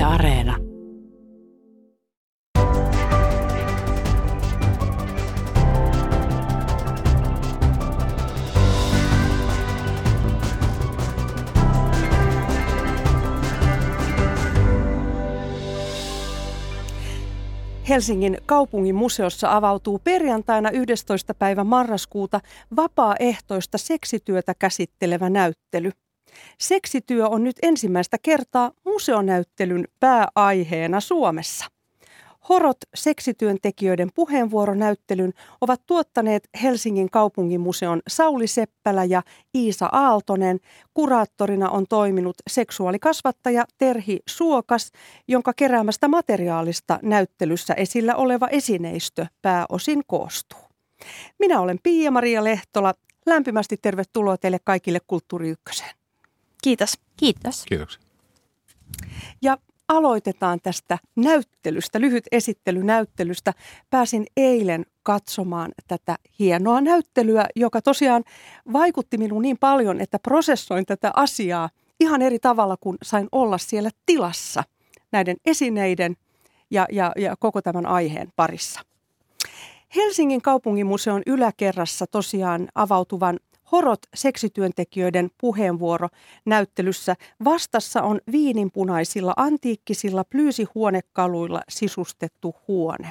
Yle 0.00 0.06
Areena. 0.06 0.56
Helsingin 17.88 18.38
kaupungin 18.46 18.94
museossa 18.94 19.56
avautuu 19.56 19.98
perjantaina 19.98 20.70
11. 20.70 21.34
päivä 21.34 21.64
marraskuuta 21.64 22.40
vapaaehtoista 22.76 23.78
seksityötä 23.78 24.54
käsittelevä 24.58 25.30
näyttely. 25.30 25.92
Seksityö 26.58 27.28
on 27.28 27.44
nyt 27.44 27.56
ensimmäistä 27.62 28.16
kertaa 28.22 28.72
museonäyttelyn 28.84 29.88
pääaiheena 30.00 31.00
Suomessa. 31.00 31.64
Horot 32.48 32.76
seksityöntekijöiden 32.94 34.08
puheenvuoronäyttelyn 34.14 35.32
ovat 35.60 35.80
tuottaneet 35.86 36.48
Helsingin 36.62 37.10
kaupunginmuseon 37.10 38.02
Sauli 38.08 38.46
Seppälä 38.46 39.04
ja 39.04 39.22
Iisa 39.54 39.88
Aaltonen. 39.92 40.60
Kuraattorina 40.94 41.70
on 41.70 41.86
toiminut 41.88 42.36
seksuaalikasvattaja 42.50 43.64
Terhi 43.78 44.20
Suokas, 44.28 44.92
jonka 45.28 45.52
keräämästä 45.56 46.08
materiaalista 46.08 46.98
näyttelyssä 47.02 47.74
esillä 47.74 48.16
oleva 48.16 48.48
esineistö 48.48 49.26
pääosin 49.42 50.02
koostuu. 50.06 50.60
Minä 51.38 51.60
olen 51.60 51.78
Pia-Maria 51.82 52.44
Lehtola. 52.44 52.94
Lämpimästi 53.26 53.76
tervetuloa 53.76 54.36
teille 54.36 54.58
kaikille 54.64 54.98
Kulttuuri 55.06 55.48
Ykköseen. 55.48 55.99
Kiitos. 56.62 56.92
Kiitos. 57.16 57.64
Kiitoksia. 57.68 58.02
Ja 59.42 59.58
aloitetaan 59.88 60.58
tästä 60.62 60.98
näyttelystä, 61.16 62.00
lyhyt 62.00 62.24
esittely 62.32 62.82
näyttelystä. 62.82 63.54
Pääsin 63.90 64.26
eilen 64.36 64.86
katsomaan 65.02 65.72
tätä 65.88 66.16
hienoa 66.38 66.80
näyttelyä, 66.80 67.46
joka 67.56 67.82
tosiaan 67.82 68.24
vaikutti 68.72 69.18
minuun 69.18 69.42
niin 69.42 69.58
paljon, 69.58 70.00
että 70.00 70.18
prosessoin 70.18 70.86
tätä 70.86 71.10
asiaa 71.14 71.70
ihan 72.00 72.22
eri 72.22 72.38
tavalla 72.38 72.76
kuin 72.80 72.98
sain 73.02 73.28
olla 73.32 73.58
siellä 73.58 73.90
tilassa 74.06 74.64
näiden 75.12 75.36
esineiden 75.46 76.16
ja, 76.70 76.86
ja, 76.92 77.12
ja 77.16 77.36
koko 77.38 77.62
tämän 77.62 77.86
aiheen 77.86 78.32
parissa. 78.36 78.80
Helsingin 79.96 80.42
kaupunginmuseon 80.42 81.22
yläkerrassa 81.26 82.06
tosiaan 82.06 82.68
avautuvan 82.74 83.40
Horot 83.72 84.00
seksityöntekijöiden 84.14 85.30
puheenvuoro 85.40 86.08
näyttelyssä. 86.44 87.16
Vastassa 87.44 88.02
on 88.02 88.20
viininpunaisilla 88.32 89.34
antiikkisilla 89.36 90.24
plyysihuonekaluilla 90.24 91.60
sisustettu 91.68 92.54
huone. 92.68 93.10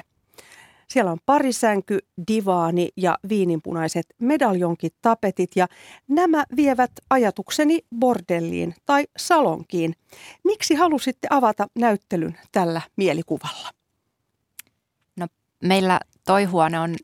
Siellä 0.88 1.12
on 1.12 1.18
parisänky, 1.26 1.98
divaani 2.28 2.88
ja 2.96 3.18
viininpunaiset 3.28 4.06
medaljonkit 4.18 4.94
tapetit 5.02 5.50
ja 5.56 5.66
nämä 6.08 6.44
vievät 6.56 6.90
ajatukseni 7.10 7.80
bordelliin 7.98 8.74
tai 8.86 9.06
salonkiin. 9.16 9.94
Miksi 10.44 10.74
halusitte 10.74 11.26
avata 11.30 11.66
näyttelyn 11.78 12.38
tällä 12.52 12.80
mielikuvalla? 12.96 13.70
No, 15.16 15.26
meillä 15.64 16.00
toi 16.26 16.44
huone 16.44 16.80
on 16.80 16.96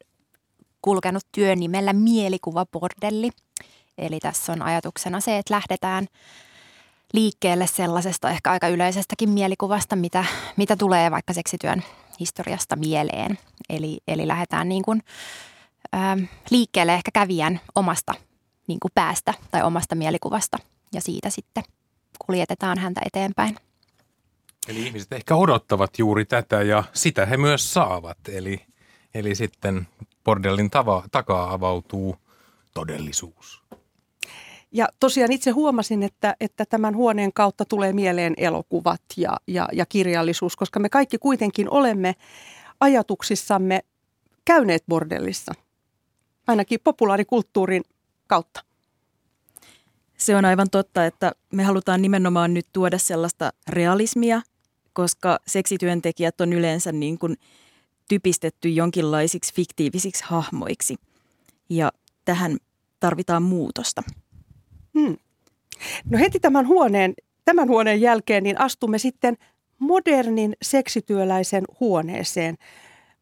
kulkenut 0.87 1.25
työnimellä 1.33 1.93
mielikuvabordelli– 1.93 3.31
Eli 3.99 4.21
tässä 4.21 4.53
on 4.53 4.63
ajatuksena 4.63 5.21
se, 5.21 5.39
että 5.39 5.55
lähdetään 5.55 6.07
liikkeelle 7.13 7.67
sellaisesta 7.67 8.31
ehkä 8.31 8.51
aika 8.51 8.69
yleisestäkin 8.69 9.31
mielikuvasta, 9.31 9.97
mitä, 9.97 10.25
mitä 10.57 10.77
tulee 10.77 11.11
vaikka 11.11 11.33
seksityön 11.33 11.83
historiasta 12.21 12.77
mieleen. 12.77 13.39
Eli, 13.69 13.99
eli 14.09 14.29
lähdetään 14.29 14.69
niin 14.69 14.83
kuin, 14.83 15.03
ä, 15.95 15.99
liikkeelle 16.51 16.95
ehkä 16.95 17.11
kävijän 17.15 17.61
omasta 17.75 18.15
niin 18.67 18.81
kuin 18.81 18.93
päästä 18.95 19.35
tai 19.51 19.63
omasta 19.63 19.95
mielikuvasta 19.95 20.59
ja 20.95 21.01
siitä 21.01 21.31
sitten 21.31 21.65
kuljetetaan 22.27 22.79
häntä 22.79 23.01
eteenpäin. 23.05 23.57
Eli 24.69 24.87
ihmiset 24.87 25.13
ehkä 25.13 25.37
odottavat 25.37 25.99
juuri 25.99 26.25
tätä 26.25 26.63
ja 26.63 26.85
sitä 26.93 27.27
he 27.27 27.37
myös 27.37 27.73
saavat. 27.73 28.19
Eli, 28.29 28.67
eli 29.15 29.35
sitten 29.35 29.89
bordellin 30.27 30.71
tava, 30.71 31.05
takaa 31.13 31.53
avautuu 31.53 32.17
todellisuus. 32.75 33.63
Ja 34.73 34.89
tosiaan 35.01 35.33
itse 35.33 35.51
huomasin, 35.51 36.03
että, 36.03 36.37
että 36.41 36.65
tämän 36.67 36.97
huoneen 36.97 37.33
kautta 37.33 37.65
tulee 37.65 37.93
mieleen 37.93 38.35
elokuvat 38.37 39.01
ja, 39.17 39.37
ja, 39.47 39.69
ja 39.73 39.87
kirjallisuus, 39.87 40.57
koska 40.57 40.81
me 40.81 40.89
kaikki 40.89 41.19
kuitenkin 41.19 41.71
olemme 41.71 42.15
ajatuksissamme 42.81 43.85
käyneet 44.45 44.85
bordellissa, 44.89 45.53
ainakin 46.47 46.81
populaarikulttuurin 46.85 47.83
kautta. 48.27 48.65
Se 50.17 50.37
on 50.37 50.45
aivan 50.45 50.71
totta, 50.71 51.07
että 51.07 51.33
me 51.53 51.63
halutaan 51.63 52.03
nimenomaan 52.03 52.55
nyt 52.55 52.67
tuoda 52.73 52.99
sellaista 52.99 53.53
realismia, 53.69 54.43
koska 54.93 55.39
seksityöntekijät 55.47 56.41
on 56.41 56.53
yleensä 56.53 56.93
niin 56.93 57.19
kuin 57.19 57.37
typistetty 58.09 58.69
jonkinlaisiksi 58.69 59.55
fiktiivisiksi 59.55 60.25
hahmoiksi. 60.27 60.97
Ja 61.69 61.93
tähän 62.25 62.57
tarvitaan 63.01 63.43
muutosta. 63.43 64.03
Hmm. 64.99 65.17
No 66.11 66.19
heti 66.19 66.41
tämän 66.41 66.67
huoneen, 66.67 67.15
tämän 67.45 67.69
huoneen 67.69 68.01
jälkeen 68.01 68.43
niin 68.43 68.61
astumme 68.61 68.99
sitten 68.99 69.37
modernin 69.79 70.57
seksityöläisen 70.63 71.65
huoneeseen. 71.81 72.57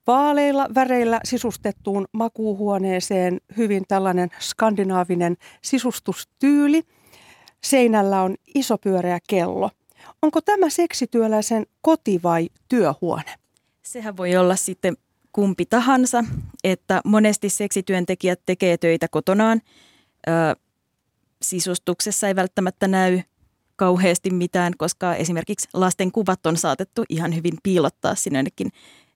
Vaaleilla 0.07 0.69
väreillä 0.75 1.21
sisustettuun 1.25 2.07
makuuhuoneeseen 2.13 3.41
hyvin 3.57 3.85
tällainen 3.89 4.29
skandinaavinen 4.41 5.37
sisustustyyli. 5.63 6.83
Seinällä 7.65 8.23
on 8.23 8.35
iso 8.55 8.79
pyöreä 8.79 9.19
kello. 9.29 9.71
Onko 10.23 10.41
tämä 10.41 10.71
seksityöläisen 10.71 11.67
koti 11.81 12.21
vai 12.23 12.49
työhuone? 12.69 13.44
Sehän 13.87 14.17
voi 14.17 14.37
olla 14.37 14.57
sitten 14.57 14.97
kumpi 15.33 15.67
tahansa, 15.67 16.25
että 16.65 17.01
monesti 17.05 17.49
seksityöntekijät 17.49 18.41
tekee 18.47 18.79
töitä 18.79 19.09
kotonaan 19.09 19.61
sisustuksessa 21.43 22.29
ei 22.29 22.37
välttämättä 22.37 22.89
näy 22.89 23.21
kauheasti 23.77 24.31
mitään, 24.31 24.73
koska 24.79 25.15
esimerkiksi 25.15 25.69
lasten 25.73 26.13
kuvat 26.13 26.47
on 26.47 26.57
saatettu 26.57 27.05
ihan 27.09 27.35
hyvin 27.35 27.55
piilottaa 27.63 28.15
sinne 28.15 28.39
jonnekin 28.39 28.73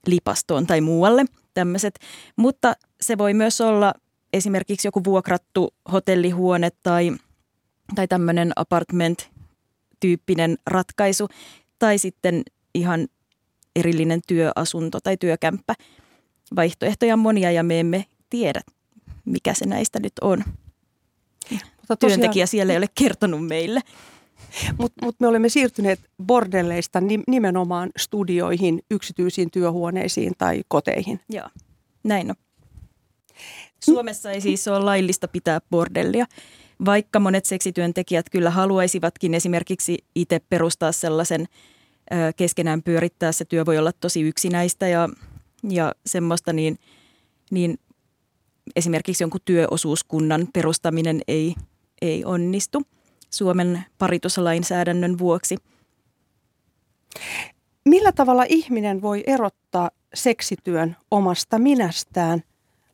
lipastoon 0.07 0.67
tai 0.67 0.81
muualle 0.81 1.25
tämmöiset. 1.55 1.99
Mutta 2.37 2.73
se 3.01 3.19
voi 3.19 3.35
myös 3.35 3.61
olla 3.61 3.95
esimerkiksi 4.33 4.89
joku 4.89 5.05
vuokrattu 5.05 5.75
hotellihuone 5.93 6.71
tai, 6.83 7.13
tai 7.95 8.09
tämmöinen 8.09 8.53
apartment-tyyppinen 8.57 10.59
ratkaisu 10.67 11.29
tai 11.79 11.99
sitten 11.99 12.43
ihan 12.75 13.09
erillinen 13.79 14.21
työasunto 14.27 15.01
tai 15.01 15.17
työkämppä. 15.17 15.75
Vaihtoehtoja 16.57 17.15
on 17.15 17.19
monia 17.19 17.51
ja 17.51 17.63
me 17.63 17.81
emme 17.81 18.05
tiedä, 18.31 18.61
mikä 19.25 19.55
se 19.55 19.67
näistä 19.67 20.01
nyt 20.01 20.13
on. 20.21 20.45
Mutta 21.51 21.97
tosiaan, 21.97 22.21
työntekijä 22.21 22.47
siellä 22.47 22.73
ei 22.73 22.77
ole 22.77 22.87
kertonut 22.95 23.47
meille. 23.47 23.81
Mutta 24.79 25.05
mut 25.05 25.17
me 25.21 25.27
olemme 25.27 25.49
siirtyneet 25.49 26.01
bordelleista 26.27 27.03
nimenomaan 27.27 27.91
studioihin, 27.99 28.83
yksityisiin 28.91 29.51
työhuoneisiin 29.51 30.33
tai 30.39 30.63
koteihin. 30.69 31.21
Joo, 31.31 31.49
näin 32.05 32.31
on. 32.31 32.37
Suomessa 33.85 34.31
ei 34.31 34.41
siis 34.41 34.69
ole 34.69 34.79
laillista 34.79 35.29
pitää 35.29 35.61
bordellia, 35.71 36.27
vaikka 36.85 37.21
monet 37.21 37.45
seksityöntekijät 37.45 38.31
kyllä 38.31 38.51
haluaisivatkin 38.51 39.35
esimerkiksi 39.35 39.99
itse 40.15 40.41
perustaa 40.49 40.93
sellaisen 40.93 41.47
keskenään 42.37 42.83
pyörittää. 42.83 43.33
Se 43.33 43.45
työ 43.45 43.67
voi 43.67 43.79
olla 43.79 43.93
tosi 43.93 44.21
yksinäistä 44.21 44.89
ja, 44.89 45.09
ja 45.71 45.93
semmoista, 46.07 46.53
niin, 46.53 46.79
niin 47.51 47.79
esimerkiksi 48.77 49.25
jonkun 49.25 49.41
työosuuskunnan 49.45 50.49
perustaminen 50.53 51.21
ei 51.29 51.55
ei 52.03 52.25
onnistu 52.25 52.83
Suomen 53.31 53.85
parituslainsäädännön 53.99 55.19
vuoksi. 55.19 55.57
Millä 57.85 58.13
tavalla 58.13 58.45
ihminen 58.49 59.03
voi 59.03 59.25
erottaa 59.27 59.91
seksityön 60.15 60.97
omasta 61.11 61.59
minästään, 61.59 62.43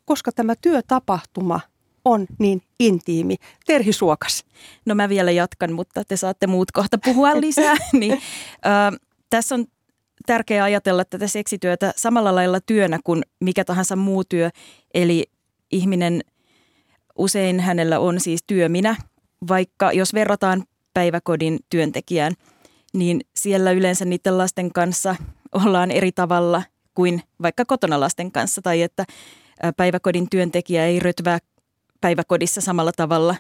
koska 0.04 0.32
tämä 0.32 0.54
työtapahtuma 0.60 1.60
on 2.04 2.26
niin 2.38 2.62
intiimi? 2.80 3.36
Terhi 3.66 3.92
Suokas. 3.92 4.44
No 4.86 4.94
mä 4.94 5.08
vielä 5.08 5.30
jatkan, 5.30 5.72
mutta 5.72 6.04
te 6.04 6.16
saatte 6.16 6.46
muut 6.46 6.72
kohta 6.72 6.98
puhua 7.04 7.40
lisää. 7.40 7.76
niin, 7.92 8.12
äh, 8.12 8.20
tässä 9.30 9.54
on 9.54 9.66
tärkeää 10.26 10.64
ajatella 10.64 11.04
tätä 11.04 11.28
seksityötä 11.28 11.92
samalla 11.96 12.34
lailla 12.34 12.60
työnä 12.60 12.98
kuin 13.04 13.22
mikä 13.40 13.64
tahansa 13.64 13.96
muu 13.96 14.24
työ. 14.24 14.50
Eli 14.94 15.24
ihminen 15.72 16.20
Usein 17.18 17.60
hänellä 17.60 17.98
on 17.98 18.20
siis 18.20 18.44
työminä, 18.46 18.96
vaikka 19.48 19.92
jos 19.92 20.14
verrataan 20.14 20.64
päiväkodin 20.94 21.58
työntekijään, 21.70 22.32
niin 22.94 23.20
siellä 23.36 23.70
yleensä 23.70 24.04
niiden 24.04 24.38
lasten 24.38 24.72
kanssa 24.72 25.16
ollaan 25.64 25.90
eri 25.90 26.12
tavalla 26.12 26.62
kuin 26.94 27.22
vaikka 27.42 27.64
kotona 27.64 28.00
lasten 28.00 28.32
kanssa 28.32 28.62
tai 28.62 28.82
että 28.82 29.04
päiväkodin 29.76 30.30
työntekijä 30.30 30.86
ei 30.86 31.00
rötvää 31.00 31.38
päiväkodissa 32.00 32.60
samalla 32.60 32.92
tavalla 32.92 33.36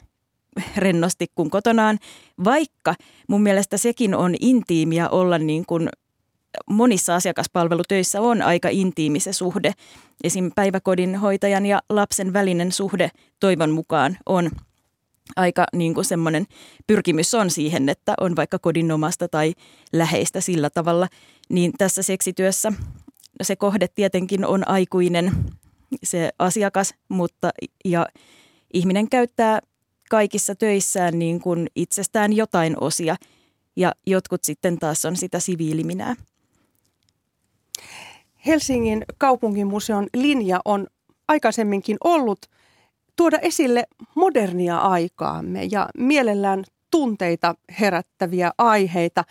rennosti 0.76 1.26
kuin 1.34 1.50
kotonaan, 1.50 1.98
vaikka 2.44 2.94
mun 3.28 3.42
mielestä 3.42 3.78
sekin 3.78 4.14
on 4.14 4.34
intiimiä 4.40 5.08
olla 5.08 5.38
niin 5.38 5.66
kuin 5.66 5.88
monissa 6.70 7.14
asiakaspalvelutöissä 7.14 8.20
on 8.20 8.42
aika 8.42 8.68
intiimi 8.68 9.20
se 9.20 9.32
suhde. 9.32 9.72
Esim. 10.24 10.50
päiväkodin 10.54 11.16
hoitajan 11.16 11.66
ja 11.66 11.80
lapsen 11.90 12.32
välinen 12.32 12.72
suhde 12.72 13.10
toivon 13.40 13.70
mukaan 13.70 14.16
on 14.26 14.50
aika 15.36 15.66
niin 15.72 15.94
kuin 15.94 16.04
semmoinen 16.04 16.46
pyrkimys 16.86 17.34
on 17.34 17.50
siihen, 17.50 17.88
että 17.88 18.14
on 18.20 18.36
vaikka 18.36 18.58
kodinomasta 18.58 19.28
tai 19.28 19.52
läheistä 19.92 20.40
sillä 20.40 20.70
tavalla. 20.70 21.08
Niin 21.48 21.72
tässä 21.78 22.02
seksityössä 22.02 22.72
se 23.42 23.56
kohde 23.56 23.88
tietenkin 23.88 24.46
on 24.46 24.68
aikuinen, 24.68 25.32
se 26.02 26.30
asiakas, 26.38 26.94
mutta 27.08 27.50
ja 27.84 28.06
ihminen 28.72 29.08
käyttää 29.08 29.60
kaikissa 30.14 30.54
töissään 30.54 31.18
niin 31.18 31.40
kuin 31.40 31.66
itsestään 31.76 32.32
jotain 32.32 32.76
osia 32.80 33.16
ja 33.76 33.92
jotkut 34.06 34.44
sitten 34.44 34.78
taas 34.78 35.04
on 35.04 35.16
sitä 35.16 35.40
siviiliminää. 35.40 36.14
Helsingin 38.46 39.04
kaupunginmuseon 39.18 40.06
linja 40.16 40.60
on 40.64 40.86
aikaisemminkin 41.28 41.96
ollut 42.04 42.38
tuoda 43.16 43.38
esille 43.38 43.84
modernia 44.14 44.78
aikaamme 44.78 45.64
ja 45.70 45.88
mielellään 45.98 46.64
tunteita 46.90 47.54
herättäviä 47.80 48.52
aiheita. 48.58 49.24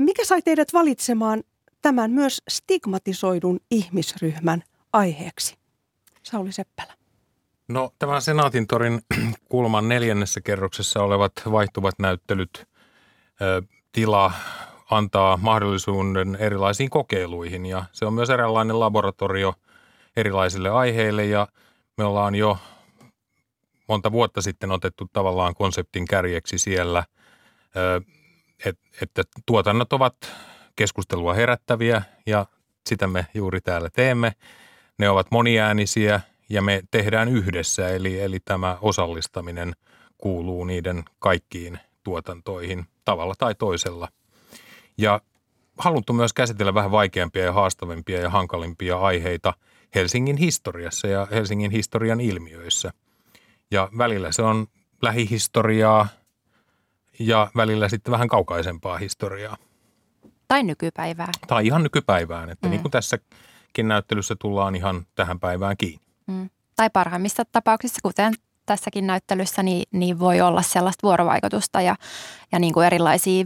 Mikä 0.00 0.24
sai 0.24 0.42
teidät 0.42 0.72
valitsemaan 0.72 1.42
tämän 1.82 2.10
myös 2.10 2.42
stigmatisoidun 2.50 3.60
ihmisryhmän 3.70 4.62
aiheeksi? 4.92 5.54
Sauli 6.22 6.52
Seppälä. 6.52 6.97
No 7.68 7.92
tämä 7.98 8.20
Senaatintorin 8.20 9.00
kulman 9.48 9.88
neljännessä 9.88 10.40
kerroksessa 10.40 11.02
olevat 11.02 11.32
vaihtuvat 11.50 11.94
näyttelyt 11.98 12.68
tila 13.92 14.32
antaa 14.90 15.36
mahdollisuuden 15.36 16.36
erilaisiin 16.40 16.90
kokeiluihin 16.90 17.66
ja 17.66 17.84
se 17.92 18.06
on 18.06 18.14
myös 18.14 18.30
eräänlainen 18.30 18.80
laboratorio 18.80 19.54
erilaisille 20.16 20.70
aiheille 20.70 21.24
ja 21.24 21.48
me 21.96 22.04
ollaan 22.04 22.34
jo 22.34 22.58
monta 23.88 24.12
vuotta 24.12 24.42
sitten 24.42 24.70
otettu 24.70 25.06
tavallaan 25.12 25.54
konseptin 25.54 26.04
kärjeksi 26.04 26.58
siellä, 26.58 27.04
että 29.02 29.22
tuotannot 29.46 29.92
ovat 29.92 30.16
keskustelua 30.76 31.34
herättäviä 31.34 32.02
ja 32.26 32.46
sitä 32.86 33.06
me 33.06 33.26
juuri 33.34 33.60
täällä 33.60 33.90
teemme. 33.90 34.32
Ne 34.98 35.10
ovat 35.10 35.26
moniäänisiä 35.30 36.20
ja 36.48 36.62
me 36.62 36.82
tehdään 36.90 37.28
yhdessä, 37.28 37.88
eli, 37.88 38.20
eli 38.20 38.40
tämä 38.44 38.78
osallistaminen 38.80 39.72
kuuluu 40.18 40.64
niiden 40.64 41.04
kaikkiin 41.18 41.78
tuotantoihin 42.02 42.86
tavalla 43.04 43.34
tai 43.38 43.54
toisella. 43.54 44.08
Ja 44.98 45.20
haluttu 45.78 46.12
myös 46.12 46.32
käsitellä 46.32 46.74
vähän 46.74 46.90
vaikeampia 46.90 47.44
ja 47.44 47.52
haastavimpia 47.52 48.20
ja 48.20 48.30
hankalimpia 48.30 48.98
aiheita 48.98 49.54
Helsingin 49.94 50.36
historiassa 50.36 51.06
ja 51.06 51.26
Helsingin 51.30 51.70
historian 51.70 52.20
ilmiöissä. 52.20 52.90
Ja 53.70 53.88
välillä 53.98 54.32
se 54.32 54.42
on 54.42 54.66
lähihistoriaa 55.02 56.08
ja 57.18 57.50
välillä 57.56 57.88
sitten 57.88 58.12
vähän 58.12 58.28
kaukaisempaa 58.28 58.98
historiaa. 58.98 59.56
Tai 60.48 60.62
nykypäivää. 60.62 61.32
Tai 61.46 61.66
ihan 61.66 61.82
nykypäivään, 61.82 62.50
että 62.50 62.66
mm. 62.66 62.70
niin 62.70 62.80
kuin 62.80 62.92
tässäkin 62.92 63.88
näyttelyssä 63.88 64.36
tullaan 64.40 64.74
ihan 64.74 65.06
tähän 65.14 65.40
päivään 65.40 65.76
kiinni. 65.76 66.07
Mm. 66.28 66.50
Tai 66.76 66.90
parhaimmissa 66.90 67.44
tapauksissa, 67.52 67.98
kuten 68.02 68.34
tässäkin 68.66 69.06
näyttelyssä, 69.06 69.62
niin, 69.62 69.82
niin 69.92 70.18
voi 70.18 70.40
olla 70.40 70.62
sellaista 70.62 71.06
vuorovaikutusta 71.06 71.80
ja, 71.80 71.96
ja 72.52 72.58
niin 72.58 72.74
kuin 72.74 72.86
erilaisia 72.86 73.44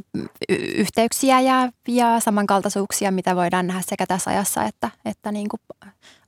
y- 0.48 0.54
yhteyksiä 0.56 1.40
ja, 1.40 1.72
ja 1.88 2.20
samankaltaisuuksia, 2.20 3.10
mitä 3.10 3.36
voidaan 3.36 3.66
nähdä 3.66 3.82
sekä 3.86 4.06
tässä 4.06 4.30
ajassa 4.30 4.64
että, 4.64 4.90
että 5.04 5.32
niin 5.32 5.48
kuin 5.48 5.60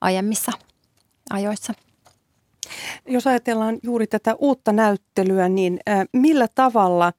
aiemmissa 0.00 0.52
ajoissa. 1.30 1.74
Jos 3.06 3.26
ajatellaan 3.26 3.78
juuri 3.82 4.06
tätä 4.06 4.34
uutta 4.34 4.72
näyttelyä, 4.72 5.48
niin 5.48 5.80
millä 6.12 6.48
tavalla 6.54 7.12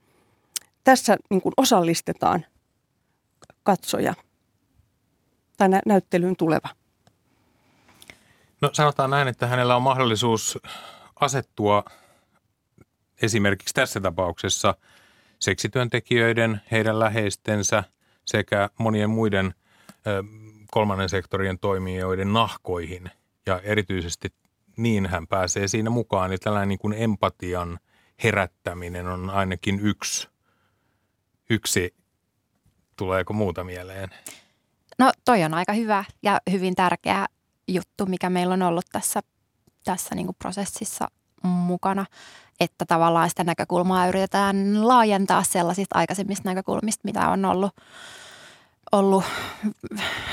tässä 0.84 1.18
niin 1.30 1.42
kuin 1.42 1.54
osallistetaan 1.58 2.46
katsoja 3.64 4.14
tai 5.58 5.70
nä- 5.70 5.82
näyttelyyn 5.86 6.36
tuleva? 6.36 6.70
No 8.62 8.70
sanotaan 8.74 9.10
näin, 9.10 9.28
että 9.28 9.48
hänellä 9.48 9.76
on 9.76 9.82
mahdollisuus 9.82 10.60
asettua 11.20 11.84
esimerkiksi 13.22 13.74
tässä 13.74 14.00
tapauksessa 14.02 14.76
seksityöntekijöiden, 15.40 16.62
heidän 16.72 17.00
läheistensä 17.00 17.84
sekä 18.26 18.70
monien 18.78 19.10
muiden 19.10 19.54
kolmannen 20.72 21.10
sektorien 21.10 21.60
toimijoiden 21.60 22.34
nahkoihin. 22.34 23.12
Ja 23.46 23.60
erityisesti 23.64 24.34
niin 24.78 25.06
hän 25.06 25.28
pääsee 25.28 25.68
siinä 25.68 25.90
mukaan. 25.90 26.32
Eli 26.32 26.38
tällainen 26.38 26.70
niin 26.70 26.80
kuin 26.80 26.94
empatian 26.94 27.80
herättäminen 28.24 29.08
on 29.08 29.30
ainakin 29.30 29.80
yksi, 29.80 30.28
yksi. 31.50 31.96
Tuleeko 32.96 33.34
muuta 33.34 33.64
mieleen? 33.64 34.10
No 35.00 35.12
toi 35.26 35.44
on 35.44 35.54
aika 35.54 35.74
hyvä 35.74 36.04
ja 36.24 36.40
hyvin 36.52 36.76
tärkeä 36.76 37.26
juttu, 37.68 38.06
mikä 38.06 38.30
meillä 38.30 38.54
on 38.54 38.62
ollut 38.62 38.86
tässä, 38.92 39.22
tässä 39.84 40.16
niin 40.16 40.26
kuin 40.26 40.36
prosessissa 40.40 41.08
mukana, 41.44 42.06
että 42.60 42.86
tavallaan 42.86 43.30
sitä 43.30 43.44
näkökulmaa 43.44 44.08
yritetään 44.08 44.88
laajentaa 44.88 45.44
sellaisista 45.44 46.00
aikaisemmista 46.00 46.50
näkökulmista, 46.50 47.02
mitä 47.04 47.30
on 47.30 47.46
ollut, 47.46 47.76
ollut 48.92 49.24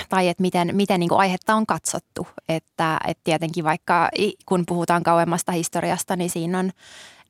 tai 0.09 0.29
että 0.29 0.43
miten, 0.43 0.77
miten 0.77 1.01
niin 1.01 1.09
kuin 1.09 1.21
aihetta 1.21 1.55
on 1.55 1.67
katsottu. 1.67 2.27
Että, 2.49 3.01
että 3.07 3.21
tietenkin 3.25 3.65
vaikka 3.65 4.09
kun 4.47 4.65
puhutaan 4.67 5.03
kauemmasta 5.03 5.53
historiasta, 5.53 6.17
niin 6.17 6.31
siinä 6.31 6.59
on 6.59 6.71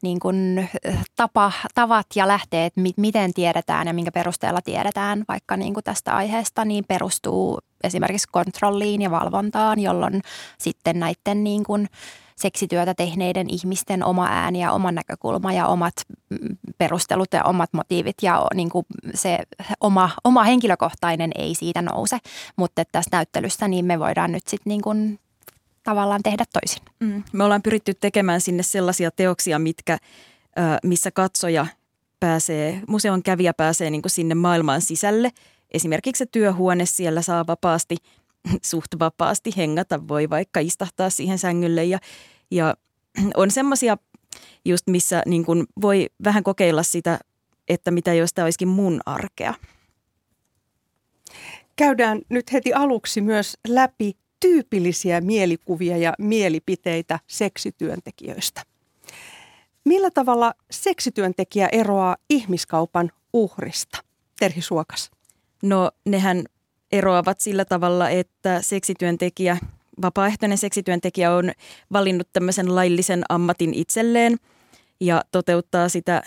niin 0.03 0.21
kuin 0.21 0.69
tapa, 1.17 1.53
tavat 1.75 2.07
ja 2.15 2.29
lähteet, 2.29 2.73
miten 2.97 3.35
tiedetään 3.35 3.87
ja 3.87 3.95
minkä 3.95 4.13
perusteella 4.13 4.61
tiedetään 4.63 5.25
vaikka 5.29 5.57
niin 5.57 5.75
kuin 5.75 5.85
tästä 5.85 6.17
aiheesta, 6.17 6.65
niin 6.65 6.85
perustuu 6.89 7.59
esimerkiksi 7.85 8.29
kontrolliin 8.33 9.03
ja 9.03 9.11
valvontaan, 9.11 9.79
jolloin 9.79 10.23
sitten 10.59 11.01
näiden 11.01 11.45
niin 11.45 11.65
kuin 11.65 11.89
seksityötä 12.37 12.95
tehneiden 12.95 13.51
ihmisten 13.51 14.05
oma 14.05 14.27
ääni 14.31 14.61
ja 14.61 14.73
oma 14.73 14.93
näkökulma 14.93 15.53
ja 15.53 15.67
omat 15.67 15.95
mm, 16.31 16.57
perustelut 16.79 17.33
ja 17.33 17.45
omat 17.45 17.73
motiivit 17.73 18.17
ja 18.23 18.47
niin 18.55 18.71
kuin 18.71 18.87
se 19.15 19.39
oma, 19.81 20.11
oma 20.25 20.43
henkilökohtainen 20.43 21.31
ei 21.35 21.55
siitä 21.55 21.83
nouse. 21.83 22.19
Mutta 22.57 22.83
tässä 22.93 23.09
näyttelyssä 23.13 23.69
niin 23.69 23.85
me 23.85 23.99
voidaan 23.99 24.33
nyt 24.33 24.49
sitten 24.49 24.71
niin 24.71 24.83
tavallaan 25.83 26.23
tehdä 26.23 26.45
toisin. 26.53 26.83
Mm. 27.01 27.23
Me 27.33 27.45
ollaan 27.45 27.63
pyritty 27.63 27.95
tekemään 27.95 28.41
sinne 28.41 28.63
sellaisia 28.63 29.11
teoksia, 29.11 29.59
mitkä, 29.59 29.99
missä 30.83 31.11
katsoja 31.11 31.67
pääsee, 32.21 32.83
museon 32.89 33.23
kävijä 33.23 33.55
pääsee 33.55 33.91
niin 33.91 34.03
kuin 34.03 34.11
sinne 34.11 34.35
maailmaan 34.35 34.81
sisälle. 34.81 35.31
Esimerkiksi 35.71 36.19
se 36.19 36.27
työhuone 36.27 36.87
siellä 36.87 37.23
saa 37.23 37.47
vapaasti, 37.47 37.97
suht 38.63 38.99
vapaasti 38.99 39.51
hengata, 39.57 40.09
voi 40.09 40.31
vaikka 40.31 40.61
istahtaa 40.61 41.11
siihen 41.11 41.39
sängylle 41.39 41.85
ja, 41.85 41.99
ja 42.51 42.75
on 43.35 43.51
semmoisia 43.51 43.97
just 44.65 44.87
missä 44.87 45.23
niin 45.27 45.45
kuin 45.45 45.67
voi 45.83 46.07
vähän 46.25 46.43
kokeilla 46.43 46.83
sitä, 46.83 47.19
että 47.69 47.91
mitä 47.91 48.15
jos 48.15 48.35
tämä 48.35 48.45
olisikin 48.45 48.69
mun 48.69 49.01
arkea. 49.07 49.55
Käydään 51.77 52.21
nyt 52.29 52.53
heti 52.53 52.73
aluksi 52.73 53.21
myös 53.21 53.59
läpi 53.69 54.17
tyypillisiä 54.43 55.21
mielikuvia 55.21 55.97
ja 55.97 56.13
mielipiteitä 56.19 57.19
seksityöntekijöistä. 57.27 58.63
Millä 59.85 60.11
tavalla 60.11 60.55
seksityöntekijä 60.71 61.69
eroaa 61.73 62.17
ihmiskaupan 62.31 63.11
uhrista? 63.33 63.99
Terhi 64.41 64.61
Suokas. 64.61 65.11
No 65.63 65.91
nehän 66.07 66.45
eroavat 66.93 67.41
sillä 67.41 67.65
tavalla, 67.65 68.11
että 68.11 68.63
seksityöntekijä, 68.63 69.57
vapaaehtoinen 70.03 70.59
seksityöntekijä 70.59 71.33
on 71.33 71.53
valinnut 71.93 72.29
tämmöisen 72.33 72.75
laillisen 72.75 73.23
ammatin 73.29 73.75
itselleen 73.75 74.37
ja 75.01 75.25
toteuttaa 75.33 75.89
sitä 75.89 76.23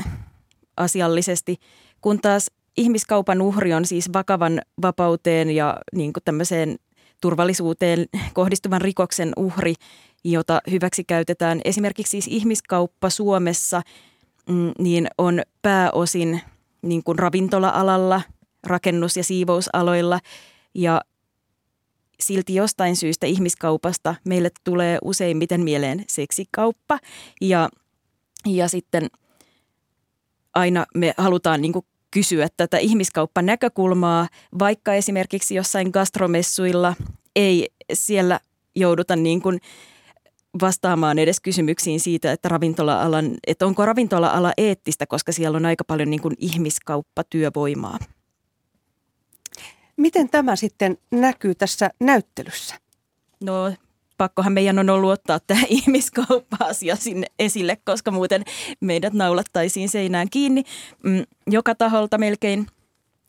asiallisesti, 0.78 1.58
kun 2.02 2.22
taas 2.22 2.52
ihmiskaupan 2.78 3.42
uhri 3.42 3.74
on 3.74 3.86
siis 3.86 4.14
vakavan 4.14 4.62
vapauteen 4.82 5.50
ja 5.50 5.78
niin 5.96 6.14
kuin 6.14 6.24
tämmöiseen 6.24 6.76
turvallisuuteen 7.22 8.06
kohdistuvan 8.34 8.82
rikoksen 8.82 9.34
uhri, 9.38 9.74
jota 10.24 10.62
hyväksi 10.72 11.04
käytetään. 11.04 11.62
Esimerkiksi 11.66 12.12
siis 12.12 12.28
ihmiskauppa 12.28 13.10
Suomessa 13.10 13.82
mm, 14.50 14.72
niin 14.80 15.08
on 15.18 15.42
pääosin 15.62 16.42
niin 16.82 17.04
kuin 17.04 17.20
ravintola-alalla, 17.20 18.22
rakennus- 18.68 19.18
ja 19.18 19.24
siivousaloilla 19.24 20.20
ja 20.76 21.02
silti 22.20 22.56
jostain 22.56 22.96
syystä 22.96 23.26
ihmiskaupasta 23.26 24.16
meille 24.26 24.50
tulee 24.64 24.98
useimmiten 25.02 25.62
mieleen 25.62 26.04
seksikauppa 26.08 27.00
ja, 27.42 27.70
ja 28.46 28.68
sitten 28.68 29.08
aina 30.54 30.86
me 30.96 31.14
halutaan 31.18 31.62
niin 31.62 31.74
kuin 31.74 31.86
kysyä 32.16 32.48
tätä 32.58 32.78
ihmiskauppan 32.78 33.46
näkökulmaa, 33.46 34.28
vaikka 34.60 34.94
esimerkiksi 34.94 35.56
jossain 35.56 35.90
gastromessuilla 35.94 36.96
ei 37.36 37.70
siellä 37.94 38.40
jouduta 38.76 39.16
niin 39.16 39.42
kuin 39.42 39.60
vastaamaan 40.62 41.20
edes 41.20 41.40
kysymyksiin 41.40 42.00
siitä, 42.00 42.32
että, 42.32 42.50
ravintola-alan, 42.50 43.32
että 43.48 43.66
onko 43.66 43.86
ravintola-ala 43.86 44.54
eettistä, 44.58 45.06
koska 45.06 45.32
siellä 45.32 45.56
on 45.56 45.66
aika 45.66 45.84
paljon 45.84 46.10
niin 46.10 46.22
kuin 46.22 46.36
ihmiskauppatyövoimaa. 46.40 48.00
Miten 49.98 50.30
tämä 50.30 50.56
sitten 50.56 50.98
näkyy 51.12 51.56
tässä 51.56 51.90
näyttelyssä? 52.00 52.76
No 53.44 53.74
pakkohan 54.18 54.54
meidän 54.54 54.80
on 54.80 54.90
ollut 54.90 55.12
ottaa 55.12 55.40
tämä 55.40 55.62
ihmiskauppa-asia 55.70 56.96
sinne 56.96 57.28
esille, 57.40 57.78
koska 57.86 58.12
muuten 58.12 58.44
meidät 58.82 59.14
naulattaisiin 59.14 59.90
seinään 59.90 60.30
kiinni 60.30 60.64
mm, 61.04 61.24
joka 61.48 61.76
taholta 61.76 62.18
melkein. 62.18 62.68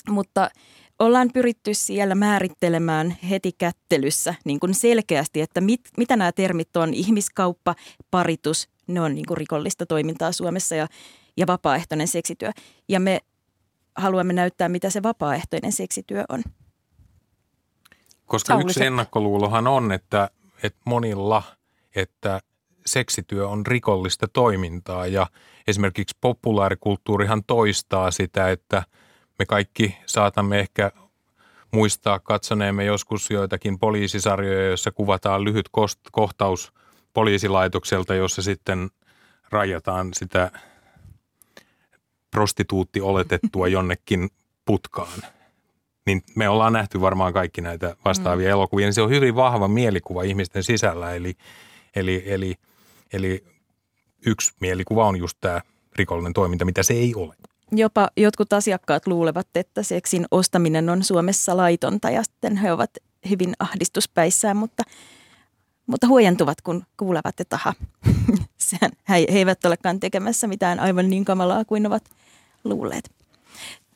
Mutta 0.08 0.50
ollaan 0.98 1.30
pyritty 1.34 1.74
siellä 1.74 2.14
määrittelemään 2.14 3.16
heti 3.30 3.52
kättelyssä 3.58 4.34
niin 4.44 4.60
kuin 4.60 4.74
selkeästi, 4.74 5.40
että 5.40 5.60
mit, 5.60 5.80
mitä 5.96 6.16
nämä 6.16 6.32
termit 6.32 6.76
on. 6.76 6.94
Ihmiskauppa, 6.94 7.74
paritus, 8.10 8.68
ne 8.86 9.00
on 9.00 9.14
niin 9.14 9.26
kuin 9.26 9.36
rikollista 9.38 9.86
toimintaa 9.86 10.32
Suomessa 10.32 10.74
ja, 10.74 10.86
ja 11.36 11.46
vapaaehtoinen 11.46 12.08
seksityö. 12.08 12.50
Ja 12.88 13.00
me 13.00 13.20
haluamme 13.96 14.32
näyttää, 14.32 14.68
mitä 14.68 14.90
se 14.90 15.02
vapaaehtoinen 15.02 15.72
seksityö 15.72 16.24
on. 16.28 16.42
Koska 18.26 18.60
yksi 18.60 18.84
ennakkoluulohan 18.84 19.66
on, 19.66 19.92
että, 19.92 20.30
että 20.62 20.80
monilla, 20.84 21.42
että 21.96 22.40
seksityö 22.86 23.48
on 23.48 23.66
rikollista 23.66 24.28
toimintaa 24.28 25.06
ja 25.06 25.26
esimerkiksi 25.66 26.16
populaarikulttuurihan 26.20 27.44
toistaa 27.44 28.10
sitä, 28.10 28.50
että 28.50 28.82
me 29.38 29.46
kaikki 29.46 29.98
saatamme 30.06 30.60
ehkä 30.60 30.92
muistaa 31.72 32.18
katsoneemme 32.18 32.84
joskus 32.84 33.30
joitakin 33.30 33.78
poliisisarjoja, 33.78 34.66
joissa 34.66 34.92
kuvataan 34.92 35.44
lyhyt 35.44 35.68
kohtaus 36.12 36.72
poliisilaitokselta, 37.12 38.14
jossa 38.14 38.42
sitten 38.42 38.90
rajataan 39.50 40.14
sitä 40.14 40.50
prostituutti 42.30 43.00
oletettua 43.00 43.68
jonnekin 43.76 44.28
putkaan. 44.64 45.35
Niin 46.06 46.22
me 46.34 46.48
ollaan 46.48 46.72
nähty 46.72 47.00
varmaan 47.00 47.32
kaikki 47.32 47.60
näitä 47.60 47.96
vastaavia 48.04 48.48
mm. 48.48 48.52
elokuvia. 48.52 48.86
Niin 48.86 48.94
se 48.94 49.02
on 49.02 49.10
hyvin 49.10 49.34
vahva 49.34 49.68
mielikuva 49.68 50.22
ihmisten 50.22 50.62
sisällä. 50.62 51.14
Eli, 51.14 51.36
eli, 51.96 52.22
eli, 52.26 52.54
eli 53.12 53.44
yksi 54.26 54.52
mielikuva 54.60 55.06
on 55.06 55.16
just 55.16 55.38
tämä 55.40 55.60
rikollinen 55.96 56.32
toiminta, 56.32 56.64
mitä 56.64 56.82
se 56.82 56.94
ei 56.94 57.14
ole. 57.14 57.34
Jopa 57.72 58.08
jotkut 58.16 58.52
asiakkaat 58.52 59.06
luulevat, 59.06 59.48
että 59.54 59.82
seksin 59.82 60.26
ostaminen 60.30 60.90
on 60.90 61.04
Suomessa 61.04 61.56
laitonta 61.56 62.10
ja 62.10 62.22
sitten 62.22 62.56
he 62.56 62.72
ovat 62.72 62.90
hyvin 63.30 63.54
ahdistuspäissään, 63.58 64.56
mutta, 64.56 64.82
mutta 65.86 66.06
huojentuvat, 66.06 66.60
kun 66.60 66.82
kuulevat, 66.96 67.40
että 67.40 67.56
aha, 67.56 67.74
sehän, 68.58 68.92
he, 69.08 69.14
he 69.14 69.38
eivät 69.38 69.64
olekaan 69.64 70.00
tekemässä 70.00 70.46
mitään 70.46 70.80
aivan 70.80 71.10
niin 71.10 71.24
kamalaa 71.24 71.64
kuin 71.64 71.86
ovat 71.86 72.04
luulleet. 72.64 73.15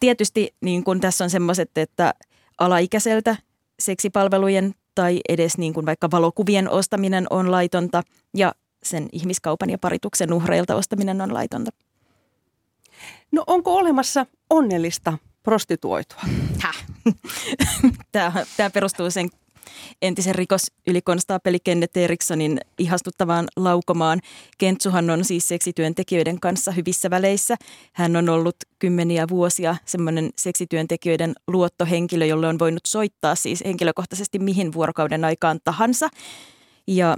Tietysti 0.00 0.54
niin 0.61 0.85
kun 0.85 1.00
tässä 1.00 1.25
on 1.25 1.30
semmoiset, 1.30 1.78
että 1.78 2.14
alaikäiseltä 2.59 3.37
seksipalvelujen 3.78 4.75
tai 4.95 5.21
edes 5.28 5.59
niin 5.59 5.75
kuin 5.75 5.87
vaikka 5.87 6.11
valokuvien 6.11 6.71
ostaminen 6.71 7.26
on 7.30 7.50
laitonta 7.50 8.02
ja 8.37 8.54
sen 8.83 9.09
ihmiskaupan 9.12 9.71
ja 9.71 9.78
parituksen 9.78 10.33
uhreilta 10.33 10.76
ostaminen 10.76 11.21
on 11.21 11.35
laitonta. 11.35 11.71
No 13.33 13.45
onko 13.47 13.76
olemassa 13.76 14.26
onnellista 14.50 15.19
prostituoitua? 15.42 16.23
Tämä, 18.12 18.33
tämä 18.57 18.71
perustuu 18.71 19.11
sen 19.11 19.30
entisen 20.02 20.34
rikosylikonstaapeli 20.34 21.58
Kenneth 21.64 21.98
Erikssonin 21.98 22.60
ihastuttavaan 22.78 23.48
laukomaan. 23.56 24.20
Kentsuhan 24.58 25.10
on 25.10 25.24
siis 25.24 25.48
seksityöntekijöiden 25.48 26.40
kanssa 26.40 26.72
hyvissä 26.72 27.10
väleissä. 27.10 27.56
Hän 27.92 28.16
on 28.16 28.28
ollut 28.28 28.56
kymmeniä 28.78 29.28
vuosia 29.28 29.76
semmoinen 29.84 30.30
seksityöntekijöiden 30.36 31.32
luottohenkilö, 31.46 32.26
jolle 32.26 32.48
on 32.48 32.58
voinut 32.58 32.86
soittaa 32.86 33.34
siis 33.34 33.62
henkilökohtaisesti 33.64 34.38
mihin 34.38 34.72
vuorokauden 34.72 35.24
aikaan 35.24 35.60
tahansa. 35.64 36.08
Ja 36.86 37.16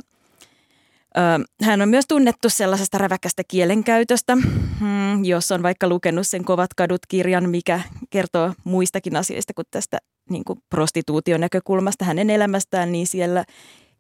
hän 1.63 1.83
on 1.83 1.89
myös 1.89 2.05
tunnettu 2.09 2.49
sellaisesta 2.49 2.99
räväkästä 2.99 3.43
kielenkäytöstä, 3.49 4.37
hmm, 4.81 5.25
jos 5.25 5.53
on 5.53 5.63
vaikka 5.63 5.89
lukenut 5.89 6.27
sen 6.27 6.45
Kovat 6.45 6.75
kadut 6.75 7.07
kirjan, 7.09 7.51
mikä 7.51 7.81
kertoo 8.11 8.53
muistakin 8.65 9.17
asioista 9.17 9.55
kuin 9.55 9.67
tästä 9.71 9.99
niin 10.31 10.45
kuin 10.45 10.59
prostituution 10.71 11.41
näkökulmasta 11.41 12.05
hänen 12.05 12.31
elämästään, 12.31 12.93
niin 12.93 13.07
siellä 13.07 13.45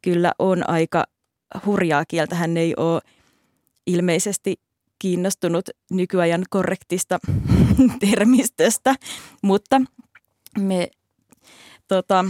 kyllä 0.02 0.32
on 0.38 0.70
aika 0.70 1.04
hurjaa 1.66 2.04
kieltä. 2.08 2.34
Hän 2.34 2.56
ei 2.56 2.74
ole 2.76 3.00
ilmeisesti 3.86 4.56
kiinnostunut 4.98 5.68
nykyajan 5.90 6.44
korrektista 6.50 7.18
termistöstä, 8.10 8.94
mutta 9.42 9.80
me 10.58 10.88
tota, 11.88 12.24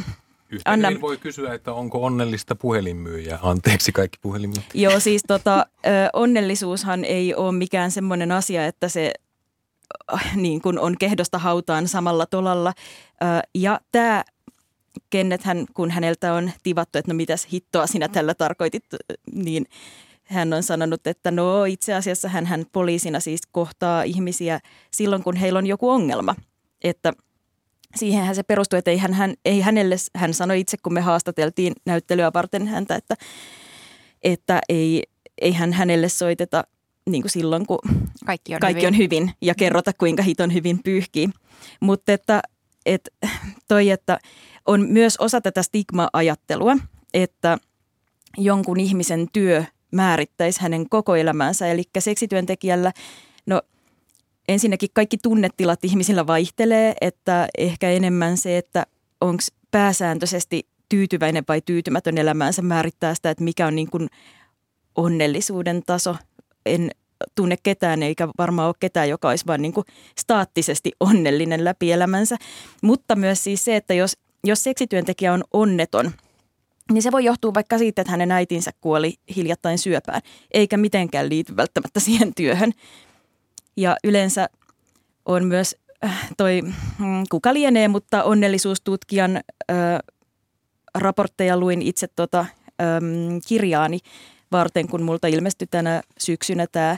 Yhtä 0.52 0.70
Anna... 0.70 0.90
Niin 0.90 1.00
voi 1.00 1.16
kysyä, 1.16 1.54
että 1.54 1.72
onko 1.72 2.04
onnellista 2.04 2.56
puhelinmyyjä. 2.56 3.38
Anteeksi 3.42 3.92
kaikki 3.92 4.18
puhelinmyyjät. 4.22 4.74
Joo, 4.74 5.00
siis 5.00 5.22
tota, 5.26 5.66
onnellisuushan 6.12 7.04
ei 7.04 7.34
ole 7.34 7.52
mikään 7.52 7.90
semmoinen 7.90 8.32
asia, 8.32 8.66
että 8.66 8.88
se 8.88 9.12
niin 10.36 10.62
kuin 10.62 10.78
on 10.78 10.98
kehdosta 10.98 11.38
hautaan 11.38 11.88
samalla 11.88 12.26
tolalla. 12.26 12.72
Ja 13.54 13.80
tämä 13.92 14.24
Kennet, 15.10 15.42
hän, 15.42 15.66
kun 15.74 15.90
häneltä 15.90 16.34
on 16.34 16.50
tivattu, 16.62 16.98
että 16.98 17.12
no 17.12 17.16
mitäs 17.16 17.46
hittoa 17.52 17.86
sinä 17.86 18.08
tällä 18.08 18.34
tarkoitit, 18.34 18.84
niin 19.32 19.66
hän 20.24 20.52
on 20.52 20.62
sanonut, 20.62 21.06
että 21.06 21.30
no 21.30 21.64
itse 21.64 21.94
asiassa 21.94 22.28
hän, 22.28 22.46
hän 22.46 22.64
poliisina 22.72 23.20
siis 23.20 23.40
kohtaa 23.52 24.02
ihmisiä 24.02 24.60
silloin, 24.90 25.22
kun 25.22 25.36
heillä 25.36 25.58
on 25.58 25.66
joku 25.66 25.90
ongelma. 25.90 26.34
Että– 26.84 27.12
siihenhän 27.96 28.34
se 28.34 28.42
perustui, 28.42 28.78
että 28.78 28.90
ei, 28.90 28.98
hän, 28.98 29.12
hän, 29.12 29.34
ei 29.44 29.60
hänelle, 29.60 29.96
hän 30.16 30.34
sanoi 30.34 30.60
itse, 30.60 30.76
kun 30.82 30.92
me 30.92 31.00
haastateltiin 31.00 31.72
näyttelyä 31.86 32.30
varten 32.34 32.66
häntä, 32.66 32.96
että, 32.96 33.14
että 34.22 34.60
ei, 34.68 35.02
ei 35.40 35.52
hän 35.52 35.72
hänelle 35.72 36.08
soiteta 36.08 36.64
niin 37.10 37.22
kuin 37.22 37.30
silloin, 37.30 37.66
kun 37.66 37.78
kaikki 38.26 38.54
on, 38.54 38.60
kaikki 38.60 38.80
hyvin. 38.82 38.94
on 38.94 38.98
hyvin 38.98 39.32
ja 39.40 39.54
kerrota, 39.54 39.92
kuinka 39.92 40.22
hiton 40.22 40.54
hyvin 40.54 40.82
pyyhkii. 40.82 41.28
Mutta 41.80 42.12
että, 42.12 42.42
että 42.86 43.10
toi, 43.68 43.90
että 43.90 44.18
on 44.66 44.86
myös 44.88 45.16
osa 45.16 45.40
tätä 45.40 45.62
stigma-ajattelua, 45.62 46.76
että 47.14 47.58
jonkun 48.38 48.80
ihmisen 48.80 49.26
työ 49.32 49.64
määrittäisi 49.92 50.60
hänen 50.60 50.88
koko 50.88 51.16
elämänsä. 51.16 51.66
Eli 51.66 51.82
seksityöntekijällä, 51.98 52.92
no 53.46 53.62
ensinnäkin 54.48 54.88
kaikki 54.92 55.16
tunnetilat 55.22 55.84
ihmisillä 55.84 56.26
vaihtelee, 56.26 56.94
että 57.00 57.48
ehkä 57.58 57.90
enemmän 57.90 58.36
se, 58.36 58.58
että 58.58 58.86
onko 59.20 59.42
pääsääntöisesti 59.70 60.66
tyytyväinen 60.88 61.44
vai 61.48 61.60
tyytymätön 61.60 62.18
elämäänsä 62.18 62.62
määrittää 62.62 63.14
sitä, 63.14 63.30
että 63.30 63.44
mikä 63.44 63.66
on 63.66 63.76
niin 63.76 63.90
kuin 63.90 64.08
onnellisuuden 64.96 65.82
taso. 65.86 66.16
En 66.66 66.90
tunne 67.34 67.56
ketään 67.62 68.02
eikä 68.02 68.28
varmaan 68.38 68.68
ole 68.68 68.74
ketään, 68.80 69.08
joka 69.08 69.28
olisi 69.28 69.46
vain 69.46 69.62
niin 69.62 69.74
staattisesti 70.18 70.92
onnellinen 71.00 71.64
läpi 71.64 71.92
elämänsä. 71.92 72.36
Mutta 72.82 73.16
myös 73.16 73.44
siis 73.44 73.64
se, 73.64 73.76
että 73.76 73.94
jos, 73.94 74.16
jos 74.44 74.62
seksityöntekijä 74.62 75.32
on 75.32 75.44
onneton, 75.52 76.12
niin 76.92 77.02
se 77.02 77.12
voi 77.12 77.24
johtua 77.24 77.54
vaikka 77.54 77.78
siitä, 77.78 78.02
että 78.02 78.10
hänen 78.10 78.32
äitinsä 78.32 78.70
kuoli 78.80 79.14
hiljattain 79.36 79.78
syöpään, 79.78 80.20
eikä 80.50 80.76
mitenkään 80.76 81.28
liity 81.28 81.56
välttämättä 81.56 82.00
siihen 82.00 82.34
työhön. 82.34 82.72
Ja 83.76 83.96
yleensä 84.04 84.48
on 85.24 85.44
myös 85.44 85.76
äh, 86.04 86.30
toi, 86.36 86.62
mm, 86.62 87.24
kuka 87.30 87.54
lienee, 87.54 87.88
mutta 87.88 88.22
onnellisuustutkijan 88.22 89.36
äh, 89.36 89.98
raportteja 90.94 91.56
luin 91.56 91.82
itse 91.82 92.08
tota, 92.16 92.40
ähm, 92.82 93.38
kirjaani 93.48 93.98
varten, 94.52 94.88
kun 94.88 95.02
multa 95.02 95.26
ilmestyi 95.26 95.68
tänä 95.70 96.02
syksynä 96.18 96.66
tämä 96.72 96.96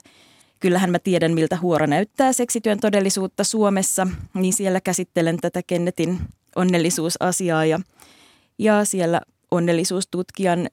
Kyllähän 0.61 0.90
mä 0.90 0.99
tiedän, 0.99 1.33
miltä 1.33 1.57
huora 1.57 1.87
näyttää 1.87 2.33
seksityön 2.33 2.81
todellisuutta 2.81 3.45
Suomessa, 3.45 4.07
niin 4.35 4.52
siellä 4.52 4.81
käsittelen 4.81 5.37
tätä 5.37 5.62
Kennetin 5.66 6.19
onnellisuusasiaa 6.57 7.64
ja, 7.64 7.81
ja 8.59 8.85
siellä 8.85 9.21
onnellisuustutkijan 9.50 10.69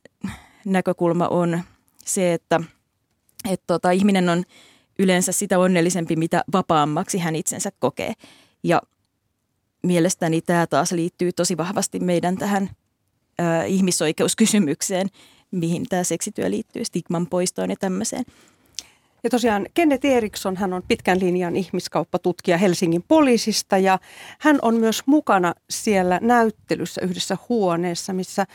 näkökulma 0.66 1.28
on 1.28 1.62
se, 2.06 2.34
että, 2.34 2.60
että 3.50 3.64
tota, 3.68 3.92
ihminen 3.92 4.30
on– 4.30 4.44
yleensä 5.02 5.32
sitä 5.32 5.60
onnellisempi, 5.60 6.16
mitä 6.16 6.44
vapaammaksi 6.54 7.18
hän 7.18 7.36
itsensä 7.36 7.72
kokee. 7.80 8.14
Ja 8.64 8.82
mielestäni 9.84 10.42
tämä 10.42 10.68
taas 10.68 10.92
liittyy 10.92 11.32
tosi 11.32 11.58
vahvasti 11.58 12.00
meidän 12.00 12.38
tähän 12.38 12.70
ö, 13.40 13.66
ihmisoikeuskysymykseen, 13.66 15.08
mihin 15.52 15.86
tämä 15.90 16.04
seksityö 16.04 16.50
liittyy, 16.50 16.86
stigman 16.86 17.28
poistoon 17.28 17.70
ja 17.70 17.76
tämmöiseen. 17.80 18.26
Ja 19.24 19.30
tosiaan 19.30 19.66
Kenneth 19.74 20.06
Eriksson, 20.06 20.58
hän 20.58 20.74
on 20.74 20.84
pitkän 20.88 21.20
linjan 21.20 21.56
ihmiskauppatutkija 21.56 22.58
Helsingin 22.58 23.04
poliisista 23.08 23.78
ja 23.78 24.00
hän 24.40 24.60
on 24.62 24.76
myös 24.76 25.04
mukana 25.06 25.54
siellä 25.70 26.20
näyttelyssä 26.22 27.02
yhdessä 27.02 27.38
huoneessa, 27.50 28.14
missä 28.14 28.46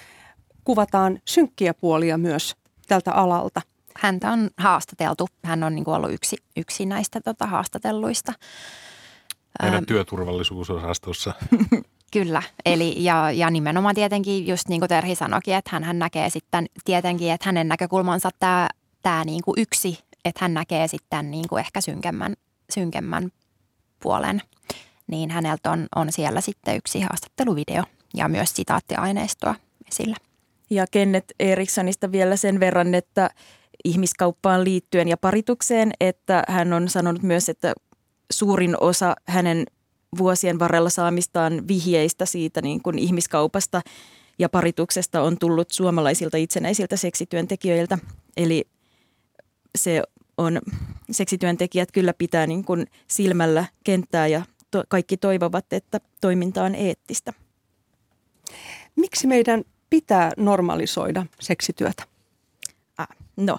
kuvataan 0.64 1.18
synkkiä 1.24 1.74
puolia 1.74 2.18
myös 2.18 2.56
tältä 2.88 3.12
alalta. 3.12 3.62
Häntä 3.98 4.30
on 4.30 4.50
haastateltu. 4.56 5.28
Hän 5.44 5.62
on 5.62 5.74
niin 5.74 5.84
kuin 5.84 5.94
ollut 5.94 6.12
yksi, 6.12 6.36
yksi 6.56 6.86
näistä 6.86 7.20
tota, 7.20 7.46
haastatelluista. 7.46 8.32
Meidän 9.62 9.86
työturvallisuusosastossa. 9.86 11.32
Kyllä, 12.12 12.42
eli 12.66 13.04
ja, 13.04 13.30
ja 13.30 13.50
nimenomaan 13.50 13.94
tietenkin 13.94 14.46
just 14.46 14.68
niin 14.68 14.80
kuin 14.80 14.88
Terhi 14.88 15.14
sanoikin, 15.14 15.54
että 15.54 15.70
hän, 15.72 15.84
hän 15.84 15.98
näkee 15.98 16.30
sitten 16.30 16.66
tietenkin, 16.84 17.32
että 17.32 17.48
hänen 17.48 17.68
näkökulmansa 17.68 18.30
tämä, 18.38 18.68
tämä 19.02 19.24
niin 19.24 19.42
kuin 19.44 19.54
yksi, 19.58 19.98
että 20.24 20.38
hän 20.44 20.54
näkee 20.54 20.88
sitten 20.88 21.30
niin 21.30 21.48
kuin 21.48 21.60
ehkä 21.60 21.80
synkemmän, 21.80 22.34
synkemmän 22.70 23.30
puolen, 24.02 24.42
niin 25.06 25.30
häneltä 25.30 25.70
on, 25.70 25.86
on 25.96 26.12
siellä 26.12 26.40
sitten 26.40 26.76
yksi 26.76 27.00
haastatteluvideo 27.00 27.82
ja 28.14 28.28
myös 28.28 28.52
sitaattiaineistoa 28.56 29.54
esillä. 29.88 30.16
Ja 30.70 30.86
Kenneth 30.90 31.34
Erikssonista 31.40 32.12
vielä 32.12 32.36
sen 32.36 32.60
verran, 32.60 32.94
että 32.94 33.30
ihmiskauppaan 33.84 34.64
liittyen 34.64 35.08
ja 35.08 35.16
paritukseen, 35.16 35.92
että 36.00 36.42
hän 36.48 36.72
on 36.72 36.88
sanonut 36.88 37.22
myös, 37.22 37.48
että 37.48 37.74
suurin 38.32 38.76
osa 38.80 39.14
hänen 39.24 39.66
vuosien 40.18 40.58
varrella 40.58 40.90
saamistaan 40.90 41.68
vihjeistä 41.68 42.26
siitä 42.26 42.62
niin 42.62 42.82
kuin 42.82 42.98
ihmiskaupasta 42.98 43.82
ja 44.38 44.48
parituksesta 44.48 45.22
on 45.22 45.38
tullut 45.38 45.70
suomalaisilta 45.70 46.36
itsenäisiltä 46.36 46.96
seksityöntekijöiltä. 46.96 47.98
Eli 48.36 48.64
se 49.78 50.02
on, 50.38 50.60
seksityöntekijät 51.10 51.92
kyllä 51.92 52.14
pitää 52.14 52.46
niin 52.46 52.64
kuin 52.64 52.86
silmällä 53.06 53.64
kenttää 53.84 54.26
ja 54.26 54.42
to, 54.70 54.84
kaikki 54.88 55.16
toivovat, 55.16 55.72
että 55.72 56.00
toiminta 56.20 56.64
on 56.64 56.74
eettistä. 56.74 57.32
Miksi 58.96 59.26
meidän 59.26 59.64
pitää 59.90 60.32
normalisoida 60.36 61.26
seksityötä? 61.40 62.15
No, 63.36 63.58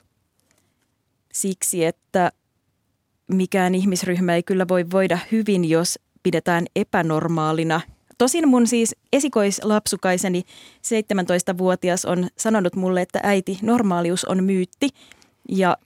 siksi, 1.33 1.85
että 1.85 2.31
mikään 3.31 3.75
ihmisryhmä 3.75 4.35
ei 4.35 4.43
kyllä 4.43 4.67
voi 4.67 4.85
voida 4.91 5.19
hyvin, 5.31 5.69
jos 5.69 5.99
pidetään 6.23 6.65
epänormaalina. 6.75 7.81
Tosin 8.17 8.47
mun 8.47 8.67
siis 8.67 8.95
esikoislapsukaiseni 9.13 10.43
17-vuotias 10.77 12.05
on 12.05 12.27
sanonut 12.37 12.75
mulle, 12.75 13.01
että 13.01 13.19
äiti, 13.23 13.59
normaalius 13.61 14.25
on 14.25 14.43
myytti. 14.43 14.89
Ja 15.49 15.77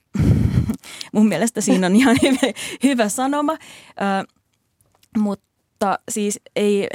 mun 1.12 1.28
mielestä 1.28 1.60
siinä 1.60 1.86
on 1.86 1.96
ihan 1.96 2.16
hyvä, 2.22 2.52
hyvä 2.88 3.08
sanoma. 3.08 3.52
Äh, 3.52 4.24
mutta 5.18 5.98
siis 6.08 6.40
ei, 6.56 6.88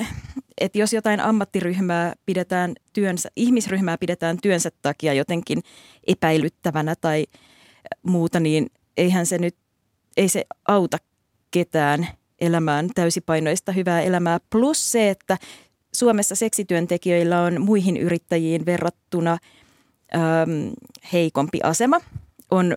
että 0.61 0.77
jos 0.79 0.93
jotain 0.93 1.19
ammattiryhmää 1.19 2.13
pidetään 2.25 2.73
työnsä, 2.93 3.29
ihmisryhmää 3.35 3.97
pidetään 3.97 4.37
työnsä 4.41 4.69
takia 4.81 5.13
jotenkin 5.13 5.63
epäilyttävänä 6.07 6.95
tai 7.01 7.25
muuta, 8.03 8.39
niin 8.39 8.67
eihän 8.97 9.25
se 9.25 9.37
nyt, 9.37 9.55
ei 10.17 10.29
se 10.29 10.45
auta 10.67 10.97
ketään 11.51 12.07
elämään 12.39 12.89
täysipainoista 12.95 13.71
hyvää 13.71 14.01
elämää. 14.01 14.39
Plus 14.49 14.91
se, 14.91 15.09
että 15.09 15.37
Suomessa 15.93 16.35
seksityöntekijöillä 16.35 17.41
on 17.41 17.61
muihin 17.61 17.97
yrittäjiin 17.97 18.65
verrattuna 18.65 19.31
äm, 20.15 20.71
heikompi 21.13 21.59
asema. 21.63 22.01
On 22.51 22.75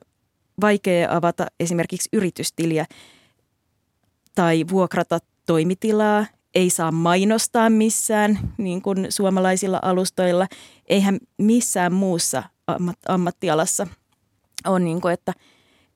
vaikea 0.61 1.17
avata 1.17 1.47
esimerkiksi 1.61 2.09
yritystiliä 2.13 2.87
tai 4.35 4.65
vuokrata 4.71 5.19
toimitilaa. 5.47 6.27
Ei 6.55 6.71
saa 6.71 6.93
mainostaa 6.93 7.71
missään 7.71 8.39
niin 8.59 8.83
kuin 8.83 9.07
suomalaisilla 9.09 9.79
alustoilla. 9.83 10.47
Eihän 10.87 11.19
missään 11.39 11.93
muussa 11.93 12.43
ammattialassa 13.09 13.87
on, 14.67 14.85
niin 14.85 15.01
kuin, 15.01 15.15
että– 15.15 15.33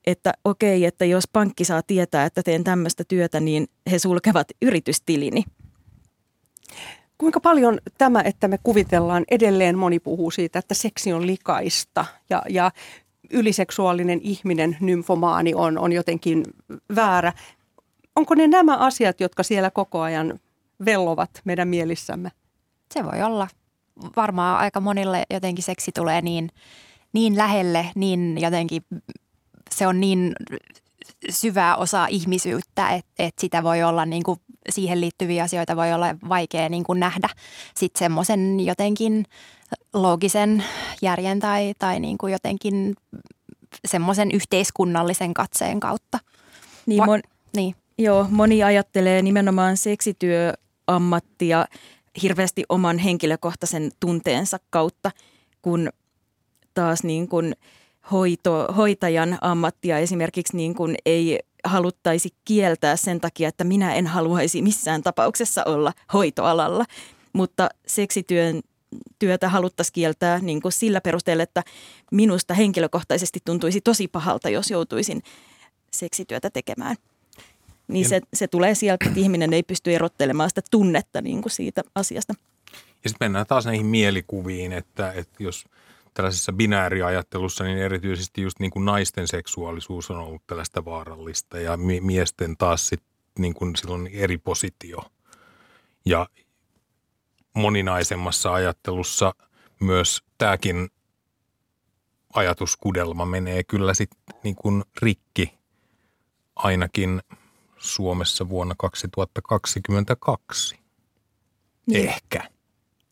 että 0.05 0.33
okei, 0.45 0.85
että 0.85 1.05
jos 1.05 1.23
pankki 1.33 1.65
saa 1.65 1.81
tietää, 1.87 2.25
että 2.25 2.43
teen 2.43 2.63
tämmöistä 2.63 3.03
työtä, 3.07 3.39
niin 3.39 3.67
he 3.91 3.99
sulkevat 3.99 4.47
yritystilini. 4.61 5.43
Kuinka 7.17 7.39
paljon 7.39 7.79
tämä, 7.97 8.21
että 8.21 8.47
me 8.47 8.57
kuvitellaan, 8.63 9.23
edelleen 9.31 9.77
moni 9.77 9.99
puhuu 9.99 10.31
siitä, 10.31 10.59
että 10.59 10.73
seksi 10.73 11.13
on 11.13 11.27
likaista 11.27 12.05
ja, 12.29 12.41
ja 12.49 12.71
yliseksuaalinen 13.31 14.19
ihminen, 14.23 14.77
nymfomaani 14.79 15.53
on, 15.53 15.77
on 15.77 15.91
jotenkin 15.91 16.43
väärä. 16.95 17.33
Onko 18.15 18.35
ne 18.35 18.47
nämä 18.47 18.77
asiat, 18.77 19.19
jotka 19.21 19.43
siellä 19.43 19.71
koko 19.71 20.01
ajan 20.01 20.39
vellovat 20.85 21.29
meidän 21.45 21.67
mielissämme? 21.67 22.31
Se 22.93 23.03
voi 23.03 23.21
olla. 23.23 23.47
Varmaan 24.15 24.59
aika 24.59 24.79
monille 24.79 25.23
jotenkin 25.29 25.63
seksi 25.63 25.91
tulee 25.91 26.21
niin, 26.21 26.49
niin 27.13 27.37
lähelle, 27.37 27.91
niin 27.95 28.37
jotenkin 28.41 28.81
se 29.71 29.87
on 29.87 29.99
niin 29.99 30.35
syvää 31.29 31.75
osa 31.75 32.07
ihmisyyttä, 32.07 32.89
että, 32.89 33.11
että 33.19 33.41
sitä 33.41 33.63
voi 33.63 33.83
olla 33.83 34.05
niin 34.05 34.23
kuin, 34.23 34.39
siihen 34.69 35.01
liittyviä 35.01 35.43
asioita 35.43 35.75
voi 35.75 35.93
olla 35.93 36.15
vaikea 36.29 36.69
niin 36.69 36.83
kuin 36.83 36.99
nähdä 36.99 37.29
sitten 37.77 37.99
semmoisen 37.99 38.59
jotenkin 38.59 39.25
loogisen 39.93 40.63
järjen 41.01 41.39
tai, 41.39 41.73
tai 41.79 41.99
niin 41.99 42.17
kuin 42.17 42.33
jotenkin 42.33 42.95
semmoisen 43.85 44.31
yhteiskunnallisen 44.31 45.33
katseen 45.33 45.79
kautta. 45.79 46.19
Niin, 46.85 47.01
Va- 47.01 47.05
mon, 47.05 47.21
niin. 47.55 47.75
Joo, 47.97 48.27
moni 48.29 48.63
ajattelee 48.63 49.21
nimenomaan 49.21 49.77
seksityöammattia 50.85 51.65
hirveästi 52.21 52.63
oman 52.69 52.97
henkilökohtaisen 52.97 53.91
tunteensa 53.99 54.59
kautta, 54.69 55.11
kun 55.61 55.89
taas 56.73 57.03
niin 57.03 57.27
kuin– 57.27 57.55
hoito, 58.11 58.67
hoitajan 58.77 59.37
ammattia 59.41 59.97
esimerkiksi 59.97 60.57
niin 60.57 60.75
kuin 60.75 60.95
ei 61.05 61.39
haluttaisi 61.63 62.29
kieltää 62.45 62.95
sen 62.95 63.21
takia, 63.21 63.49
että 63.49 63.63
minä 63.63 63.93
en 63.93 64.07
haluaisi 64.07 64.61
missään 64.61 65.03
tapauksessa 65.03 65.63
olla 65.65 65.93
hoitoalalla. 66.13 66.85
Mutta 67.33 67.69
seksityön 67.87 68.61
työtä 69.19 69.49
haluttaisiin 69.49 69.93
kieltää 69.93 70.39
niin 70.39 70.61
kuin 70.61 70.71
sillä 70.71 71.01
perusteella, 71.01 71.43
että 71.43 71.63
minusta 72.11 72.53
henkilökohtaisesti 72.53 73.39
tuntuisi 73.45 73.81
tosi 73.81 74.07
pahalta, 74.07 74.49
jos 74.49 74.71
joutuisin 74.71 75.21
seksityötä 75.91 76.49
tekemään. 76.49 76.95
Niin 77.87 78.09
se, 78.09 78.21
se 78.33 78.47
tulee 78.47 78.75
sieltä, 78.75 79.05
että 79.07 79.19
ihminen 79.19 79.53
ei 79.53 79.63
pysty 79.63 79.95
erottelemaan 79.95 80.49
sitä 80.49 80.61
tunnetta 80.71 81.21
niin 81.21 81.41
kuin 81.41 81.51
siitä 81.51 81.81
asiasta. 81.95 82.33
Ja 83.03 83.09
sitten 83.09 83.25
mennään 83.25 83.45
taas 83.45 83.65
näihin 83.65 83.85
mielikuviin, 83.85 84.71
että, 84.71 85.11
että 85.11 85.43
jos– 85.43 85.65
tällaisessa 86.15 86.53
binääriajattelussa 86.53 87.63
niin 87.63 87.77
erityisesti 87.77 88.41
just 88.41 88.59
niin 88.59 88.71
kuin 88.71 88.85
naisten 88.85 89.27
seksuaalisuus 89.27 90.11
on 90.11 90.17
ollut 90.17 90.47
tällaista 90.47 90.85
vaarallista 90.85 91.59
ja 91.59 91.77
miesten 92.01 92.57
taas 92.57 92.87
sitten 92.87 93.09
niin 93.39 93.53
kuin 93.53 93.75
silloin 93.75 94.09
eri 94.13 94.37
positio. 94.37 94.99
Ja 96.05 96.29
moninaisemmassa 97.53 98.53
ajattelussa 98.53 99.33
myös 99.79 100.23
tämäkin 100.37 100.89
ajatuskudelma 102.33 103.25
menee 103.25 103.63
kyllä 103.63 103.93
sitten 103.93 104.19
niin 104.43 104.55
kuin 104.55 104.83
rikki 105.01 105.53
ainakin 106.55 107.21
Suomessa 107.77 108.49
vuonna 108.49 108.75
2022. 108.77 110.75
Niin. 111.87 112.09
Ehkä. 112.09 112.49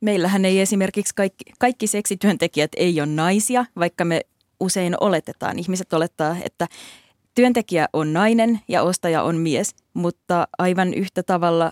Meillähän 0.01 0.45
ei 0.45 0.61
esimerkiksi 0.61 1.15
kaikki, 1.15 1.43
kaikki 1.59 1.87
seksityöntekijät 1.87 2.71
ei 2.77 3.01
ole 3.01 3.09
naisia, 3.09 3.65
vaikka 3.75 4.05
me 4.05 4.21
usein 4.59 4.95
oletetaan. 4.99 5.59
Ihmiset 5.59 5.93
olettaa, 5.93 6.35
että 6.45 6.67
työntekijä 7.35 7.87
on 7.93 8.13
nainen 8.13 8.59
ja 8.67 8.83
ostaja 8.83 9.23
on 9.23 9.37
mies, 9.37 9.75
mutta 9.93 10.47
aivan 10.57 10.93
yhtä 10.93 11.23
tavalla, 11.23 11.71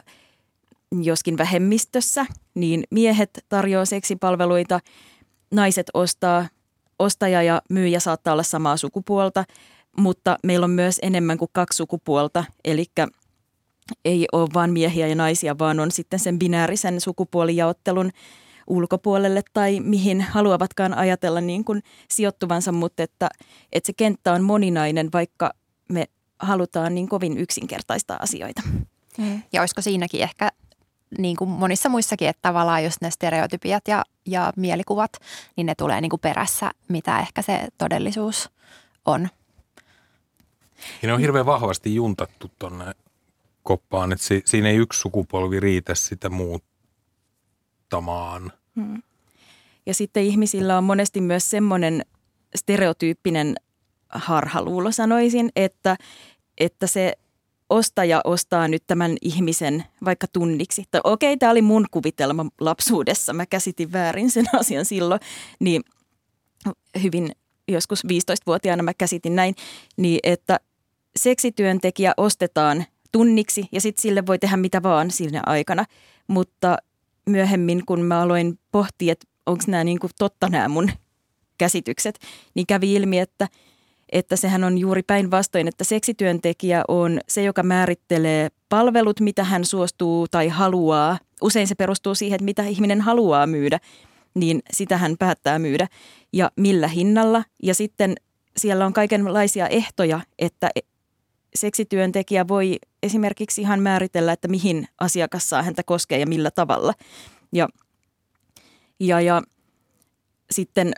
joskin 1.01 1.37
vähemmistössä, 1.37 2.25
niin 2.53 2.83
miehet 2.91 3.45
tarjoaa 3.49 3.85
seksipalveluita, 3.85 4.79
naiset 5.51 5.87
ostaa, 5.93 6.47
ostaja 6.99 7.43
ja 7.43 7.61
myyjä 7.69 7.99
saattaa 7.99 8.33
olla 8.33 8.43
samaa 8.43 8.77
sukupuolta, 8.77 9.45
mutta 9.97 10.37
meillä 10.43 10.63
on 10.63 10.69
myös 10.69 10.99
enemmän 11.01 11.37
kuin 11.37 11.49
kaksi 11.53 11.77
sukupuolta, 11.77 12.43
eli 12.65 12.85
ei 14.05 14.27
ole 14.31 14.49
vain 14.53 14.73
miehiä 14.73 15.07
ja 15.07 15.15
naisia, 15.15 15.57
vaan 15.59 15.79
on 15.79 15.91
sitten 15.91 16.19
sen 16.19 16.39
binäärisen 16.39 17.01
sukupuolijaottelun 17.01 18.11
ulkopuolelle 18.67 19.41
tai 19.53 19.79
mihin 19.79 20.21
haluavatkaan 20.21 20.93
ajatella 20.93 21.41
niin 21.41 21.63
kuin 21.63 21.83
sijoittuvansa, 22.11 22.71
mutta 22.71 23.03
että, 23.03 23.29
että 23.71 23.87
se 23.87 23.93
kenttä 23.93 24.33
on 24.33 24.43
moninainen, 24.43 25.09
vaikka 25.13 25.53
me 25.89 26.05
halutaan 26.39 26.95
niin 26.95 27.09
kovin 27.09 27.37
yksinkertaista 27.37 28.17
asioita. 28.21 28.61
Mm. 29.17 29.41
Ja 29.53 29.61
olisiko 29.61 29.81
siinäkin 29.81 30.21
ehkä 30.21 30.51
niin 31.17 31.35
kuin 31.35 31.49
monissa 31.49 31.89
muissakin, 31.89 32.29
että 32.29 32.41
tavallaan 32.41 32.83
just 32.83 32.97
ne 33.01 33.11
stereotypiat 33.11 33.87
ja, 33.87 34.03
ja 34.25 34.53
mielikuvat, 34.55 35.11
niin 35.55 35.65
ne 35.65 35.75
tulee 35.75 36.01
niin 36.01 36.09
kuin 36.09 36.19
perässä, 36.19 36.71
mitä 36.87 37.19
ehkä 37.19 37.41
se 37.41 37.67
todellisuus 37.77 38.49
on. 39.05 39.29
Ja 41.01 41.07
ne 41.07 41.13
on 41.13 41.19
hirveän 41.19 41.45
vahvasti 41.45 41.95
juntattu 41.95 42.51
tuonne 42.59 42.85
koppaan, 43.63 44.11
että 44.11 44.25
si, 44.25 44.41
siinä 44.45 44.69
ei 44.69 44.75
yksi 44.75 44.99
sukupolvi 44.99 45.59
riitä 45.59 45.95
sitä 45.95 46.29
muuttamaan. 46.29 46.71
Hmm. 48.75 49.01
Ja 49.85 49.93
sitten 49.93 50.23
ihmisillä 50.23 50.77
on 50.77 50.83
monesti 50.83 51.21
myös 51.21 51.49
semmoinen 51.49 52.05
stereotyyppinen 52.55 53.55
harhaluulo 54.09 54.91
sanoisin, 54.91 55.49
että, 55.55 55.97
että 56.57 56.87
se 56.87 57.13
ostaja 57.69 58.21
ostaa 58.23 58.67
nyt 58.67 58.83
tämän 58.87 59.17
ihmisen 59.21 59.83
vaikka 60.05 60.27
tunniksi. 60.33 60.83
Tai 60.91 61.01
okei, 61.03 61.37
tämä 61.37 61.51
oli 61.51 61.61
mun 61.61 61.85
kuvitelma 61.91 62.45
lapsuudessa, 62.59 63.33
mä 63.33 63.45
käsitin 63.45 63.91
väärin 63.91 64.31
sen 64.31 64.45
asian 64.59 64.85
silloin, 64.85 65.19
niin 65.59 65.81
hyvin 67.03 67.31
joskus 67.67 68.03
15-vuotiaana 68.05 68.83
mä 68.83 68.93
käsitin 68.93 69.35
näin, 69.35 69.55
niin 69.97 70.19
että 70.23 70.59
seksityöntekijä 71.15 72.13
ostetaan 72.17 72.85
tunniksi 73.11 73.65
ja 73.71 73.81
sitten 73.81 74.01
sille 74.01 74.25
voi 74.25 74.39
tehdä 74.39 74.57
mitä 74.57 74.83
vaan 74.83 75.11
siinä 75.11 75.41
aikana. 75.45 75.85
Mutta 76.27 76.77
myöhemmin, 77.29 77.85
kun 77.85 78.01
mä 78.01 78.21
aloin 78.21 78.59
pohtia, 78.71 79.11
että 79.11 79.27
onko 79.45 79.63
nämä 79.67 79.83
niin 79.83 79.99
kuin 79.99 80.11
totta 80.19 80.49
nämä 80.49 80.67
mun 80.67 80.91
käsitykset, 81.57 82.19
niin 82.53 82.67
kävi 82.67 82.93
ilmi, 82.93 83.19
että, 83.19 83.47
että 84.11 84.35
sehän 84.35 84.63
on 84.63 84.77
juuri 84.77 85.03
päinvastoin, 85.03 85.67
että 85.67 85.83
seksityöntekijä 85.83 86.83
on 86.87 87.19
se, 87.27 87.43
joka 87.43 87.63
määrittelee 87.63 88.49
palvelut, 88.69 89.19
mitä 89.19 89.43
hän 89.43 89.65
suostuu 89.65 90.27
tai 90.27 90.47
haluaa. 90.47 91.17
Usein 91.41 91.67
se 91.67 91.75
perustuu 91.75 92.15
siihen, 92.15 92.35
että 92.35 92.45
mitä 92.45 92.63
ihminen 92.63 93.01
haluaa 93.01 93.47
myydä, 93.47 93.79
niin 94.33 94.61
sitä 94.71 94.97
hän 94.97 95.15
päättää 95.19 95.59
myydä 95.59 95.87
ja 96.33 96.51
millä 96.55 96.87
hinnalla. 96.87 97.43
Ja 97.63 97.75
sitten 97.75 98.15
siellä 98.57 98.85
on 98.85 98.93
kaikenlaisia 98.93 99.67
ehtoja, 99.67 100.19
että 100.39 100.69
seksityöntekijä 101.55 102.47
voi 102.47 102.79
esimerkiksi 103.03 103.61
ihan 103.61 103.81
määritellä, 103.81 104.33
että 104.33 104.47
mihin 104.47 104.87
asiakas 104.99 105.49
saa 105.49 105.63
häntä 105.63 105.83
koskea 105.83 106.17
ja 106.17 106.27
millä 106.27 106.51
tavalla. 106.51 106.93
Ja, 107.53 107.69
ja, 108.99 109.21
ja 109.21 109.41
sitten 110.51 110.93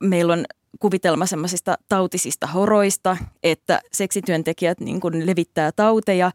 meillä 0.00 0.32
on 0.32 0.44
kuvitelma 0.80 1.26
semmoisista 1.26 1.78
tautisista 1.88 2.46
horoista, 2.46 3.16
että 3.42 3.80
seksityöntekijät 3.92 4.80
niin 4.80 5.00
kuin 5.00 5.26
levittää 5.26 5.72
tauteja 5.72 6.30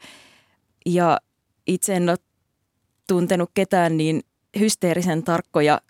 ja 0.86 1.18
itse 1.68 1.96
en 1.96 2.10
ole 2.10 2.18
tuntenut 3.08 3.52
ketään 3.54 3.98
niin 3.98 4.22
hysteerisen 4.60 5.24
tarkkoja 5.24 5.82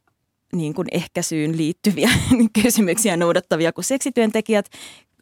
niin 0.53 0.73
kuin 0.73 0.87
ehkäisyyn 0.91 1.57
liittyviä 1.57 2.09
kysymyksiä 2.63 3.17
noudattavia 3.17 3.73
kuin 3.73 3.85
seksityöntekijät. 3.85 4.69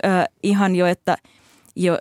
Äh, 0.06 0.26
ihan 0.43 0.76
jo, 0.76 0.86
että 0.86 1.17
jo 1.76 1.98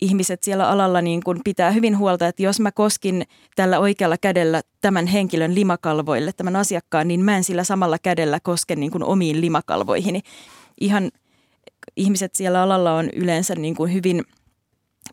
ihmiset 0.00 0.42
siellä 0.42 0.68
alalla 0.68 1.02
niin 1.02 1.22
kuin 1.22 1.40
pitää 1.44 1.70
hyvin 1.70 1.98
huolta, 1.98 2.28
että 2.28 2.42
jos 2.42 2.60
mä 2.60 2.72
koskin 2.72 3.22
tällä 3.56 3.78
oikealla 3.78 4.18
kädellä 4.18 4.62
tämän 4.80 5.06
henkilön 5.06 5.54
limakalvoille, 5.54 6.32
tämän 6.32 6.56
asiakkaan, 6.56 7.08
niin 7.08 7.20
mä 7.20 7.36
en 7.36 7.44
sillä 7.44 7.64
samalla 7.64 7.98
kädellä 7.98 8.40
koske 8.42 8.76
niin 8.76 8.90
kuin 8.90 9.04
omiin 9.04 9.40
limakalvoihini. 9.40 10.20
Ihan 10.80 11.10
ihmiset 11.96 12.34
siellä 12.34 12.62
alalla 12.62 12.94
on 12.94 13.10
yleensä 13.10 13.54
niin 13.54 13.74
kuin 13.74 13.92
hyvin 13.92 14.24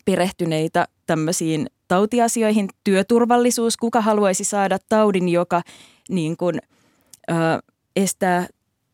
perehtyneitä 0.06 0.88
tämmöisiin 1.06 1.68
tautiasioihin. 1.88 2.70
Työturvallisuus, 2.84 3.78
kuka 3.78 4.02
haluaisi 4.02 4.44
saada 4.44 4.78
taudin, 4.90 5.30
joka 5.30 5.62
niin 6.10 6.38
kuin, 6.38 6.60
ö, 7.30 7.34
estää 7.96 8.48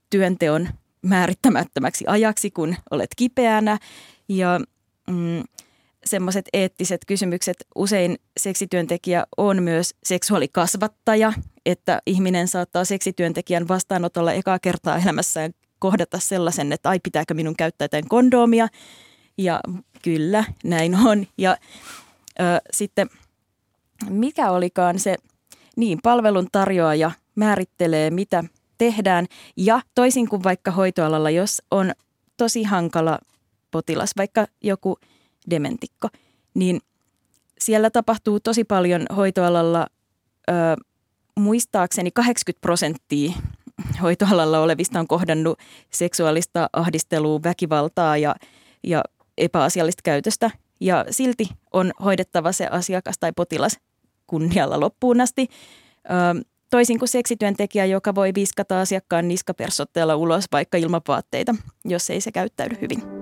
työnteon 0.10 0.70
määrittämättömäksi 1.02 2.06
ajaksi, 2.08 2.52
kun 2.52 2.76
olet 2.92 3.10
kipeänä. 3.18 3.78
Ja 4.30 4.60
mm, 5.08 5.44
semmoiset 6.10 6.46
eettiset 6.54 7.02
kysymykset. 7.08 7.58
Usein 7.76 8.18
seksityöntekijä 8.40 9.26
on 9.38 9.64
myös 9.64 9.96
seksuaalikasvattaja, 10.04 11.34
että 11.66 12.02
ihminen 12.06 12.48
saattaa 12.48 12.86
seksityöntekijän 12.86 13.68
vastaanotolla 13.68 14.34
ekaa 14.34 14.60
kertaa 14.60 14.98
elämässään 14.98 15.52
kohdata 15.80 16.20
sellaisen, 16.20 16.72
että 16.72 16.90
ai 16.90 17.00
pitääkö 17.00 17.34
minun 17.34 17.56
käyttää 17.56 17.86
jotain 17.86 18.10
kondoomia. 18.10 18.68
Ja 19.38 19.60
kyllä, 20.02 20.44
näin 20.64 20.96
on. 20.96 21.28
Ja 21.38 21.58
ö, 22.40 22.44
sitten 22.72 23.10
mikä 24.10 24.52
olikaan 24.52 25.00
se, 25.00 25.16
niin 25.76 26.00
palvelun 26.04 26.48
tarjoaja 26.52 27.12
määrittelee, 27.36 28.10
mitä 28.10 28.44
tehdään. 28.78 29.26
Ja 29.58 29.82
toisin 29.96 30.30
kuin 30.30 30.44
vaikka 30.44 30.72
hoitoalalla, 30.72 31.30
jos 31.30 31.62
on 31.72 31.92
tosi 32.38 32.64
hankala 32.64 33.20
potilas, 33.72 34.12
vaikka 34.18 34.48
joku 34.64 34.98
dementikko, 35.50 36.08
niin 36.54 36.82
siellä 37.60 37.90
tapahtuu 37.90 38.40
tosi 38.40 38.64
paljon 38.64 39.06
hoitoalalla, 39.16 39.88
ö, 40.50 40.54
muistaakseni 41.40 42.12
80 42.12 42.62
prosenttia 42.62 43.32
hoitoalalla 44.02 44.60
olevista 44.60 45.00
on 45.00 45.08
kohdannut 45.08 45.60
seksuaalista 45.90 46.70
ahdistelua, 46.74 47.44
väkivaltaa 47.44 48.18
ja, 48.18 48.36
ja 48.84 49.04
epäasiallista 49.38 50.02
käytöstä. 50.04 50.52
Ja 50.80 51.06
silti 51.10 51.50
on 51.74 51.92
hoidettava 52.04 52.52
se 52.52 52.68
asiakas 52.68 53.16
tai 53.20 53.32
potilas 53.36 53.80
kunnialla 54.28 54.80
loppuun 54.80 55.22
asti. 55.22 55.48
Ö, 56.06 56.44
toisin 56.70 57.00
kuin 57.00 57.10
seksityöntekijä, 57.10 57.86
joka 57.86 58.16
voi 58.16 58.32
viskata 58.36 58.82
asiakkaan 58.82 59.28
niskapersotteella 59.28 60.16
ulos 60.16 60.46
vaikka 60.52 60.78
ilman 60.78 61.02
vaatteita, 61.08 61.56
jos 61.86 62.10
ei 62.10 62.22
se 62.22 62.32
käyttäydy 62.32 62.78
hyvin. 62.82 63.19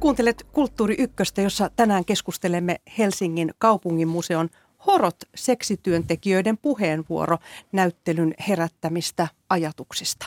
Kuuntelet 0.00 0.46
Kulttuuri 0.52 0.94
Ykköstä, 0.98 1.42
jossa 1.42 1.70
tänään 1.76 2.04
keskustelemme 2.04 2.76
Helsingin 2.98 3.54
kaupunginmuseon 3.58 4.48
Horot 4.86 5.16
seksityöntekijöiden 5.34 6.58
puheenvuoro 6.58 7.38
näyttelyn 7.72 8.34
herättämistä 8.48 9.28
ajatuksista. 9.50 10.26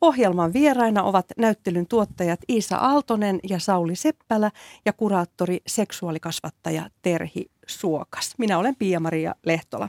Ohjelman 0.00 0.52
vieraina 0.52 1.02
ovat 1.02 1.26
näyttelyn 1.36 1.86
tuottajat 1.86 2.40
Iisa 2.48 2.76
Aaltonen 2.76 3.40
ja 3.48 3.58
Sauli 3.58 3.96
Seppälä 3.96 4.50
ja 4.84 4.92
kuraattori 4.92 5.60
seksuaalikasvattaja 5.66 6.90
Terhi 7.02 7.50
Suokas. 7.66 8.34
Minä 8.38 8.58
olen 8.58 8.76
Pia-Maria 8.76 9.34
Lehtola. 9.46 9.88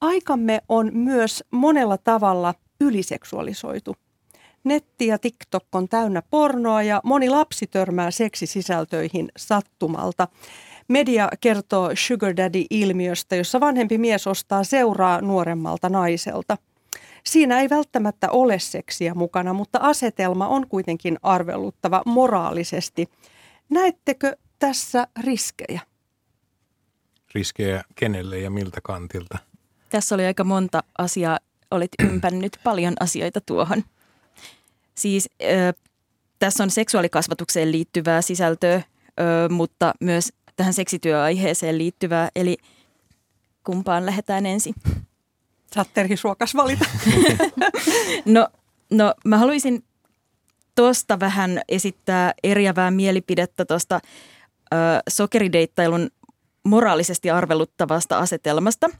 Aikamme 0.00 0.60
on 0.68 0.90
myös 0.94 1.44
monella 1.50 1.98
tavalla 1.98 2.54
yliseksuaalisoitu. 2.80 3.96
Netti 4.66 5.06
ja 5.06 5.18
TikTok 5.18 5.64
on 5.72 5.88
täynnä 5.88 6.22
pornoa 6.30 6.82
ja 6.82 7.00
moni 7.04 7.30
lapsi 7.30 7.66
törmää 7.66 8.10
seksisisältöihin 8.10 9.28
sattumalta. 9.36 10.28
Media 10.88 11.28
kertoo 11.40 11.90
sugar 11.94 12.36
daddy-ilmiöstä, 12.36 13.36
jossa 13.36 13.60
vanhempi 13.60 13.98
mies 13.98 14.26
ostaa 14.26 14.64
seuraa 14.64 15.20
nuoremmalta 15.20 15.88
naiselta. 15.88 16.58
Siinä 17.24 17.60
ei 17.60 17.70
välttämättä 17.70 18.30
ole 18.30 18.58
seksiä 18.58 19.14
mukana, 19.14 19.52
mutta 19.52 19.78
asetelma 19.82 20.48
on 20.48 20.68
kuitenkin 20.68 21.18
arveluttava 21.22 22.02
moraalisesti. 22.06 23.06
Näettekö 23.68 24.36
tässä 24.58 25.06
riskejä? 25.20 25.80
Riskejä 27.34 27.84
kenelle 27.94 28.38
ja 28.38 28.50
miltä 28.50 28.80
kantilta? 28.82 29.38
Tässä 29.88 30.14
oli 30.14 30.26
aika 30.26 30.44
monta 30.44 30.82
asiaa. 30.98 31.38
Olit 31.70 31.90
ympännyt 32.02 32.56
paljon 32.64 32.94
asioita 33.00 33.40
tuohon. 33.40 33.82
Siis 34.98 35.28
äh, 35.42 35.74
tässä 36.38 36.62
on 36.62 36.70
seksuaalikasvatukseen 36.70 37.72
liittyvää 37.72 38.22
sisältöä, 38.22 38.74
äh, 38.74 38.84
mutta 39.50 39.94
myös 40.00 40.32
tähän 40.56 40.74
seksityöaiheeseen 40.74 41.78
liittyvää, 41.78 42.28
eli 42.36 42.56
kumpaan 43.64 44.06
lähdetään 44.06 44.46
ensin? 44.46 44.74
Saat 45.74 45.88
Terhi 45.94 46.16
Suokas 46.16 46.54
valita. 46.54 46.84
no, 48.24 48.48
no 48.90 49.14
mä 49.24 49.38
haluaisin 49.38 49.84
tuosta 50.74 51.20
vähän 51.20 51.60
esittää 51.68 52.34
eriävää 52.42 52.90
mielipidettä 52.90 53.64
tuosta 53.64 54.00
sokerideittailun 55.08 56.10
moraalisesti 56.64 57.30
arveluttavasta 57.30 58.18
asetelmasta. 58.18 58.90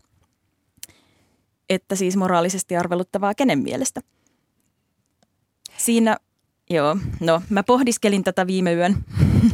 Että 1.70 1.96
siis 1.96 2.16
moraalisesti 2.16 2.76
arveluttavaa 2.76 3.35
kenen 3.35 3.59
mielestä– 3.59 4.00
Siinä, 5.76 6.16
joo, 6.70 6.96
no 7.20 7.42
mä 7.50 7.62
pohdiskelin 7.62 8.24
tätä 8.24 8.46
viime 8.46 8.74
yön, 8.74 9.04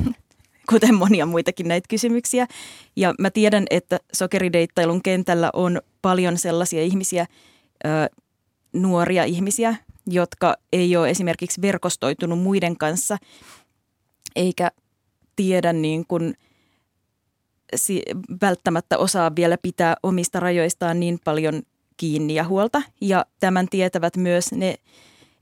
kuten 0.70 0.94
monia 0.94 1.26
muitakin 1.26 1.68
näitä 1.68 1.88
kysymyksiä. 1.88 2.46
Ja 2.96 3.14
mä 3.18 3.30
tiedän, 3.30 3.64
että 3.70 4.00
sokerideittailun 4.12 5.02
kentällä 5.02 5.50
on 5.52 5.80
paljon 6.02 6.38
sellaisia 6.38 6.82
ihmisiä, 6.82 7.26
ö, 7.84 7.88
nuoria 8.72 9.24
ihmisiä, 9.24 9.76
jotka 10.06 10.56
ei 10.72 10.96
ole 10.96 11.10
esimerkiksi 11.10 11.62
verkostoitunut 11.62 12.38
muiden 12.38 12.76
kanssa 12.76 13.18
eikä 14.36 14.70
tiedä 15.36 15.72
niin 15.72 16.06
kuin, 16.06 16.34
si- 17.76 18.02
välttämättä 18.42 18.98
osaa 18.98 19.36
vielä 19.36 19.58
pitää 19.62 19.96
omista 20.02 20.40
rajoistaan 20.40 21.00
niin 21.00 21.18
paljon 21.24 21.62
kiinni 21.96 22.34
ja 22.34 22.44
huolta. 22.44 22.82
Ja 23.00 23.26
tämän 23.40 23.68
tietävät 23.68 24.16
myös 24.16 24.52
ne 24.52 24.74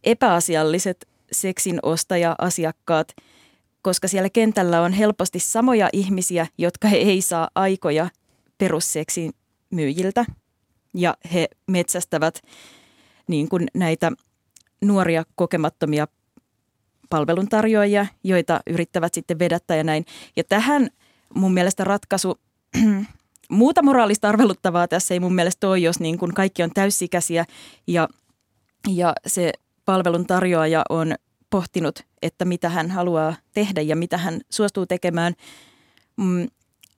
epäasialliset 0.04 1.08
seksin 1.32 1.78
ostaja-asiakkaat, 1.82 3.08
koska 3.82 4.08
siellä 4.08 4.30
kentällä 4.30 4.82
on 4.82 4.92
helposti 4.92 5.38
samoja 5.38 5.88
ihmisiä, 5.92 6.46
jotka 6.58 6.88
he 6.88 6.96
ei 6.96 7.22
saa 7.22 7.48
aikoja 7.54 8.08
perusseksin 8.58 9.32
myyjiltä. 9.70 10.24
Ja 10.94 11.16
he 11.32 11.48
metsästävät 11.66 12.42
niin 13.28 13.48
kuin 13.48 13.66
näitä 13.74 14.12
nuoria 14.80 15.24
kokemattomia 15.34 16.08
palveluntarjoajia, 17.10 18.06
joita 18.24 18.60
yrittävät 18.66 19.14
sitten 19.14 19.38
vedättää 19.38 19.76
ja 19.76 19.84
näin. 19.84 20.04
Ja 20.36 20.44
tähän 20.44 20.90
mun 21.34 21.54
mielestä 21.54 21.84
ratkaisu, 21.84 22.40
muuta 23.50 23.82
moraalista 23.82 24.28
arveluttavaa 24.28 24.88
tässä 24.88 25.14
ei 25.14 25.20
mun 25.20 25.34
mielestä 25.34 25.68
ole, 25.68 25.78
jos 25.78 26.00
niin 26.00 26.18
kuin 26.18 26.34
kaikki 26.34 26.62
on 26.62 26.70
täysikäisiä 26.74 27.44
ja, 27.86 28.08
ja 28.88 29.12
se 29.26 29.52
palveluntarjoaja 29.90 30.82
on 30.88 31.14
pohtinut, 31.50 32.00
että 32.22 32.44
mitä 32.44 32.68
hän 32.68 32.90
haluaa 32.90 33.34
tehdä 33.54 33.80
ja 33.80 33.96
mitä 33.96 34.18
hän 34.18 34.40
suostuu 34.50 34.86
tekemään. 34.86 35.34
Mm, 36.16 36.48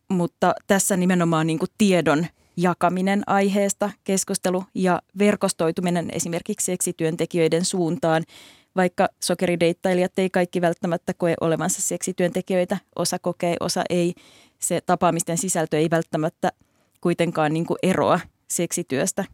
mutta 0.08 0.54
tässä 0.66 0.96
nimenomaan 0.96 1.46
niin 1.46 1.58
kuin 1.58 1.70
tiedon 1.78 2.26
jakaminen 2.56 3.22
aiheesta, 3.26 3.90
keskustelu 4.04 4.64
ja 4.74 5.02
verkostoituminen 5.18 6.08
esimerkiksi 6.12 6.64
seksityöntekijöiden 6.64 7.64
suuntaan, 7.64 8.24
vaikka 8.76 9.08
sokerideittailijat 9.22 10.18
ei 10.18 10.30
kaikki 10.30 10.60
välttämättä 10.60 11.14
koe 11.14 11.34
olevansa 11.40 11.82
seksityöntekijöitä, 11.82 12.78
osa 12.96 13.18
kokee, 13.18 13.56
osa 13.60 13.82
ei. 13.90 14.14
Se 14.58 14.80
tapaamisten 14.86 15.38
sisältö 15.38 15.78
ei 15.78 15.90
välttämättä 15.90 16.52
kuitenkaan 17.00 17.52
niin 17.52 17.66
kuin 17.66 17.78
eroa 17.82 18.20
seksityöstä. 18.48 19.24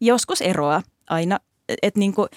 Joskus 0.00 0.40
eroaa 0.40 0.82
aina, 1.10 1.38
että 1.82 2.00
niin 2.00 2.14
kuin 2.14 2.28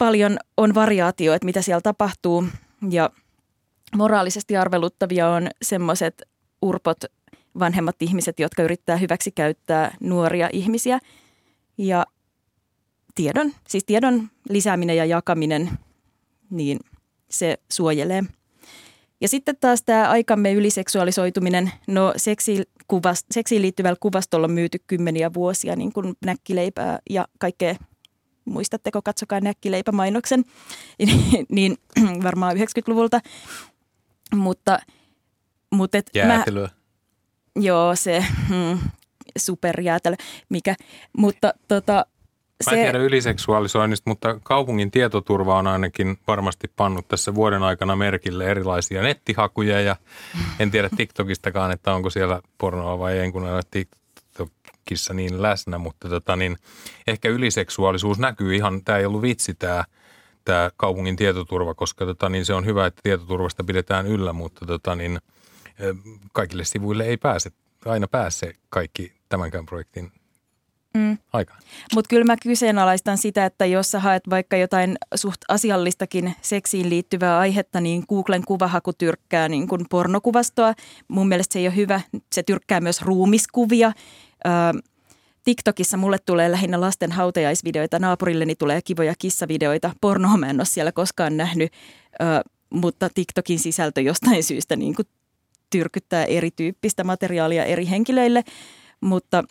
paljon 0.00 0.38
on 0.56 0.74
variaatio, 0.74 1.34
että 1.34 1.44
mitä 1.44 1.62
siellä 1.62 1.80
tapahtuu 1.80 2.44
ja 2.90 3.10
moraalisesti 3.96 4.56
arveluttavia 4.56 5.28
on 5.28 5.48
semmoiset 5.62 6.22
urpot 6.62 7.04
vanhemmat 7.58 8.02
ihmiset, 8.02 8.40
jotka 8.40 8.62
yrittää 8.62 8.96
hyväksi 8.96 9.30
käyttää 9.30 9.96
nuoria 10.00 10.48
ihmisiä. 10.52 10.98
Ja 11.78 12.06
tiedon, 13.14 13.52
siis 13.68 13.84
tiedon 13.84 14.28
lisääminen 14.48 14.96
ja 14.96 15.04
jakaminen, 15.04 15.70
niin 16.50 16.78
se 17.30 17.58
suojelee. 17.72 18.22
Ja 19.20 19.28
sitten 19.28 19.56
taas 19.60 19.82
tämä 19.82 20.10
aikamme 20.10 20.52
yliseksuaalisoituminen, 20.52 21.72
no 21.86 22.12
seksi, 22.16 22.62
kuvast, 22.88 23.26
seksiin 23.30 23.62
liittyvällä 23.62 23.96
kuvastolla 24.00 24.44
on 24.44 24.52
myyty 24.52 24.78
kymmeniä 24.86 25.34
vuosia, 25.34 25.76
niin 25.76 25.92
kuin 25.92 26.14
näkkileipää 26.24 26.98
ja 27.10 27.28
kaikkea, 27.38 27.74
muistatteko, 28.44 29.02
katsokaa 29.02 29.40
näkkileipämainoksen, 29.40 30.44
niin 31.48 31.78
varmaan 32.26 32.56
90-luvulta. 32.56 33.20
Mutta, 34.34 34.78
mutta 35.72 35.98
et 35.98 36.10
Jäätelöä. 36.14 36.66
Mä, 36.66 36.80
Joo, 37.56 37.96
se 37.96 38.24
mm, 38.48 38.78
superjäätelö, 39.38 40.16
mikä, 40.48 40.74
mutta 41.16 41.54
tota, 41.68 42.06
Mä 42.70 42.76
en 42.76 42.84
tiedä 42.84 42.98
yliseksuaalisoinnista, 42.98 44.10
mutta 44.10 44.40
kaupungin 44.42 44.90
tietoturva 44.90 45.58
on 45.58 45.66
ainakin 45.66 46.18
varmasti 46.26 46.70
pannut 46.76 47.08
tässä 47.08 47.34
vuoden 47.34 47.62
aikana 47.62 47.96
merkille 47.96 48.44
erilaisia 48.44 49.02
nettihakuja 49.02 49.80
ja 49.80 49.96
en 50.58 50.70
tiedä 50.70 50.90
TikTokistakaan, 50.96 51.70
että 51.70 51.94
onko 51.94 52.10
siellä 52.10 52.40
pornoa 52.58 52.98
vai 52.98 53.18
ei, 53.18 53.32
kun 53.32 53.44
ole 53.44 53.62
TikTokissa 54.80 55.14
niin 55.14 55.42
läsnä, 55.42 55.78
mutta 55.78 56.08
tota 56.08 56.36
niin, 56.36 56.56
ehkä 57.06 57.28
yliseksuaalisuus 57.28 58.18
näkyy 58.18 58.54
ihan, 58.56 58.84
tämä 58.84 58.98
ei 58.98 59.06
ollut 59.06 59.22
vitsi 59.22 59.54
tämä, 59.54 59.84
tämä 60.44 60.70
kaupungin 60.76 61.16
tietoturva, 61.16 61.74
koska 61.74 62.04
tota 62.06 62.28
niin, 62.28 62.44
se 62.44 62.54
on 62.54 62.66
hyvä, 62.66 62.86
että 62.86 63.00
tietoturvasta 63.02 63.64
pidetään 63.64 64.06
yllä, 64.06 64.32
mutta 64.32 64.66
tota 64.66 64.94
niin, 64.94 65.18
kaikille 66.32 66.64
sivuille 66.64 67.04
ei 67.04 67.16
pääse, 67.16 67.50
aina 67.84 68.08
pääse 68.08 68.52
kaikki 68.70 69.12
tämänkään 69.28 69.66
projektin 69.66 70.12
mm. 70.94 71.18
aikaan. 71.32 71.60
Mutta 71.94 72.08
kyllä 72.08 72.24
mä 72.24 72.36
kyseenalaistan 72.42 73.18
sitä, 73.18 73.46
että 73.46 73.66
jos 73.66 73.90
sä 73.90 74.00
haet 74.00 74.22
vaikka 74.30 74.56
jotain 74.56 74.96
suht 75.14 75.40
asiallistakin 75.48 76.34
seksiin 76.42 76.90
liittyvää 76.90 77.38
aihetta, 77.38 77.80
niin 77.80 78.04
Googlen 78.08 78.44
kuvahaku 78.46 78.92
tyrkkää 78.92 79.48
niin 79.48 79.68
kuin 79.68 79.86
pornokuvastoa. 79.90 80.74
Mun 81.08 81.28
mielestä 81.28 81.52
se 81.52 81.58
ei 81.58 81.66
ole 81.66 81.76
hyvä. 81.76 82.00
Se 82.32 82.42
tyrkkää 82.42 82.80
myös 82.80 83.02
ruumiskuvia. 83.02 83.92
Ö, 84.46 84.50
TikTokissa 85.44 85.96
mulle 85.96 86.18
tulee 86.26 86.50
lähinnä 86.50 86.80
lasten 86.80 87.12
hautajaisvideoita, 87.12 87.98
naapurilleni 87.98 88.54
tulee 88.54 88.82
kivoja 88.82 89.14
kissavideoita. 89.18 89.92
Pornoa 90.00 90.36
mä 90.36 90.50
en 90.50 90.60
ole 90.60 90.64
siellä 90.64 90.92
koskaan 90.92 91.36
nähnyt, 91.36 91.72
ö, 92.22 92.24
mutta 92.70 93.08
TikTokin 93.14 93.58
sisältö 93.58 94.00
jostain 94.00 94.44
syystä 94.44 94.76
niin 94.76 94.94
kuin 94.94 95.08
tyrkyttää 95.70 96.24
erityyppistä 96.24 97.04
materiaalia 97.04 97.64
eri 97.64 97.88
henkilöille, 97.90 98.42
mutta 99.00 99.44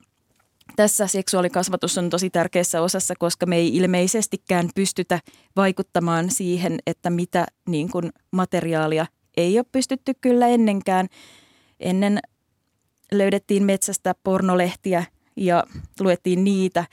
tässä 0.75 1.07
seksuaalikasvatus 1.07 1.97
on 1.97 2.09
tosi 2.09 2.29
tärkeässä 2.29 2.81
osassa, 2.81 3.13
koska 3.19 3.45
me 3.45 3.55
ei 3.55 3.75
ilmeisestikään 3.75 4.69
pystytä 4.75 5.19
vaikuttamaan 5.55 6.31
siihen, 6.31 6.79
että 6.87 7.09
mitä 7.09 7.45
niin 7.67 7.91
kuin 7.91 8.09
materiaalia 8.31 9.05
ei 9.37 9.57
ole 9.57 9.65
pystytty 9.71 10.13
kyllä 10.21 10.47
ennenkään. 10.47 11.07
Ennen 11.79 12.19
löydettiin 13.11 13.63
metsästä 13.63 14.15
pornolehtiä 14.23 15.03
ja 15.35 15.63
luettiin 15.99 16.43
niitä. 16.43 16.85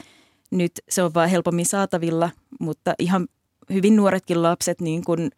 Nyt 0.50 0.72
se 0.88 1.02
on 1.02 1.14
vain 1.14 1.31
helpommin 1.31 1.66
saatavilla, 1.66 2.31
mutta 2.61 2.94
ihan 2.98 3.29
hyvin 3.72 3.96
nuoretkin 3.96 4.42
lapset 4.42 4.81
niin 4.81 5.05
kuin 5.05 5.31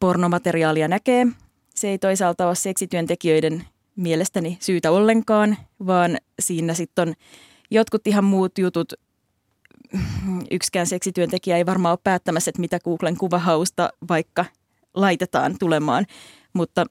pornomateriaalia 0.00 0.88
näkee 0.88 1.26
se 1.76 1.88
ei 1.88 1.98
toisaalta 1.98 2.46
ole 2.46 2.54
seksityöntekijöiden 2.54 3.64
mielestäni 3.96 4.58
syytä 4.60 4.90
ollenkaan, 4.90 5.56
vaan 5.86 6.18
siinä 6.40 6.74
sitten 6.74 7.08
on 7.08 7.14
jotkut 7.70 8.06
ihan 8.06 8.24
muut 8.24 8.58
jutut. 8.58 8.92
Yksikään 10.50 10.86
seksityöntekijä 10.86 11.56
ei 11.56 11.66
varmaan 11.66 11.92
ole 11.92 11.98
päättämässä, 12.04 12.48
että 12.48 12.60
mitä 12.60 12.80
Googlen 12.80 13.16
kuvahausta 13.16 13.90
vaikka 14.08 14.44
laitetaan 14.94 15.56
tulemaan, 15.58 16.06
mutta 16.52 16.86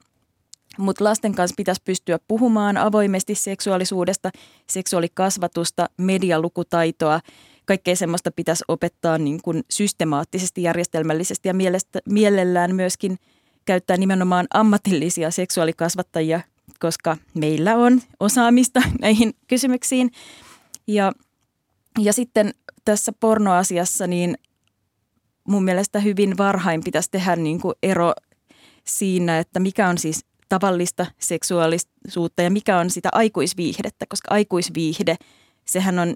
mutta 0.78 1.04
lasten 1.04 1.36
kanssa 1.36 1.56
pitäisi 1.58 1.82
pystyä 1.86 2.20
puhumaan 2.28 2.78
avoimesti 2.78 3.36
seksuaalisuudesta, 3.36 4.32
seksuaalikasvatusta, 4.70 5.90
medialukutaitoa. 5.98 7.20
Kaikkea 7.66 7.96
semmoista 7.96 8.32
pitäisi 8.32 8.64
opettaa 8.68 9.18
niin 9.18 9.40
kuin 9.44 9.64
systemaattisesti, 9.70 10.64
järjestelmällisesti 10.64 11.50
ja 11.50 11.54
mielestä, 11.54 12.00
mielellään 12.10 12.76
myöskin– 12.76 13.18
käyttää 13.66 13.98
nimenomaan 13.98 14.48
ammatillisia 14.54 15.32
seksuaalikasvattajia, 15.32 16.42
koska 16.80 17.18
meillä 17.34 17.76
on 17.76 18.02
osaamista 18.20 18.82
näihin 19.02 19.34
kysymyksiin. 19.48 20.12
Ja, 20.88 21.12
ja 22.00 22.14
sitten 22.14 22.54
tässä 22.86 23.12
pornoasiassa 23.20 24.08
niin 24.08 24.38
mun 25.48 25.64
mielestä 25.64 26.00
hyvin 26.00 26.38
varhain 26.38 26.84
pitäisi 26.84 27.12
tehdä 27.12 27.36
niin 27.36 27.62
kuin 27.62 27.76
ero 27.84 28.14
siinä, 28.84 29.40
että 29.40 29.60
mikä 29.60 29.88
on 29.88 29.98
siis 29.98 30.26
tavallista 30.50 31.06
seksuaalisuutta 31.20 32.42
ja 32.42 32.52
mikä 32.52 32.80
on 32.80 32.90
sitä 32.90 33.10
aikuisviihdettä, 33.12 34.06
koska 34.10 34.34
aikuisviihde, 34.34 35.16
sehän 35.66 36.00
on 36.00 36.16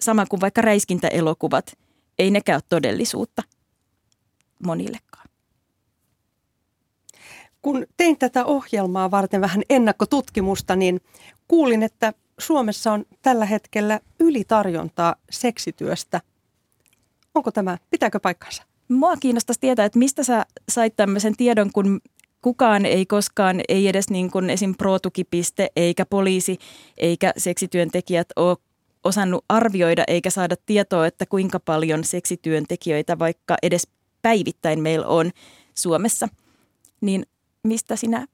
sama 0.00 0.26
kuin 0.26 0.40
vaikka 0.40 0.60
räiskintäelokuvat, 0.60 1.78
ei 2.18 2.30
nekään 2.30 2.56
ole 2.56 2.62
todellisuutta 2.68 3.42
monillekaan. 4.66 5.28
Kun 7.62 7.86
tein 7.96 8.18
tätä 8.18 8.44
ohjelmaa 8.44 9.10
varten 9.10 9.40
vähän 9.40 9.62
ennakkotutkimusta, 9.70 10.76
niin 10.76 11.00
kuulin, 11.48 11.82
että 11.82 12.12
Suomessa 12.38 12.92
on 12.92 13.04
tällä 13.22 13.46
hetkellä 13.46 14.00
ylitarjontaa 14.20 15.16
seksityöstä. 15.30 16.20
Onko 17.34 17.50
tämä, 17.50 17.78
pitääkö 17.90 18.20
paikkansa? 18.20 18.62
Mua 18.88 19.16
kiinnostaisi 19.16 19.60
tietää, 19.60 19.84
että 19.84 19.98
mistä 19.98 20.24
sä 20.24 20.46
sait 20.68 20.96
tämmöisen 20.96 21.36
tiedon, 21.36 21.70
kun 21.72 22.00
kukaan 22.46 22.86
ei 22.86 23.06
koskaan, 23.06 23.60
ei 23.68 23.88
edes 23.88 24.10
niin 24.10 24.30
kuin 24.30 24.50
esim. 24.50 24.74
pro-tukipiste, 24.78 25.68
eikä 25.76 26.06
poliisi, 26.06 26.58
eikä 26.96 27.32
seksityöntekijät 27.36 28.28
ole 28.36 28.56
osannut 29.04 29.44
arvioida 29.48 30.04
eikä 30.08 30.30
saada 30.30 30.54
tietoa, 30.66 31.06
että 31.06 31.26
kuinka 31.26 31.60
paljon 31.60 32.04
seksityöntekijöitä 32.04 33.18
vaikka 33.18 33.56
edes 33.62 33.88
päivittäin 34.22 34.82
meillä 34.82 35.06
on 35.06 35.30
Suomessa. 35.74 36.28
Niin 37.00 37.26
mistä 37.62 37.96
sinä 37.96 38.26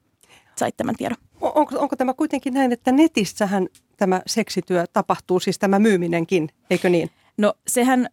sait 0.57 0.77
tämän 0.77 0.95
tiedon? 0.97 1.19
Onko, 1.41 1.79
onko 1.79 1.97
tämä 1.97 2.15
kuitenkin 2.15 2.55
näin, 2.55 2.73
että 2.73 2.93
netissähän 2.93 3.69
tämä 3.97 4.23
seksityö 4.27 4.85
tapahtuu, 4.93 5.41
siis 5.41 5.59
tämä 5.59 5.79
myyminenkin, 5.79 6.49
eikö 6.71 6.89
niin? 6.89 7.11
No 7.37 7.55
sehän 7.67 8.09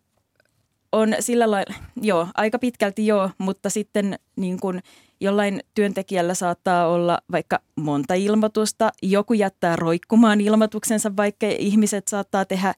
on 0.91 1.15
sillä 1.19 1.51
lailla, 1.51 1.75
joo, 2.01 2.27
aika 2.35 2.59
pitkälti 2.59 3.07
joo, 3.07 3.29
mutta 3.38 3.69
sitten 3.69 4.19
niin 4.35 4.59
kuin 4.59 4.81
jollain 5.21 5.60
työntekijällä 5.75 6.34
saattaa 6.34 6.88
olla 6.88 7.19
vaikka 7.32 7.60
monta 7.75 8.13
ilmoitusta, 8.13 8.91
joku 9.03 9.34
jättää 9.34 9.75
roikkumaan 9.75 10.41
ilmoituksensa, 10.41 11.15
vaikka 11.17 11.47
ihmiset 11.60 12.08
saattaa 12.08 12.45
tehdä 12.45 12.73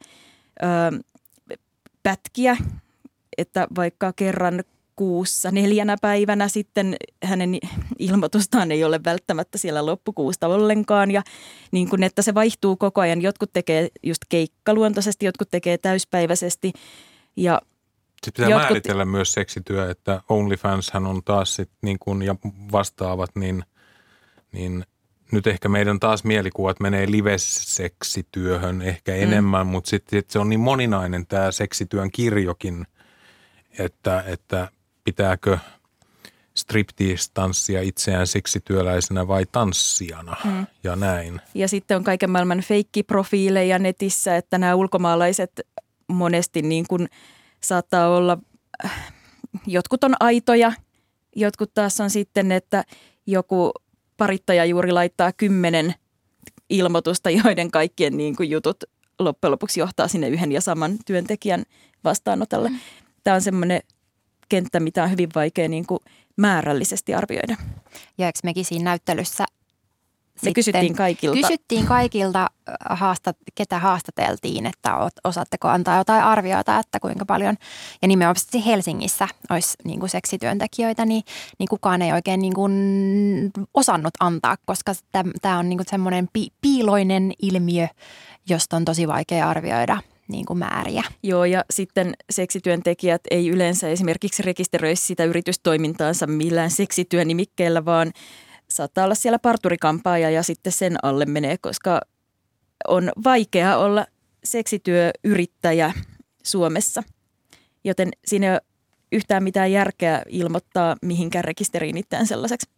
ö, 0.63 0.99
pätkiä, 2.03 2.57
että 3.37 3.67
vaikka 3.75 4.13
kerran 4.13 4.63
kuussa 4.95 5.51
neljänä 5.51 5.95
päivänä 6.01 6.47
sitten 6.47 6.95
hänen 7.23 7.57
ilmoitustaan 7.99 8.71
ei 8.71 8.83
ole 8.83 8.99
välttämättä 9.05 9.57
siellä 9.57 9.85
loppukuusta 9.85 10.47
ollenkaan. 10.47 11.11
Ja 11.11 11.21
niin 11.71 11.89
kuin, 11.89 12.03
että 12.03 12.21
se 12.21 12.33
vaihtuu 12.33 12.75
koko 12.75 13.01
ajan. 13.01 13.21
Jotkut 13.21 13.53
tekee 13.53 13.87
just 14.03 14.21
keikkaluontoisesti, 14.29 15.25
jotkut 15.25 15.49
tekee 15.51 15.77
täyspäiväisesti. 15.77 16.73
Ja 17.35 17.61
sitten 18.25 18.43
pitää 18.43 18.49
Jotkut... 18.49 18.69
määritellä 18.69 19.05
myös 19.05 19.33
seksityö, 19.33 19.91
että 19.91 20.21
OnlyFanshan 20.29 21.07
on 21.07 21.23
taas 21.23 21.55
sit 21.55 21.69
niin 21.81 21.99
kuin, 21.99 22.21
ja 22.21 22.35
vastaavat, 22.71 23.35
niin, 23.35 23.63
niin 24.51 24.85
nyt 25.31 25.47
ehkä 25.47 25.69
meidän 25.69 25.99
taas 25.99 26.23
mielikuvat 26.23 26.79
menee 26.79 27.11
live-seksityöhön 27.11 28.81
ehkä 28.81 29.11
mm. 29.11 29.21
enemmän, 29.21 29.67
mutta 29.67 29.89
sitten 29.89 30.19
sit 30.19 30.29
se 30.29 30.39
on 30.39 30.49
niin 30.49 30.59
moninainen 30.59 31.27
tämä 31.27 31.51
seksityön 31.51 32.11
kirjokin, 32.11 32.87
että, 33.79 34.23
että 34.27 34.71
pitääkö 35.03 35.57
striptease-tanssia 36.53 37.81
itseään 37.81 38.27
seksityöläisenä 38.27 39.27
vai 39.27 39.45
tanssijana 39.51 40.35
mm. 40.43 40.67
ja 40.83 40.95
näin. 40.95 41.41
Ja 41.53 41.67
sitten 41.67 41.97
on 41.97 42.03
kaiken 42.03 42.29
maailman 42.29 42.61
feikkiprofiileja 42.61 43.79
netissä, 43.79 44.35
että 44.35 44.57
nämä 44.57 44.75
ulkomaalaiset 44.75 45.61
monesti 46.07 46.61
niin 46.61 46.85
kuin– 46.89 47.09
saattaa 47.63 48.09
olla, 48.09 48.37
jotkut 49.67 50.03
on 50.03 50.15
aitoja, 50.19 50.73
jotkut 51.35 51.73
taas 51.73 51.99
on 51.99 52.09
sitten, 52.09 52.51
että 52.51 52.83
joku 53.27 53.71
parittaja 54.17 54.65
juuri 54.65 54.91
laittaa 54.91 55.31
kymmenen 55.31 55.93
ilmoitusta, 56.69 57.29
joiden 57.43 57.71
kaikkien 57.71 58.17
niin 58.17 58.35
kuin 58.35 58.49
jutut 58.49 58.83
loppujen 59.19 59.51
lopuksi 59.51 59.79
johtaa 59.79 60.07
sinne 60.07 60.29
yhden 60.29 60.51
ja 60.51 60.61
saman 60.61 60.97
työntekijän 61.05 61.63
vastaanotolle. 62.03 62.69
Mm. 62.69 62.79
Tämä 63.23 63.35
on 63.35 63.41
semmoinen 63.41 63.81
kenttä, 64.49 64.79
mitä 64.79 65.03
on 65.03 65.11
hyvin 65.11 65.29
vaikea 65.35 65.69
niin 65.69 65.85
kuin 65.87 65.99
määrällisesti 66.37 67.13
arvioida. 67.13 67.55
Ja 68.17 68.25
eikö 68.25 68.39
mekin 68.43 68.65
siinä 68.65 68.83
näyttelyssä 68.83 69.45
me 70.45 70.53
kysyttiin 70.53 70.95
kaikilta. 70.95 71.37
Kysyttiin 71.37 71.85
kaikilta, 71.85 72.49
haastat, 72.89 73.37
ketä 73.55 73.79
haastateltiin, 73.79 74.65
että 74.65 74.97
osaatteko 75.23 75.67
antaa 75.67 75.97
jotain 75.97 76.23
arvioita, 76.23 76.79
että 76.79 76.99
kuinka 76.99 77.25
paljon. 77.25 77.55
Ja 78.01 78.07
nimenomaan 78.07 78.65
Helsingissä 78.65 79.27
olisi 79.49 79.77
niin 79.83 79.99
kuin 79.99 80.09
seksityöntekijöitä, 80.09 81.05
niin, 81.05 81.23
niin 81.59 81.67
kukaan 81.69 82.01
ei 82.01 82.11
oikein 82.11 82.41
niin 82.41 82.53
kuin 82.53 82.73
osannut 83.73 84.13
antaa, 84.19 84.57
koska 84.65 84.93
tämä 85.41 85.59
on 85.59 85.69
niin 85.69 85.77
kuin 85.77 85.87
semmoinen 85.89 86.29
pi- 86.33 86.51
piiloinen 86.61 87.33
ilmiö, 87.41 87.87
josta 88.49 88.75
on 88.75 88.85
tosi 88.85 89.07
vaikea 89.07 89.49
arvioida 89.49 89.97
niin 90.27 90.45
kuin 90.45 90.59
määriä. 90.59 91.03
Joo, 91.23 91.45
ja 91.45 91.65
sitten 91.69 92.13
seksityöntekijät 92.29 93.21
ei 93.31 93.49
yleensä 93.49 93.89
esimerkiksi 93.89 94.43
rekisteröi 94.43 94.95
sitä 94.95 95.23
yritystoimintaansa 95.23 96.27
millään 96.27 96.71
seksityönimikkeellä, 96.71 97.85
vaan– 97.85 98.11
saattaa 98.71 99.03
olla 99.05 99.15
siellä 99.15 99.39
parturikampaaja 99.39 100.29
ja 100.29 100.43
sitten 100.43 100.73
sen 100.73 100.95
alle 101.03 101.25
menee, 101.25 101.57
koska 101.57 102.01
on 102.87 103.11
vaikea 103.23 103.77
olla 103.77 104.05
seksityöyrittäjä 104.43 105.93
Suomessa. 106.43 107.03
Joten 107.83 108.09
siinä 108.25 108.47
ei 108.47 108.53
ole 108.53 108.61
yhtään 109.11 109.43
mitään 109.43 109.71
järkeä 109.71 110.21
ilmoittaa 110.29 110.95
mihinkään 111.01 111.43
rekisteriin 111.43 111.97
itseään 111.97 112.27
sellaiseksi. 112.27 112.69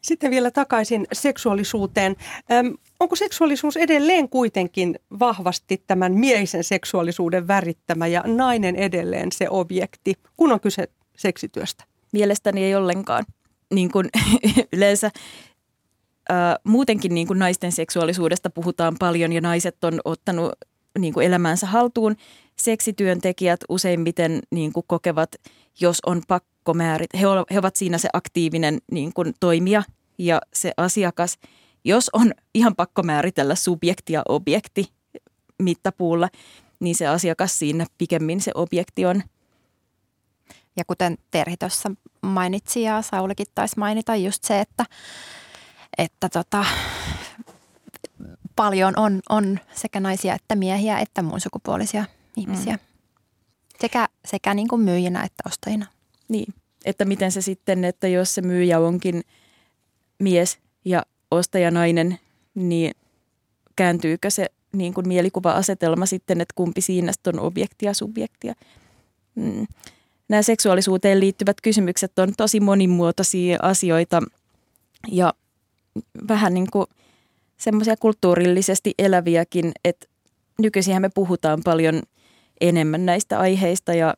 Sitten 0.00 0.30
vielä 0.30 0.50
takaisin 0.50 1.06
seksuaalisuuteen. 1.12 2.16
Öm, 2.52 2.74
onko 3.00 3.16
seksuaalisuus 3.16 3.76
edelleen 3.76 4.28
kuitenkin 4.28 4.98
vahvasti 5.18 5.84
tämän 5.86 6.12
miehisen 6.12 6.64
seksuaalisuuden 6.64 7.48
värittämä 7.48 8.06
ja 8.06 8.22
nainen 8.26 8.76
edelleen 8.76 9.32
se 9.32 9.46
objekti, 9.50 10.14
kun 10.36 10.52
on 10.52 10.60
kyse 10.60 10.88
seksityöstä? 11.16 11.84
Mielestäni 12.12 12.64
ei 12.64 12.74
ollenkaan 12.74 13.24
niin 13.72 13.90
kuin 13.90 14.08
yleensä 14.72 15.10
ää, 16.28 16.56
muutenkin 16.64 17.14
niin 17.14 17.26
kuin 17.26 17.38
naisten 17.38 17.72
seksuaalisuudesta 17.72 18.50
puhutaan 18.50 18.96
paljon 18.98 19.32
ja 19.32 19.40
naiset 19.40 19.84
on 19.84 20.00
ottanut 20.04 20.52
niin 20.98 21.14
kuin 21.14 21.26
elämänsä 21.26 21.66
haltuun. 21.66 22.16
Seksityöntekijät 22.56 23.60
useimmiten 23.68 24.40
niin 24.50 24.72
kuin 24.72 24.84
kokevat, 24.86 25.34
jos 25.80 25.98
on 26.06 26.22
pakko 26.28 26.74
määrit, 26.74 27.14
he, 27.14 27.20
he 27.50 27.58
ovat 27.58 27.76
siinä 27.76 27.98
se 27.98 28.08
aktiivinen 28.12 28.78
niin 28.92 29.12
kuin 29.14 29.34
toimija 29.40 29.82
ja 30.18 30.40
se 30.54 30.72
asiakas. 30.76 31.38
Jos 31.84 32.10
on 32.12 32.32
ihan 32.54 32.76
pakko 32.76 33.02
määritellä 33.02 33.54
subjekti 33.54 34.12
ja 34.12 34.22
objekti 34.28 34.88
mittapuulla, 35.62 36.28
niin 36.80 36.94
se 36.94 37.06
asiakas 37.06 37.58
siinä 37.58 37.86
pikemmin 37.98 38.40
se 38.40 38.50
objekti 38.54 39.06
on– 39.06 39.22
ja 40.76 40.84
kuten 40.84 41.18
Terhi 41.30 41.56
tuossa 41.56 41.90
mainitsi 42.22 42.82
ja 42.82 43.02
Saulikin 43.02 43.46
taisi 43.54 43.78
mainita 43.78 44.16
just 44.16 44.44
se, 44.44 44.60
että, 44.60 44.84
että 45.98 46.28
tota, 46.28 46.64
paljon 48.56 48.94
on, 48.96 49.20
on 49.28 49.60
sekä 49.74 50.00
naisia 50.00 50.34
että 50.34 50.54
miehiä 50.54 50.98
että 50.98 51.22
muun 51.22 51.40
sukupuolisia 51.40 52.04
ihmisiä. 52.36 52.72
Mm. 52.72 52.78
Sekä, 53.80 54.08
sekä 54.24 54.54
niin 54.54 54.68
kuin 54.68 54.82
myyjinä 54.82 55.22
että 55.22 55.42
ostajina. 55.46 55.86
Niin, 56.28 56.54
että 56.84 57.04
miten 57.04 57.32
se 57.32 57.42
sitten, 57.42 57.84
että 57.84 58.08
jos 58.08 58.34
se 58.34 58.42
myyjä 58.42 58.78
onkin 58.78 59.22
mies 60.18 60.58
ja 60.84 61.02
ostaja 61.30 61.70
nainen, 61.70 62.18
niin 62.54 62.94
kääntyykö 63.76 64.30
se 64.30 64.46
niin 64.72 64.94
kuin 64.94 65.08
mielikuva-asetelma 65.08 66.06
sitten, 66.06 66.40
että 66.40 66.52
kumpi 66.54 66.80
siinä 66.80 67.12
on 67.26 67.40
objektia 67.40 67.90
ja 67.90 67.94
subjektia. 67.94 68.54
Mm 69.34 69.66
nämä 70.32 70.42
seksuaalisuuteen 70.42 71.20
liittyvät 71.20 71.56
kysymykset 71.62 72.18
on 72.18 72.32
tosi 72.36 72.60
monimuotoisia 72.60 73.58
asioita 73.62 74.22
ja 75.08 75.34
vähän 76.28 76.54
niin 76.54 76.70
kuin 76.72 76.86
semmoisia 77.56 77.96
kulttuurillisesti 77.96 78.94
eläviäkin, 78.98 79.72
että 79.84 80.06
nykyisin 80.58 81.02
me 81.02 81.10
puhutaan 81.14 81.60
paljon 81.64 82.02
enemmän 82.60 83.06
näistä 83.06 83.38
aiheista 83.38 83.94
ja 83.94 84.14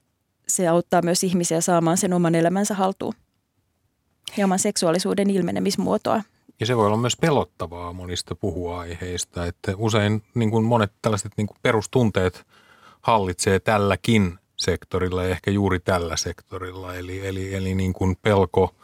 se 0.49 0.69
auttaa 0.69 1.03
myös 1.03 1.25
ihmisiä 1.25 1.61
saamaan 1.61 1.97
sen 1.97 2.13
oman 2.13 2.35
elämänsä 2.35 2.75
haltuun 2.75 3.15
ja 4.37 4.45
oman 4.45 4.59
seksuaalisuuden 4.59 5.31
ilmenemismuotoa. 5.31 6.23
Ja 6.61 6.67
se 6.67 6.77
voi 6.77 6.87
olla 6.87 6.97
myös 6.97 7.17
pelottavaa 7.17 7.93
monista 7.93 8.35
puhua 8.35 8.81
aiheista, 8.81 9.47
että 9.47 9.73
usein 9.77 10.23
niin 10.35 10.51
kuin 10.51 10.65
monet 10.65 10.93
tällaiset 11.03 11.33
niin 11.37 11.47
kuin 11.47 11.59
perustunteet 11.63 12.47
hallitsee 13.01 13.61
tälläkin 13.61 14.39
sektorilla 14.65 15.25
ja 15.25 15.31
ehkä 15.31 15.51
juuri 15.51 15.81
tällä 15.81 16.17
sektorilla. 16.17 16.95
Eli, 16.95 17.27
eli, 17.27 17.55
eli 17.55 17.75
niin 17.75 17.93
kuin 17.93 18.17
pelko 18.23 18.75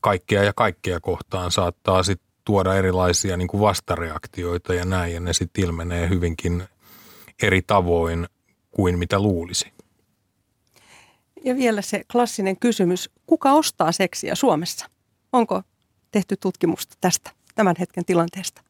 kaikkea 0.00 0.42
ja 0.44 0.52
kaikkea 0.52 1.00
kohtaan 1.00 1.50
saattaa 1.50 2.02
sitten 2.02 2.28
tuoda 2.44 2.74
erilaisia 2.74 3.36
niin 3.36 3.48
kuin 3.48 3.60
vastareaktioita 3.60 4.74
ja 4.74 4.84
näin, 4.84 5.14
ja 5.14 5.20
ne 5.20 5.32
sitten 5.32 5.64
ilmenee 5.64 6.08
hyvinkin 6.08 6.64
eri 7.42 7.62
tavoin 7.62 8.26
kuin 8.70 8.98
mitä 8.98 9.18
luulisi. 9.18 9.72
Ja 11.44 11.56
vielä 11.56 11.82
se 11.82 12.04
klassinen 12.12 12.58
kysymys, 12.58 13.10
kuka 13.26 13.52
ostaa 13.52 13.92
seksiä 13.92 14.34
Suomessa? 14.34 14.86
Onko 15.32 15.62
tehty 16.10 16.36
tutkimusta 16.36 16.96
tästä 17.00 17.30
tämän 17.54 17.74
hetken 17.80 18.04
tilanteesta? 18.04 18.62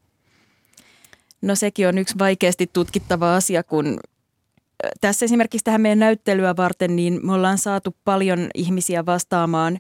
No 1.42 1.55
sekin 1.55 1.88
on 1.88 1.98
yksi 1.98 2.18
vaikeasti 2.18 2.70
tutkittava 2.72 3.37
asia, 3.37 3.62
kun 3.62 4.01
tässä 5.00 5.24
esimerkiksi 5.24 5.64
tähän 5.64 5.81
meidän 5.81 5.98
näyttelyä 5.98 6.56
varten, 6.56 6.96
niin 6.96 7.26
me 7.26 7.33
ollaan 7.33 7.58
saatu 7.58 7.96
paljon 8.04 8.48
ihmisiä 8.54 9.06
vastaamaan 9.06 9.79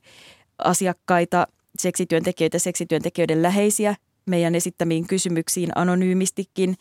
asiakkaita, 0.58 1.46
seksityöntekijöitä, 1.78 2.58
seksityöntekijöiden 2.58 3.42
läheisiä 3.42 3.94
meidän 4.26 4.54
esittämiin 4.54 5.06
kysymyksiin 5.06 5.70
anonyymistikin, 5.74 6.74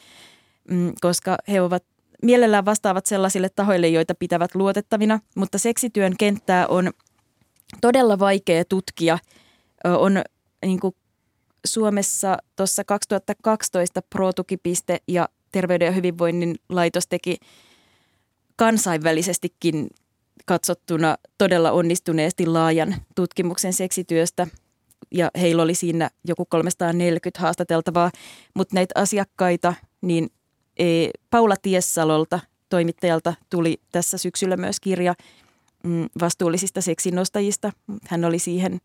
mm, 0.70 0.94
koska 1.02 1.38
he 1.48 1.62
ovat 1.62 1.84
mielellään 2.24 2.66
vastaavat 2.66 3.06
sellaisille 3.06 3.50
tahoille, 3.50 3.88
joita 3.88 4.16
pitävät 4.16 4.56
luotettavina, 4.56 5.20
mutta 5.36 5.58
seksityön 5.58 6.14
kenttää 6.20 6.68
on 6.68 6.92
todella 7.82 8.20
vaikea 8.20 8.66
tutkia. 8.66 9.18
On 9.84 10.22
niin 10.66 10.80
kuin 10.80 10.96
Suomessa 11.66 12.38
tuossa 12.56 12.84
2012 12.84 14.02
ProTuki.piste 14.02 14.98
ja 15.08 15.30
Terveyden 15.52 15.86
ja 15.86 15.92
hyvinvoinnin 15.92 16.56
laitos 16.70 17.08
teki 17.08 17.38
kansainvälisestikin 18.58 19.88
katsottuna 20.46 21.18
todella 21.38 21.72
onnistuneesti 21.72 22.46
laajan 22.46 22.96
tutkimuksen 23.16 23.74
seksityöstä 23.74 24.48
ja 25.12 25.32
heillä 25.42 25.64
oli 25.64 25.76
siinä 25.76 26.10
joku 26.24 26.46
340 26.46 27.42
haastateltavaa, 27.42 28.12
mutta 28.54 28.76
näitä 28.76 29.02
asiakkaita, 29.02 29.74
niin 30.02 30.30
e, 30.78 30.86
Paula 31.30 31.56
Tiessalolta, 31.62 32.40
toimittajalta, 32.70 33.34
tuli 33.50 33.82
tässä 33.92 34.18
syksyllä 34.18 34.58
myös 34.58 34.80
kirja 34.80 35.14
mm, 35.84 36.06
vastuullisista 36.22 36.82
seksinostajista. 36.82 37.72
Hän 38.08 38.26
oli 38.26 38.40
siihen 38.40 38.80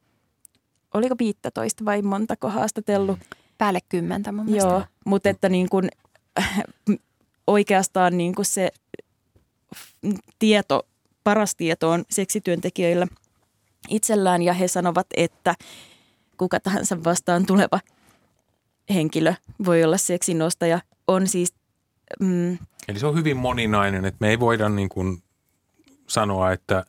oliko 0.94 1.14
15 1.18 1.84
vai 1.84 2.02
montako 2.02 2.48
haastatellut. 2.48 3.18
Päälle 3.58 3.80
kymmentä 3.88 4.32
mun 4.32 4.44
mielestä. 4.44 4.68
Joo, 4.68 4.82
mutta 5.06 5.28
että 5.28 5.48
niin 5.48 5.68
kuin, 5.68 5.88
oikeastaan 7.46 8.18
niin 8.18 8.34
kuin 8.34 8.46
se 8.46 8.72
tieto, 10.38 10.86
paras 11.24 11.54
tieto 11.56 11.90
on 11.90 12.04
seksityöntekijöillä 12.10 13.06
itsellään 13.88 14.42
ja 14.42 14.52
he 14.52 14.68
sanovat, 14.68 15.06
että 15.16 15.54
kuka 16.38 16.60
tahansa 16.60 17.04
vastaan 17.04 17.46
tuleva 17.46 17.80
henkilö 18.94 19.34
voi 19.64 19.84
olla 19.84 19.98
seksinostaja. 19.98 20.80
On 21.06 21.26
siis... 21.28 21.54
Mm, 22.20 22.58
Eli 22.88 22.98
se 22.98 23.06
on 23.06 23.14
hyvin 23.14 23.36
moninainen, 23.36 24.04
että 24.04 24.18
me 24.20 24.30
ei 24.30 24.40
voida 24.40 24.68
niin 24.68 24.88
kuin 24.88 25.22
sanoa, 26.06 26.52
että 26.52 26.84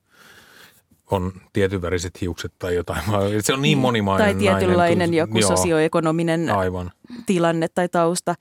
on 1.11 1.31
tietynväriset 1.53 2.21
hiukset 2.21 2.53
tai 2.59 2.75
jotain. 2.75 3.01
Se 3.41 3.53
on 3.53 3.61
niin 3.61 3.77
monimainen. 3.77 4.27
Tai 4.27 4.35
tietynlainen 4.35 4.97
nainen, 4.97 5.13
joku 5.13 5.39
joo, 5.39 5.55
sosioekonominen 5.55 6.49
aivan. 6.49 6.91
tilanne 7.25 7.67
tai 7.67 7.89
tausta. 7.89 8.35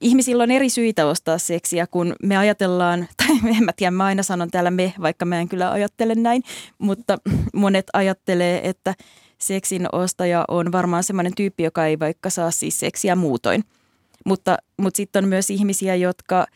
Ihmisillä 0.00 0.42
on 0.42 0.50
eri 0.50 0.68
syitä 0.68 1.06
ostaa 1.06 1.38
seksiä, 1.38 1.86
kun 1.86 2.16
me 2.22 2.36
ajatellaan, 2.36 3.08
tai 3.16 3.56
en 3.56 3.64
mä 3.64 3.72
tiedä, 3.76 3.90
mä 3.90 4.04
aina 4.04 4.22
sanon 4.22 4.50
täällä 4.50 4.70
me, 4.70 4.94
vaikka 5.00 5.24
mä 5.24 5.40
en 5.40 5.48
kyllä 5.48 5.70
ajattele 5.70 6.14
näin, 6.14 6.42
mutta 6.78 7.18
monet 7.54 7.86
ajattelee, 7.92 8.68
että 8.68 8.94
seksin 9.38 9.88
ostaja 9.92 10.44
on 10.48 10.72
varmaan 10.72 11.04
semmoinen 11.04 11.34
tyyppi, 11.36 11.62
joka 11.62 11.86
ei 11.86 11.98
vaikka 11.98 12.30
saa 12.30 12.50
siis 12.50 12.80
seksiä 12.80 13.16
muutoin. 13.16 13.64
Mutta, 14.26 14.58
mutta 14.76 14.96
sitten 14.96 15.24
on 15.24 15.28
myös 15.28 15.50
ihmisiä, 15.50 15.94
jotka 15.94 16.46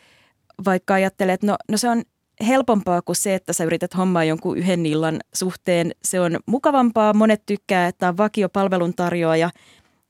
vaikka 0.65 0.95
ajattelee, 0.95 1.35
että 1.35 1.47
no, 1.47 1.57
no 1.71 1.77
se 1.77 1.89
on 1.89 2.03
helpompaa 2.47 3.03
kuin 3.03 3.17
se, 3.17 3.35
että 3.35 3.53
sä 3.53 3.65
yrität 3.65 3.97
hommaa 3.97 4.25
jonkun 4.25 4.59
yhden 4.59 4.87
illan 4.87 5.21
suhteen. 5.35 5.93
Se 6.05 6.21
on 6.21 6.37
mukavampaa, 6.47 7.15
monet 7.15 7.43
tykkää, 7.47 7.89
että 7.89 8.09
on 8.09 8.17
vakio 8.17 8.49
palveluntarjoaja 8.49 9.51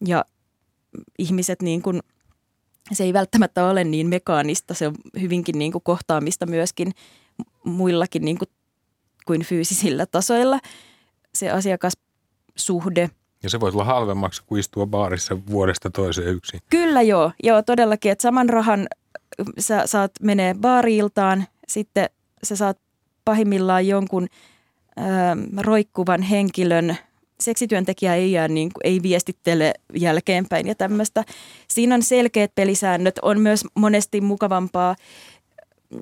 ja 0.07 0.25
ihmiset 1.19 1.63
niin 1.63 1.83
kuin, 1.83 2.01
se 2.93 3.05
ei 3.05 3.13
välttämättä 3.13 3.65
ole 3.65 3.85
niin 3.85 4.09
mekaanista, 4.09 4.75
se 4.75 4.87
on 4.87 4.95
hyvinkin 5.21 5.59
niin 5.59 5.73
kuin 5.73 5.83
kohtaamista 5.83 6.47
myöskin 6.47 6.93
muillakin 7.65 8.25
niin 8.25 8.39
kuin, 8.39 8.49
kuin 9.27 9.43
fyysisillä 9.43 10.07
tasoilla. 10.07 10.59
Se 11.35 11.51
asiakassuhde. 11.51 13.11
Ja 13.43 13.51
se 13.51 13.61
voi 13.61 13.71
tulla 13.73 13.85
halvemmaksi 13.85 14.43
kuin 14.47 14.61
istua 14.61 14.87
baarissa 14.87 15.37
vuodesta 15.51 15.91
toiseen 15.91 16.29
yksin. 16.29 16.61
Kyllä 16.71 17.03
joo, 17.03 17.33
joo 17.43 17.63
todellakin, 17.63 18.13
että 18.13 18.23
saman 18.23 18.49
rahan 18.49 18.89
sä 19.59 19.87
saat 19.87 20.11
menee 20.23 20.55
baariiltaan, 20.55 21.47
sitten 21.69 22.11
sä 22.43 22.57
saat 22.57 22.79
pahimmillaan 23.25 23.87
jonkun 23.87 24.27
ö, 24.99 25.03
roikkuvan 25.57 26.23
henkilön, 26.23 26.97
seksityöntekijä 27.41 28.15
ei, 28.15 28.33
jää, 28.33 28.49
niin 28.49 28.73
kuin, 28.73 28.87
ei 28.93 29.03
viestittele 29.03 29.75
jälkeenpäin 29.95 30.67
ja 30.67 30.75
tämmöistä. 30.75 31.25
Siinä 31.69 31.95
on 31.95 32.03
selkeät 32.03 32.55
pelisäännöt, 32.55 33.19
on 33.23 33.41
myös 33.41 33.65
monesti 33.75 34.21
mukavampaa 34.21 34.97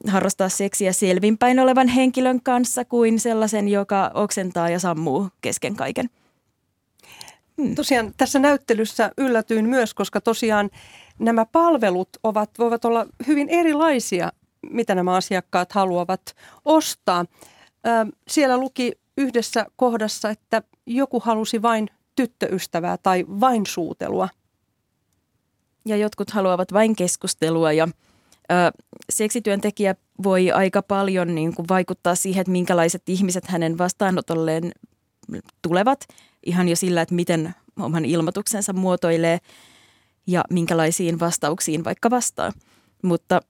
harrastaa 0.09 0.49
seksiä 0.49 0.93
selvinpäin 0.93 1.61
olevan 1.61 1.89
henkilön 1.89 2.43
kanssa 2.43 2.85
kuin 2.85 3.21
sellaisen, 3.21 3.69
joka 3.69 4.11
oksentaa 4.15 4.71
ja 4.71 4.81
sammuu 4.81 5.29
kesken 5.41 5.77
kaiken. 5.77 6.11
Hmm. 7.63 7.75
Tosiaan 7.75 8.13
tässä 8.17 8.39
näyttelyssä 8.39 9.11
yllätyin 9.19 9.69
myös, 9.69 9.95
koska 9.95 10.21
tosiaan 10.21 10.71
nämä 11.19 11.47
palvelut 11.47 12.09
ovat, 12.23 12.51
voivat 12.59 12.85
olla 12.85 13.07
hyvin 13.27 13.49
erilaisia 13.49 14.33
mitä 14.71 14.95
nämä 14.95 15.15
asiakkaat 15.15 15.73
haluavat 15.73 16.37
ostaa. 16.65 17.25
Siellä 18.29 18.59
luki 18.59 18.93
yhdessä 19.17 19.67
kohdassa, 19.77 20.31
että 20.31 20.63
joku 20.87 21.21
halusi 21.21 21.63
vain 21.63 21.89
tyttöystävää 22.17 22.97
tai 22.97 23.25
vain 23.29 23.67
suutelua. 23.67 24.29
Ja 25.85 25.97
jotkut 25.97 26.31
haluavat 26.31 26.73
vain 26.73 26.97
keskustelua 26.97 27.73
ja 27.73 27.89
ö, 28.51 28.55
seksityöntekijä 29.11 29.95
voi 30.23 30.53
aika 30.53 30.83
paljon 30.83 31.35
niin 31.35 31.55
kuin 31.55 31.69
vaikuttaa 31.69 32.15
siihen, 32.15 32.41
että 32.41 32.51
minkälaiset 32.51 33.03
ihmiset 33.09 33.47
hänen 33.47 33.79
vastaanotolleen 33.79 34.73
tulevat. 35.63 36.05
Ihan 36.47 36.69
jo 36.69 36.77
sillä, 36.77 37.03
että 37.03 37.15
miten 37.15 37.55
oman 37.79 38.05
ilmoituksensa 38.05 38.73
muotoilee 38.73 39.39
ja 40.27 40.45
minkälaisiin 40.51 41.21
vastauksiin 41.21 41.85
vaikka 41.85 42.11
vastaa. 42.11 42.53
Mutta 43.03 43.41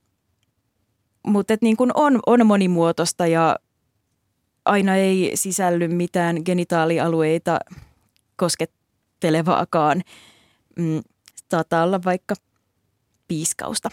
mutta 1.27 1.55
et 1.55 1.63
niin 1.63 1.77
kuin 1.77 1.91
on, 1.95 2.21
on 2.27 2.47
monimuotoista 2.47 3.27
ja 3.27 3.57
aina 4.67 4.97
ei 4.97 5.33
sisälly 5.35 5.89
mitään 5.89 6.37
genitaalialueita 6.45 7.59
koskettelevaakaan. 8.37 10.03
Mm, 10.79 11.03
saattaa 11.51 11.85
olla 11.85 12.01
vaikka 12.05 12.35
piiskausta 13.29 13.91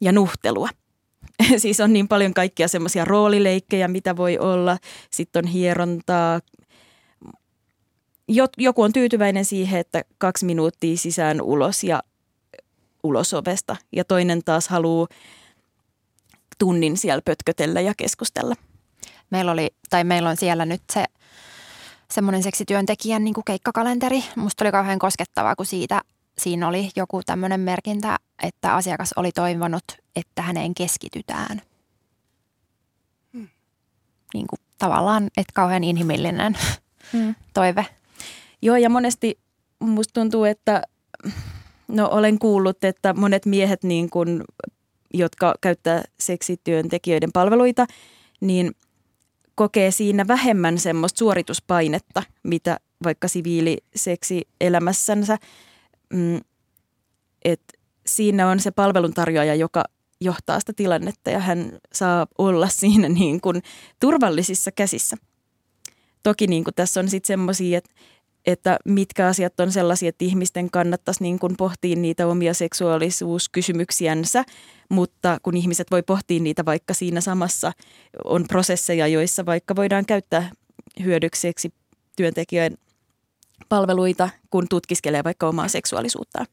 ja 0.00 0.12
nuhtelua. 0.12 0.68
siis 1.56 1.80
on 1.80 1.92
niin 1.92 2.08
paljon 2.08 2.34
kaikkia 2.34 2.68
semmoisia 2.68 3.04
roolileikkejä, 3.04 3.88
mitä 3.88 4.16
voi 4.16 4.38
olla. 4.38 4.78
Sitten 5.10 5.44
on 5.44 5.50
hierontaa. 5.50 6.40
Joku 8.58 8.82
on 8.82 8.92
tyytyväinen 8.92 9.44
siihen, 9.44 9.80
että 9.80 10.04
kaksi 10.18 10.46
minuuttia 10.46 10.96
sisään 10.96 11.42
ulos 11.42 11.84
ja 11.84 12.02
ulos 13.02 13.34
ovesta. 13.34 13.76
Ja 13.92 14.04
toinen 14.04 14.44
taas 14.44 14.68
haluaa 14.68 15.06
tunnin 16.58 16.96
siellä 16.96 17.22
pötkötellä 17.24 17.80
ja 17.80 17.94
keskustella. 17.96 18.54
Meillä, 19.34 19.52
oli, 19.52 19.70
tai 19.90 20.04
meillä 20.04 20.30
on 20.30 20.36
siellä 20.36 20.66
nyt 20.66 20.82
se 20.92 21.04
semmoinen 22.10 22.42
seksityöntekijän 22.42 23.24
niin 23.24 23.34
kuin 23.34 23.44
keikkakalenteri. 23.44 24.24
Musta 24.36 24.64
oli 24.64 24.72
kauhean 24.72 24.98
koskettavaa, 24.98 25.56
kun 25.56 25.66
siitä, 25.66 26.00
siinä 26.38 26.68
oli 26.68 26.90
joku 26.96 27.22
tämmöinen 27.26 27.60
merkintä, 27.60 28.18
että 28.42 28.74
asiakas 28.74 29.12
oli 29.16 29.32
toivonut, 29.32 29.84
että 30.16 30.42
häneen 30.42 30.74
keskitytään. 30.74 31.62
Hmm. 33.32 33.48
Niin 34.34 34.46
kuin, 34.46 34.60
tavallaan, 34.78 35.24
että 35.24 35.52
kauhean 35.54 35.84
inhimillinen 35.84 36.58
hmm. 37.12 37.34
toive. 37.54 37.86
Joo, 38.62 38.76
ja 38.76 38.90
monesti 38.90 39.38
musta 39.80 40.20
tuntuu, 40.20 40.44
että 40.44 40.82
no 41.88 42.08
olen 42.10 42.38
kuullut, 42.38 42.84
että 42.84 43.14
monet 43.14 43.46
miehet 43.46 43.84
niin 43.84 44.10
kuin 44.10 44.44
jotka 45.14 45.54
käyttää 45.60 46.02
seksityöntekijöiden 46.20 47.32
palveluita, 47.32 47.86
niin 48.40 48.74
kokee 49.54 49.90
siinä 49.90 50.28
vähemmän 50.28 50.78
semmoista 50.78 51.18
suorituspainetta, 51.18 52.22
mitä 52.42 52.78
vaikka 53.04 53.28
siviiliseksi-elämässänsä. 53.28 55.38
Mm, 56.12 56.40
et 57.44 57.62
siinä 58.06 58.48
on 58.48 58.60
se 58.60 58.70
palveluntarjoaja, 58.70 59.54
joka 59.54 59.84
johtaa 60.20 60.60
sitä 60.60 60.72
tilannetta 60.72 61.30
ja 61.30 61.38
hän 61.38 61.78
saa 61.92 62.26
olla 62.38 62.68
siinä 62.80 63.08
niin 63.08 63.40
kuin 63.40 63.62
turvallisissa 64.00 64.72
käsissä. 64.72 65.16
Toki 66.22 66.46
niin 66.46 66.64
kuin 66.64 66.74
tässä 66.74 67.00
on 67.00 67.08
sitten 67.08 67.26
semmoisia, 67.26 67.78
että 67.78 67.90
että 68.46 68.78
mitkä 68.84 69.26
asiat 69.26 69.60
on 69.60 69.72
sellaisia, 69.72 70.08
että 70.08 70.24
ihmisten 70.24 70.70
kannattaisi 70.70 71.22
niin 71.22 71.38
kuin 71.38 71.56
pohtia 71.56 71.96
niitä 71.96 72.26
omia 72.26 72.54
seksuaalisuuskysymyksiänsä, 72.54 74.44
mutta 74.88 75.38
kun 75.42 75.56
ihmiset 75.56 75.90
voi 75.90 76.02
pohtia 76.02 76.40
niitä 76.40 76.64
vaikka 76.64 76.94
siinä 76.94 77.20
samassa, 77.20 77.72
on 78.24 78.44
prosesseja, 78.48 79.06
joissa 79.06 79.46
vaikka 79.46 79.76
voidaan 79.76 80.06
käyttää 80.06 80.50
hyödykseksi 81.04 81.74
työntekijöiden 82.16 82.78
palveluita, 83.68 84.28
kun 84.50 84.66
tutkiskelee 84.68 85.24
vaikka 85.24 85.48
omaa 85.48 85.68
seksuaalisuuttaan. 85.68 86.46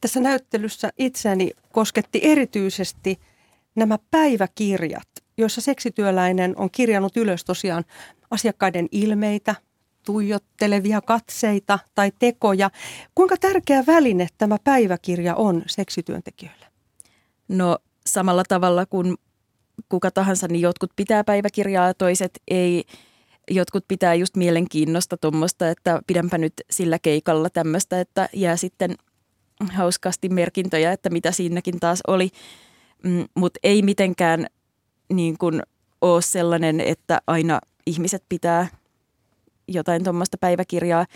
Tässä 0.00 0.20
näyttelyssä 0.20 0.90
itseäni 0.98 1.50
kosketti 1.72 2.20
erityisesti 2.22 3.20
nämä 3.74 3.98
päiväkirjat, 4.10 5.08
joissa 5.36 5.60
seksityöläinen 5.60 6.54
on 6.56 6.70
kirjannut 6.70 7.16
ylös 7.16 7.44
tosiaan 7.44 7.84
asiakkaiden 8.30 8.88
ilmeitä, 8.92 9.54
tuijottelevia 10.04 11.00
katseita 11.00 11.78
tai 11.94 12.12
tekoja. 12.18 12.70
Kuinka 13.14 13.36
tärkeä 13.36 13.84
väline 13.86 14.28
tämä 14.38 14.56
päiväkirja 14.64 15.34
on 15.34 15.62
seksityöntekijöille? 15.66 16.66
No 17.48 17.78
samalla 18.06 18.42
tavalla 18.48 18.86
kuin 18.86 19.14
kuka 19.88 20.10
tahansa, 20.10 20.48
niin 20.48 20.60
jotkut 20.60 20.90
pitää 20.96 21.24
päiväkirjaa 21.24 21.86
ja 21.86 21.94
toiset 21.94 22.40
ei. 22.48 22.84
Jotkut 23.50 23.84
pitää 23.88 24.14
just 24.14 24.36
mielenkiinnosta 24.36 25.16
tuommoista, 25.16 25.70
että 25.70 26.02
pidänpä 26.06 26.38
nyt 26.38 26.52
sillä 26.70 26.98
keikalla 26.98 27.50
tämmöistä, 27.50 28.00
että 28.00 28.28
jää 28.32 28.56
sitten 28.56 28.94
hauskasti 29.72 30.28
merkintöjä, 30.28 30.92
että 30.92 31.10
mitä 31.10 31.32
siinäkin 31.32 31.80
taas 31.80 32.00
oli. 32.06 32.30
Mm, 33.02 33.24
Mutta 33.34 33.60
ei 33.62 33.82
mitenkään 33.82 34.46
niin 35.12 35.38
kuin 35.38 35.62
ole 36.00 36.22
sellainen, 36.22 36.80
että 36.80 37.20
aina 37.26 37.60
ihmiset 37.86 38.24
pitää 38.28 38.68
jotain 39.68 40.04
tuommoista 40.04 40.38
päiväkirjaa. 40.38 41.06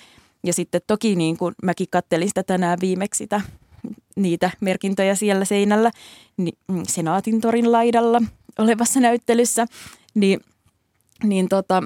Ja 0.44 0.52
sitten 0.52 0.80
toki 0.86 1.16
niin 1.16 1.36
kuin 1.36 1.54
mäkin 1.62 1.86
kattelin 1.90 2.28
sitä 2.28 2.42
tänään 2.42 2.78
viimeksi 2.80 3.18
sitä, 3.18 3.40
niitä 4.16 4.50
merkintöjä 4.60 5.14
siellä 5.14 5.44
seinällä 5.44 5.90
niin 6.36 6.58
Senaatin 6.88 7.40
torin 7.40 7.72
laidalla 7.72 8.20
olevassa 8.58 9.00
näyttelyssä, 9.00 9.66
niin, 10.14 10.40
niin 11.24 11.48
tota, 11.48 11.82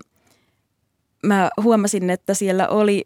mä 1.27 1.51
huomasin, 1.63 2.11
että 2.11 2.35
siellä 2.35 2.69
oli 2.69 3.05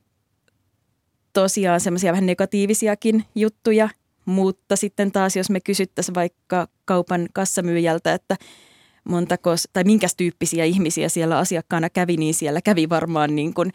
tosiaan 1.33 1.81
semmoisia 1.81 2.13
vähän 2.13 2.27
negatiivisiakin 2.27 3.25
juttuja, 3.35 3.89
mutta 4.25 4.77
sitten 4.77 5.13
taas 5.13 5.37
jos 5.37 5.51
me 5.51 5.61
kysyttäisiin 5.61 6.15
vaikka 6.15 6.69
kaupan 6.85 7.29
kassamyyjältä, 7.33 8.15
että 8.15 8.37
montako 9.09 9.51
tai 9.73 9.85
minkä 9.85 10.07
tyyppisiä 10.17 10.65
ihmisiä 10.65 11.09
siellä 11.09 11.39
asiakkaana 11.39 11.91
kävi, 11.91 12.17
niin 12.17 12.35
siellä 12.35 12.61
kävi 12.61 12.89
varmaan 12.89 13.37
niin 13.37 13.55
kuin, 13.55 13.73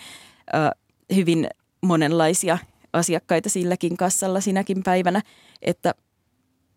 äh, 0.56 0.72
hyvin 1.16 1.48
monenlaisia 1.82 2.58
asiakkaita 2.94 3.50
silläkin 3.50 3.98
kassalla 3.98 4.42
sinäkin 4.42 4.84
päivänä, 4.84 5.22
että 5.62 5.94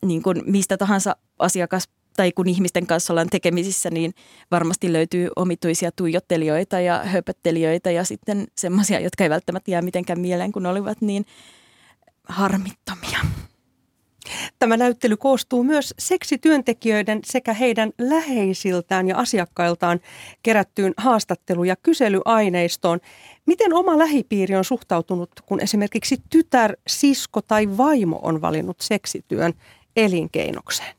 niin 0.05 0.22
kuin 0.22 0.42
mistä 0.46 0.76
tahansa 0.76 1.16
asiakas 1.38 1.88
tai 2.16 2.32
kun 2.32 2.48
ihmisten 2.48 2.86
kanssa 2.86 3.12
ollaan 3.12 3.30
tekemisissä, 3.30 3.90
niin 3.90 4.14
varmasti 4.50 4.92
löytyy 4.92 5.28
omituisia 5.36 5.90
tuijottelijoita 5.92 6.80
ja 6.80 7.02
höpöttelijöitä 7.05 7.90
ja 7.90 8.05
sitten 8.05 8.46
semmoisia, 8.59 9.00
jotka 9.00 9.24
ei 9.24 9.30
välttämättä 9.30 9.70
jää 9.70 9.82
mitenkään 9.82 10.20
mieleen, 10.20 10.52
kun 10.52 10.66
olivat 10.66 11.00
niin 11.00 11.26
harmittomia. 12.28 13.18
Tämä 14.59 14.77
näyttely 14.77 15.16
koostuu 15.16 15.64
myös 15.64 15.95
seksityöntekijöiden 15.99 17.20
sekä 17.25 17.53
heidän 17.53 17.93
läheisiltään 17.99 19.09
ja 19.09 19.16
asiakkailtaan 19.16 20.01
kerättyyn 20.43 20.95
haastattelu- 20.97 21.64
ja 21.64 21.77
kyselyaineistoon. 21.77 23.01
Miten 23.47 23.75
oma 23.75 23.99
lähipiiri 23.99 24.57
on 24.57 24.64
suhtautunut, 24.64 25.31
kun 25.47 25.61
esimerkiksi 25.61 26.22
tytär, 26.31 26.77
sisko 26.87 27.43
tai 27.43 27.77
vaimo 27.77 28.20
on 28.22 28.41
valinnut 28.41 28.81
seksityön 28.81 29.53
elinkeinokseen? 29.97 30.97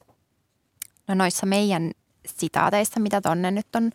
No 1.08 1.16
noissa 1.16 1.46
meidän 1.46 1.92
sitaateissa, 2.28 3.00
mitä 3.00 3.22
tonne 3.22 3.52
nyt 3.52 3.76
on, 3.76 3.92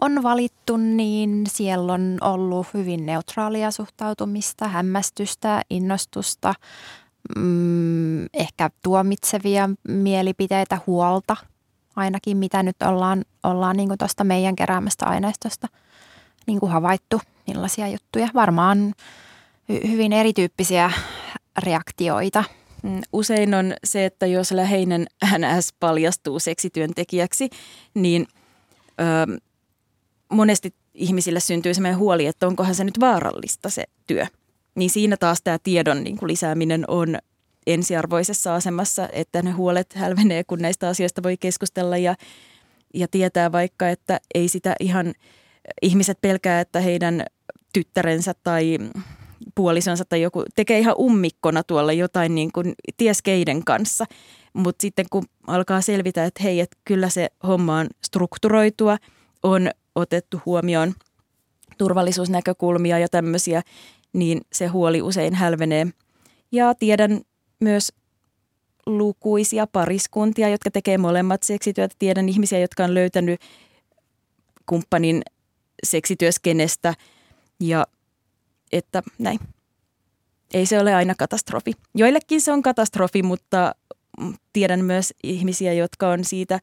on 0.00 0.22
valittu, 0.22 0.76
niin 0.76 1.44
siellä 1.48 1.92
on 1.92 2.18
ollut 2.20 2.66
hyvin 2.74 3.06
neutraalia 3.06 3.70
suhtautumista, 3.70 4.68
hämmästystä, 4.68 5.62
innostusta, 5.70 6.54
mm, 7.36 8.24
ehkä 8.34 8.70
tuomitsevia 8.82 9.70
mielipiteitä, 9.88 10.78
huolta 10.86 11.36
ainakin, 11.96 12.36
mitä 12.36 12.62
nyt 12.62 12.76
ollaan, 12.82 13.24
ollaan 13.42 13.76
niin 13.76 13.98
tuosta 13.98 14.24
meidän 14.24 14.56
keräämästä 14.56 15.06
aineistosta 15.06 15.68
niin 16.46 16.60
kuin 16.60 16.72
havaittu, 16.72 17.20
millaisia 17.46 17.88
juttuja. 17.88 18.28
Varmaan 18.34 18.92
hy- 19.72 19.88
hyvin 19.88 20.12
erityyppisiä 20.12 20.92
reaktioita. 21.58 22.44
Mm, 22.82 23.00
usein 23.12 23.54
on 23.54 23.74
se, 23.84 24.04
että 24.04 24.26
jos 24.26 24.52
läheinen 24.52 25.06
NS 25.38 25.72
paljastuu 25.80 26.38
seksityöntekijäksi, 26.38 27.50
niin 27.94 28.26
ö, 29.00 29.40
monesti 30.32 30.74
ihmisille 30.94 31.40
syntyy 31.40 31.74
sellainen 31.74 31.98
huoli, 31.98 32.26
että 32.26 32.46
onkohan 32.46 32.74
se 32.74 32.84
nyt 32.84 33.00
vaarallista 33.00 33.70
se 33.70 33.84
työ 34.06 34.26
niin 34.76 34.90
siinä 34.90 35.16
taas 35.16 35.42
tämä 35.44 35.58
tiedon 35.62 36.04
niin 36.04 36.16
kuin 36.16 36.28
lisääminen 36.28 36.84
on 36.88 37.18
ensiarvoisessa 37.66 38.54
asemassa, 38.54 39.08
että 39.12 39.42
ne 39.42 39.50
huolet 39.50 39.94
hälvenee, 39.94 40.44
kun 40.44 40.58
näistä 40.58 40.88
asioista 40.88 41.22
voi 41.22 41.36
keskustella 41.36 41.96
ja, 41.96 42.14
ja 42.94 43.08
tietää 43.08 43.52
vaikka, 43.52 43.88
että 43.88 44.20
ei 44.34 44.48
sitä 44.48 44.74
ihan 44.80 45.12
ihmiset 45.82 46.18
pelkää, 46.20 46.60
että 46.60 46.80
heidän 46.80 47.24
tyttärensä 47.72 48.34
tai 48.42 48.78
puolisonsa 49.54 50.04
tai 50.04 50.22
joku 50.22 50.44
tekee 50.54 50.78
ihan 50.78 50.94
ummikkona 50.98 51.62
tuolla 51.62 51.92
jotain 51.92 52.34
niin 52.34 52.52
kuin 52.52 52.74
ties 52.96 53.22
keiden 53.22 53.64
kanssa. 53.64 54.04
Mutta 54.52 54.82
sitten 54.82 55.06
kun 55.10 55.24
alkaa 55.46 55.80
selvitä, 55.80 56.24
että 56.24 56.42
hei, 56.42 56.60
että 56.60 56.76
kyllä 56.84 57.08
se 57.08 57.28
homma 57.46 57.78
on 57.78 57.86
strukturoitua, 58.04 58.96
on 59.42 59.70
otettu 59.94 60.40
huomioon 60.46 60.94
turvallisuusnäkökulmia 61.78 62.98
ja 62.98 63.08
tämmöisiä, 63.08 63.62
niin 64.16 64.40
se 64.52 64.66
huoli 64.66 65.02
usein 65.02 65.34
hälvenee. 65.34 65.86
Ja 66.52 66.74
tiedän 66.74 67.20
myös 67.60 67.92
lukuisia 68.86 69.66
pariskuntia, 69.66 70.48
jotka 70.48 70.70
tekee 70.70 70.98
molemmat 70.98 71.42
seksityötä. 71.42 71.94
Tiedän 71.98 72.28
ihmisiä, 72.28 72.58
jotka 72.58 72.84
on 72.84 72.94
löytänyt 72.94 73.40
kumppanin 74.66 75.22
seksityöskenestä 75.84 76.94
ja 77.60 77.86
että 78.72 79.02
näin. 79.18 79.38
Ei 80.54 80.66
se 80.66 80.80
ole 80.80 80.94
aina 80.94 81.14
katastrofi. 81.14 81.72
Joillekin 81.94 82.40
se 82.40 82.52
on 82.52 82.62
katastrofi, 82.62 83.22
mutta 83.22 83.74
tiedän 84.52 84.84
myös 84.84 85.14
ihmisiä, 85.22 85.72
jotka 85.72 86.08
on 86.08 86.24
siitä 86.24 86.60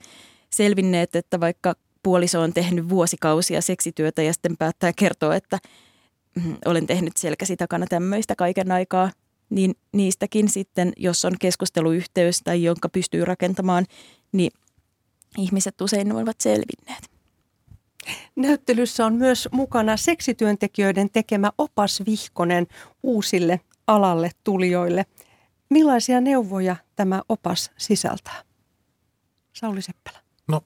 selvinneet, 0.49 1.15
että 1.15 1.39
vaikka 1.39 1.75
puoliso 2.03 2.41
on 2.41 2.53
tehnyt 2.53 2.89
vuosikausia 2.89 3.61
seksityötä 3.61 4.21
ja 4.21 4.33
sitten 4.33 4.57
päättää 4.57 4.93
kertoa, 4.93 5.35
että– 5.35 5.59
olen 6.65 6.87
tehnyt 6.87 7.17
selkäsi 7.17 7.57
takana 7.57 7.85
tämmöistä 7.89 8.35
kaiken 8.35 8.71
aikaa, 8.71 9.11
niin 9.49 9.75
niistäkin 9.91 10.49
sitten, 10.49 10.93
jos 10.97 11.25
on 11.25 11.33
keskusteluyhteys 11.39 12.41
tai 12.43 12.63
jonka 12.63 12.89
pystyy 12.89 13.25
rakentamaan, 13.25 13.85
niin 14.31 14.51
ihmiset 15.37 15.81
usein 15.81 16.11
ovat 16.11 16.41
selvinneet. 16.41 17.13
Näyttelyssä 18.35 19.05
on 19.05 19.13
myös 19.13 19.49
mukana 19.51 19.97
seksityöntekijöiden 19.97 21.09
tekemä 21.09 21.51
opas 21.57 22.03
vihkonen 22.05 22.67
uusille 23.03 23.59
alalle 23.87 24.31
tulijoille. 24.43 25.05
Millaisia 25.69 26.21
neuvoja 26.21 26.75
tämä 26.95 27.21
opas 27.29 27.71
sisältää? 27.77 28.43
Sauli 29.53 29.81
Seppälä. 29.81 30.19
No 30.47 30.61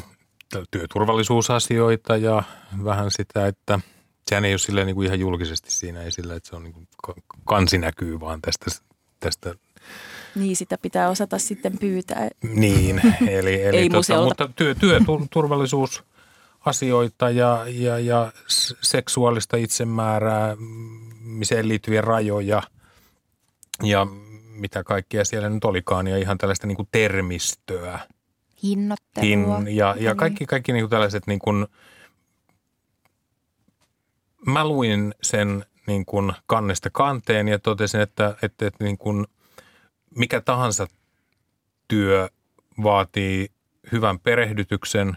työturvallisuusasioita 0.70 2.16
ja 2.16 2.42
vähän 2.84 3.10
sitä, 3.10 3.46
että– 3.46 3.80
sehän 4.32 4.44
ei 4.44 4.52
ole 4.52 4.58
silleen 4.58 4.86
niin 4.86 4.94
kuin 4.94 5.06
ihan 5.06 5.20
julkisesti 5.20 5.70
siinä 5.70 6.02
esillä, 6.02 6.34
että 6.34 6.48
se 6.48 6.56
on 6.56 6.62
niin 6.62 6.72
kuin 6.72 6.88
kansi 7.44 7.78
näkyy 7.78 8.20
vaan 8.20 8.42
tästä, 8.42 8.66
tästä 9.20 9.54
niin, 10.34 10.56
sitä 10.56 10.78
pitää 10.78 11.08
osata 11.08 11.38
sitten 11.38 11.78
pyytää. 11.78 12.28
Niin, 12.42 13.00
eli, 13.28 13.62
eli 13.62 13.76
ei 13.76 13.88
tota, 13.88 14.24
mutta 14.24 14.48
työ, 14.56 14.74
työturvallisuusasioita 14.74 17.30
ja, 17.30 17.64
ja, 17.68 17.98
ja 17.98 18.32
seksuaalista 18.82 19.56
itsemääräämiseen 19.56 21.68
liittyviä 21.68 22.00
rajoja 22.00 22.62
ja 23.82 24.06
mitä 24.50 24.84
kaikkea 24.84 25.24
siellä 25.24 25.48
nyt 25.48 25.64
olikaan 25.64 26.06
ja 26.06 26.18
ihan 26.18 26.38
tällaista 26.38 26.66
niin 26.66 26.76
kuin 26.76 26.88
termistöä. 26.92 27.98
Hinnoittelua. 28.62 29.58
Hin, 29.58 29.76
ja, 29.76 29.96
ja 29.98 30.14
kaikki, 30.14 30.46
kaikki 30.46 30.72
niin 30.72 30.82
kuin 30.82 30.90
tällaiset 30.90 31.26
niin 31.26 31.38
kuin– 31.38 31.66
mä 34.46 34.68
luin 34.68 35.14
sen 35.22 35.64
niin 35.86 36.04
kuin 36.06 36.32
kannesta 36.46 36.90
kanteen 36.90 37.48
ja 37.48 37.58
totesin, 37.58 38.00
että, 38.00 38.36
että, 38.42 38.66
että 38.66 38.84
niin 38.84 38.98
kuin 38.98 39.26
mikä 40.16 40.40
tahansa 40.40 40.86
työ 41.88 42.28
vaatii 42.82 43.48
hyvän 43.92 44.18
perehdytyksen 44.18 45.16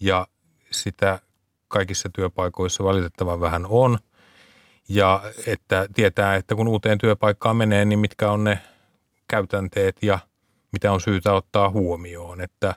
ja 0.00 0.26
sitä 0.70 1.18
kaikissa 1.68 2.08
työpaikoissa 2.12 2.84
valitettavan 2.84 3.40
vähän 3.40 3.66
on. 3.68 3.98
Ja 4.88 5.22
että 5.46 5.86
tietää, 5.94 6.36
että 6.36 6.54
kun 6.54 6.68
uuteen 6.68 6.98
työpaikkaan 6.98 7.56
menee, 7.56 7.84
niin 7.84 7.98
mitkä 7.98 8.30
on 8.30 8.44
ne 8.44 8.58
käytänteet 9.28 9.96
ja 10.02 10.18
mitä 10.72 10.92
on 10.92 11.00
syytä 11.00 11.32
ottaa 11.32 11.70
huomioon. 11.70 12.40
Että 12.40 12.74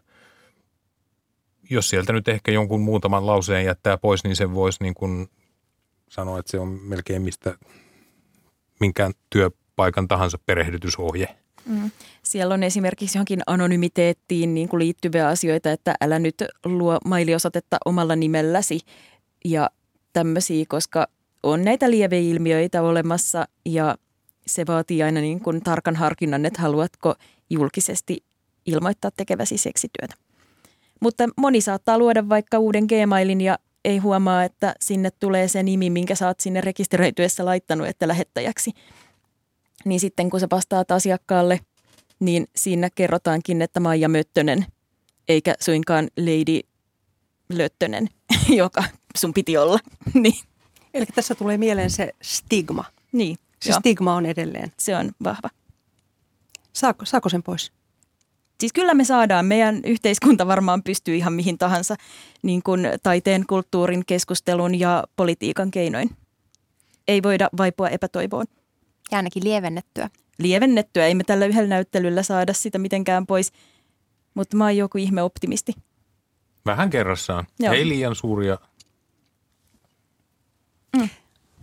jos 1.70 1.90
sieltä 1.90 2.14
nyt 2.14 2.28
ehkä 2.28 2.52
jonkun 2.52 2.82
muutaman 2.82 3.28
lauseen 3.28 3.66
jättää 3.66 3.98
pois, 3.98 4.24
niin 4.24 4.36
sen 4.36 4.54
voisi 4.54 4.84
niin 4.84 4.94
kuin 4.94 5.30
sanoa, 6.10 6.40
että 6.40 6.52
se 6.52 6.60
on 6.60 6.68
melkein 6.68 7.22
mistä 7.22 7.58
minkään 8.80 9.14
työpaikan 9.30 10.08
tahansa 10.08 10.38
perehdytysohje. 10.46 11.38
Mm. 11.66 11.92
Siellä 12.24 12.54
on 12.54 12.64
esimerkiksi 12.64 13.18
johonkin 13.18 13.42
anonymiteettiin 13.48 14.54
niin 14.54 14.70
kuin 14.70 14.80
liittyviä 14.80 15.28
asioita, 15.28 15.72
että 15.72 15.96
älä 16.02 16.20
nyt 16.20 16.36
luo 16.66 16.98
mailiosoitetta 17.06 17.78
omalla 17.86 18.16
nimelläsi 18.16 18.80
ja 19.46 19.70
tämmöisiä, 20.14 20.66
koska 20.68 21.08
on 21.44 21.64
näitä 21.64 21.92
lieveilmiöitä 21.92 22.82
olemassa 22.82 23.48
ja 23.66 23.96
se 24.48 24.66
vaatii 24.68 25.04
aina 25.04 25.22
niin 25.22 25.40
kuin 25.40 25.62
tarkan 25.62 25.96
harkinnan, 25.96 26.46
että 26.46 26.62
haluatko 26.62 27.16
julkisesti 27.50 28.24
ilmoittaa 28.66 29.12
tekeväsi 29.18 29.58
seksityötä. 29.58 30.16
Mutta 31.02 31.30
moni 31.38 31.62
saattaa 31.62 31.98
luoda 31.98 32.30
vaikka 32.30 32.60
uuden 32.60 32.86
Gmailin 32.86 33.42
ja 33.42 33.60
ei 33.88 33.98
huomaa, 33.98 34.44
että 34.44 34.76
sinne 34.80 35.12
tulee 35.12 35.48
se 35.48 35.64
nimi, 35.64 35.90
minkä 35.90 36.16
sä 36.16 36.28
oot 36.28 36.40
sinne 36.40 36.62
rekisteröityessä 36.62 37.46
laittanut, 37.46 37.88
että 37.88 38.08
lähettäjäksi. 38.08 38.72
Niin 39.86 40.00
sitten 40.00 40.30
kun 40.30 40.40
sä 40.40 40.48
vastaat 40.52 40.92
asiakkaalle, 40.92 41.60
niin 42.20 42.48
siinä 42.56 42.90
kerrotaankin, 42.96 43.62
että 43.62 43.80
Maija 43.80 44.10
Möttönen, 44.10 44.66
eikä 45.28 45.56
suinkaan 45.60 46.08
Lady 46.18 46.60
Löttönen, 47.50 48.08
joka 48.62 48.84
sun 49.18 49.34
piti 49.34 49.58
olla. 49.58 49.80
niin. 50.24 50.40
Eli 50.94 51.06
tässä 51.06 51.36
tulee 51.36 51.58
mieleen 51.58 51.90
se 51.90 52.12
stigma. 52.22 52.86
Niin. 53.12 53.38
Se 53.62 53.70
joo. 53.70 53.80
stigma 53.80 54.16
on 54.16 54.26
edelleen. 54.26 54.72
Se 54.78 54.96
on 54.96 55.12
vahva. 55.24 55.50
Saako, 56.74 57.06
saako 57.06 57.30
sen 57.30 57.44
pois? 57.44 57.72
Siis 58.60 58.74
kyllä 58.74 58.94
me 58.94 59.04
saadaan. 59.04 59.46
Meidän 59.46 59.82
yhteiskunta 59.86 60.48
varmaan 60.48 60.84
pystyy 60.84 61.16
ihan 61.16 61.34
mihin 61.34 61.58
tahansa 61.58 61.96
niin 62.42 62.64
kuin 62.64 62.88
taiteen, 63.04 63.48
kulttuurin, 63.48 64.04
keskustelun 64.08 64.80
ja 64.80 65.04
politiikan 65.16 65.72
keinoin. 65.72 66.10
Ei 67.08 67.24
voida 67.24 67.50
vaipua 67.58 67.90
epätoivoon. 67.90 68.46
Ja 69.12 69.18
ainakin 69.18 69.44
lievennettyä. 69.44 70.10
Lievennettyä. 70.40 71.06
Ei 71.06 71.16
me 71.16 71.24
tällä 71.24 71.46
yhdellä 71.46 71.70
näyttelyllä 71.70 72.24
saada 72.24 72.54
sitä 72.54 72.78
mitenkään 72.78 73.28
pois, 73.28 73.52
mutta 74.34 74.58
mä 74.58 74.64
oon 74.64 74.78
joku 74.78 74.98
ihme 74.98 75.24
optimisti. 75.24 75.74
Vähän 76.66 76.90
kerrassaan. 76.90 77.48
Joo. 77.60 77.74
Ei 77.74 77.88
liian 77.88 78.16
suuria. 78.16 78.58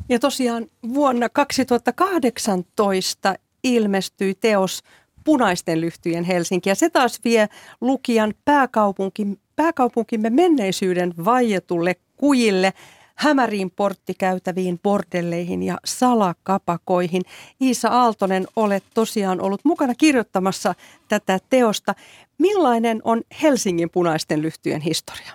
Ja 0.08 0.18
tosiaan 0.18 0.66
vuonna 0.94 1.28
2018 1.28 3.34
ilmestyi 3.64 4.34
teos 4.34 4.82
Punaisten 5.24 5.80
lyhtyjen 5.80 6.24
Helsinki. 6.24 6.68
Ja 6.68 6.74
se 6.74 6.90
taas 6.90 7.20
vie 7.24 7.48
lukijan 7.80 8.34
pääkaupunki, 8.44 9.26
pääkaupunkimme 9.56 10.30
menneisyyden 10.30 11.14
vaietulle 11.24 11.96
kujille, 12.16 12.72
hämäriin 13.14 13.70
porttikäytäviin, 13.70 14.78
bordelleihin 14.82 15.62
ja 15.62 15.78
salakapakoihin. 15.84 17.22
Iisa 17.60 17.88
Aaltonen, 17.88 18.46
olet 18.56 18.84
tosiaan 18.94 19.40
ollut 19.40 19.60
mukana 19.64 19.94
kirjoittamassa 19.94 20.74
tätä 21.08 21.38
teosta. 21.50 21.94
Millainen 22.38 23.00
on 23.04 23.22
Helsingin 23.42 23.90
punaisten 23.90 24.42
lyhtyjen 24.42 24.80
historia? 24.80 25.32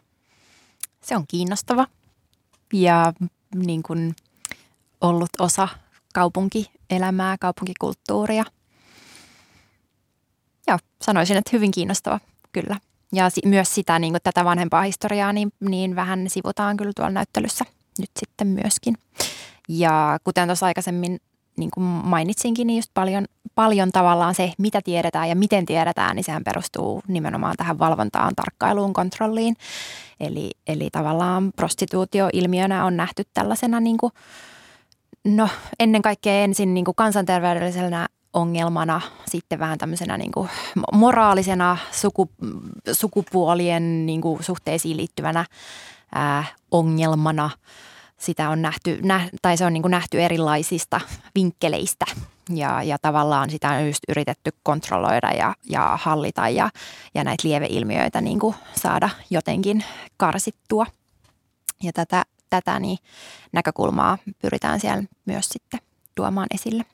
Se 1.01 1.15
on 1.15 1.25
kiinnostava 1.27 1.87
ja 2.73 3.13
niin 3.55 3.83
kuin 3.83 4.15
ollut 5.01 5.29
osa 5.39 5.67
kaupunkielämää, 6.13 7.37
kaupunkikulttuuria. 7.39 8.43
Joo, 10.69 10.77
sanoisin, 11.01 11.37
että 11.37 11.49
hyvin 11.53 11.71
kiinnostava, 11.71 12.19
kyllä. 12.51 12.77
Ja 13.13 13.29
si- 13.29 13.41
myös 13.45 13.75
sitä, 13.75 13.99
niin 13.99 14.13
kuin 14.13 14.21
tätä 14.23 14.45
vanhempaa 14.45 14.81
historiaa, 14.81 15.33
niin, 15.33 15.51
niin 15.59 15.95
vähän 15.95 16.25
sivutaan 16.27 16.77
kyllä 16.77 16.91
tuolla 16.95 17.11
näyttelyssä 17.11 17.65
nyt 17.99 18.09
sitten 18.19 18.47
myöskin. 18.47 18.95
Ja 19.69 20.19
kuten 20.23 20.47
tuossa 20.47 20.65
aikaisemmin 20.65 21.19
niin 21.57 21.71
kuin 21.71 21.83
mainitsinkin, 21.83 22.67
niin 22.67 22.77
just 22.77 22.91
paljon, 22.93 23.25
paljon 23.55 23.91
tavallaan 23.91 24.35
se, 24.35 24.53
mitä 24.57 24.81
tiedetään 24.81 25.29
ja 25.29 25.35
miten 25.35 25.65
tiedetään, 25.65 26.15
niin 26.15 26.23
sehän 26.23 26.43
perustuu 26.43 27.01
nimenomaan 27.07 27.55
tähän 27.57 27.79
valvontaan, 27.79 28.35
tarkkailuun, 28.35 28.93
kontrolliin. 28.93 29.55
Eli, 30.19 30.51
eli 30.67 30.89
tavallaan 30.91 31.51
prostituutio 31.55 32.29
ilmiönä 32.33 32.85
on 32.85 32.97
nähty 32.97 33.23
tällaisena 33.33 33.79
niin 33.79 33.97
kuin, 33.97 34.13
no 35.25 35.49
ennen 35.79 36.01
kaikkea 36.01 36.33
ensin 36.43 36.73
niin 36.73 36.85
kuin 36.85 36.95
kansanterveydellisenä 36.95 38.07
ongelmana, 38.33 39.01
sitten 39.27 39.59
vähän 39.59 39.77
tämmöisenä 39.77 40.17
niin 40.17 40.31
kuin 40.31 40.49
moraalisena 40.93 41.77
suku, 41.91 42.29
sukupuolien 42.91 44.05
niin 44.05 44.21
kuin 44.21 44.43
suhteisiin 44.43 44.97
liittyvänä 44.97 45.45
ää, 46.15 46.43
ongelmana. 46.71 47.49
Sitä 48.17 48.49
on 48.49 48.61
nähty, 48.61 48.99
nä, 49.03 49.29
tai 49.41 49.57
se 49.57 49.65
on 49.65 49.73
niin 49.73 49.81
kuin 49.81 49.91
nähty 49.91 50.21
erilaisista 50.21 51.01
vinkkeleistä 51.35 52.05
ja, 52.49 52.83
ja 52.83 52.97
tavallaan 53.01 53.49
sitä 53.49 53.69
on 53.69 53.87
just 53.87 54.03
yritetty 54.09 54.51
kontrolloida 54.63 55.31
ja, 55.31 55.55
ja 55.69 55.99
hallita 56.01 56.49
ja, 56.49 56.69
ja 57.13 57.23
näitä 57.23 57.47
lieveilmiöitä 57.47 58.21
niin 58.21 58.39
kuin 58.39 58.55
saada 58.75 59.09
jotenkin 59.29 59.83
karsittua. 60.17 60.85
Ja 61.83 61.93
tätä, 61.93 62.23
tätä 62.49 62.79
niin 62.79 62.97
näkökulmaa 63.51 64.17
pyritään 64.41 64.79
siellä 64.79 65.03
myös 65.25 65.49
sitten 65.49 65.79
tuomaan 66.15 66.47
esille. 66.53 66.85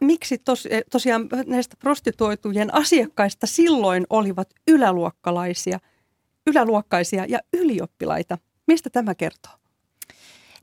Miksi 0.00 0.38
tos, 0.38 0.68
tosiaan 0.90 1.28
näistä 1.46 1.76
prostituoitujen 1.78 2.74
asiakkaista 2.74 3.46
silloin 3.46 4.06
olivat 4.10 4.48
yläluokkalaisia, 4.68 5.78
yläluokkaisia 6.46 7.24
ja 7.28 7.38
ylioppilaita? 7.52 8.38
Mistä 8.66 8.90
tämä 8.90 9.14
kertoo? 9.14 9.52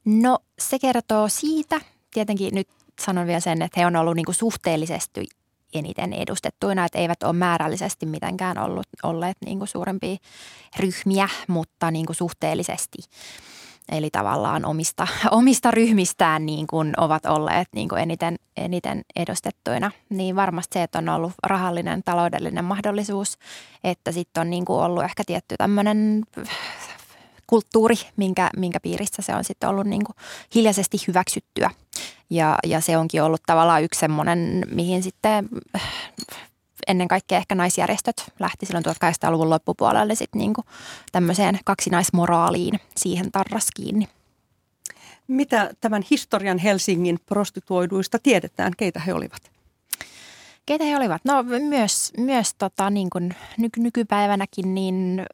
No 0.06 0.40
se 0.60 0.80
kertoo 0.80 1.28
siitä, 1.30 1.82
tietenkin 2.14 2.56
nyt 2.56 2.68
sanon 3.02 3.28
vielä 3.28 3.40
sen, 3.40 3.62
että 3.62 3.80
he 3.80 3.86
on 3.86 3.96
ollut 3.96 4.16
niin 4.16 4.26
kuin 4.26 4.36
suhteellisesti 4.36 5.28
eniten 5.74 6.14
edustettuina, 6.14 6.86
että 6.86 7.00
eivät 7.00 7.24
ole 7.24 7.34
määrällisesti 7.34 8.06
mitenkään 8.06 8.58
ollut, 8.58 8.88
olleet 9.04 9.38
niin 9.46 9.58
kuin 9.58 9.68
suurempia 9.68 10.18
ryhmiä, 10.80 11.30
mutta 11.48 11.92
niin 11.92 12.06
kuin 12.06 12.16
suhteellisesti. 12.16 12.98
Eli 13.92 14.10
tavallaan 14.10 14.66
omista, 14.66 15.08
omista 15.32 15.72
ryhmistään 15.72 16.46
niin 16.46 16.68
kuin 16.68 16.94
ovat 16.98 17.26
olleet 17.26 17.68
niin 17.76 17.90
kuin 17.90 18.02
eniten, 18.02 18.36
eniten 18.58 19.02
edustettuina. 19.16 19.92
Niin 20.10 20.36
varmasti 20.36 20.74
se, 20.74 20.84
että 20.84 20.98
on 20.98 21.10
ollut 21.10 21.34
rahallinen, 21.44 22.02
taloudellinen 22.06 22.66
mahdollisuus, 22.66 23.38
että 23.84 24.12
sitten 24.12 24.42
on 24.42 24.50
niin 24.50 24.66
kuin 24.66 24.80
ollut 24.80 25.04
ehkä 25.04 25.24
tietty 25.26 25.56
tämmöinen 25.58 26.24
kulttuuri, 27.48 27.96
minkä, 28.16 28.50
minkä 28.58 28.80
piirissä 28.80 29.22
se 29.22 29.36
on 29.36 29.44
sitten 29.44 29.70
ollut 29.70 29.88
niin 29.88 30.04
kuin 30.06 30.16
hiljaisesti 30.56 30.98
hyväksyttyä. 31.08 31.72
Ja, 32.30 32.58
ja 32.66 32.82
se 32.82 32.98
onkin 32.98 33.24
ollut 33.24 33.42
tavallaan 33.46 33.84
yksi 33.84 34.00
semmoinen, 34.00 34.66
mihin 34.72 35.04
sitten 35.04 35.50
ennen 36.88 37.08
kaikkea 37.08 37.38
ehkä 37.38 37.56
naisjärjestöt 37.56 38.24
lähti 38.40 38.66
silloin 38.66 38.86
1800-luvun 38.86 39.50
loppupuolelle 39.50 40.16
sitten 40.16 40.40
niin 40.40 40.54
tämmöiseen 41.12 41.60
kaksinaismoraaliin 41.66 42.80
siihen 42.98 43.32
tarras 43.32 43.68
kiinni. 43.76 44.08
Mitä 45.28 45.70
tämän 45.82 46.04
historian 46.12 46.58
Helsingin 46.58 47.20
prostituoiduista 47.26 48.20
tiedetään? 48.20 48.74
Keitä 48.78 49.00
he 49.00 49.14
olivat? 49.14 49.52
Keitä 50.66 50.84
he 50.84 50.98
olivat? 50.98 51.22
No 51.26 51.44
myös, 51.44 52.14
myös 52.18 52.54
tota, 52.54 52.90
niin 52.90 53.10
kuin 53.10 53.36
nyky- 53.58 53.80
nykypäivänäkin 53.80 54.76
niin 54.76 55.26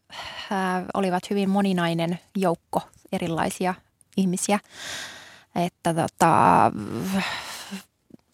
äh, 0.51 0.83
olivat 0.93 1.29
hyvin 1.29 1.49
moninainen 1.49 2.19
joukko 2.35 2.81
erilaisia 3.11 3.73
ihmisiä. 4.17 4.59
Että 5.55 5.93
tota, 5.93 6.71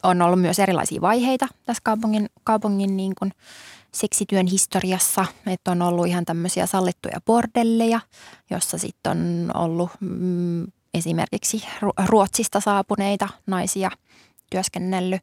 on 0.03 0.21
ollut 0.21 0.41
myös 0.41 0.59
erilaisia 0.59 1.01
vaiheita 1.01 1.47
tässä 1.65 1.81
kaupungin, 1.83 2.29
kaupungin 2.43 2.97
niin 2.97 3.13
kuin 3.19 3.31
seksityön 3.91 4.47
historiassa. 4.47 5.25
Että 5.47 5.71
on 5.71 5.81
ollut 5.81 6.07
ihan 6.07 6.25
tämmöisiä 6.25 6.65
sallittuja 6.65 7.21
bordelleja, 7.25 7.99
jossa 8.49 8.77
sitten 8.77 9.11
on 9.11 9.51
ollut 9.53 9.89
mm, 9.99 10.67
esimerkiksi 10.93 11.63
Ruotsista 12.05 12.59
saapuneita 12.59 13.29
naisia 13.47 13.91
työskennellyt. 14.49 15.21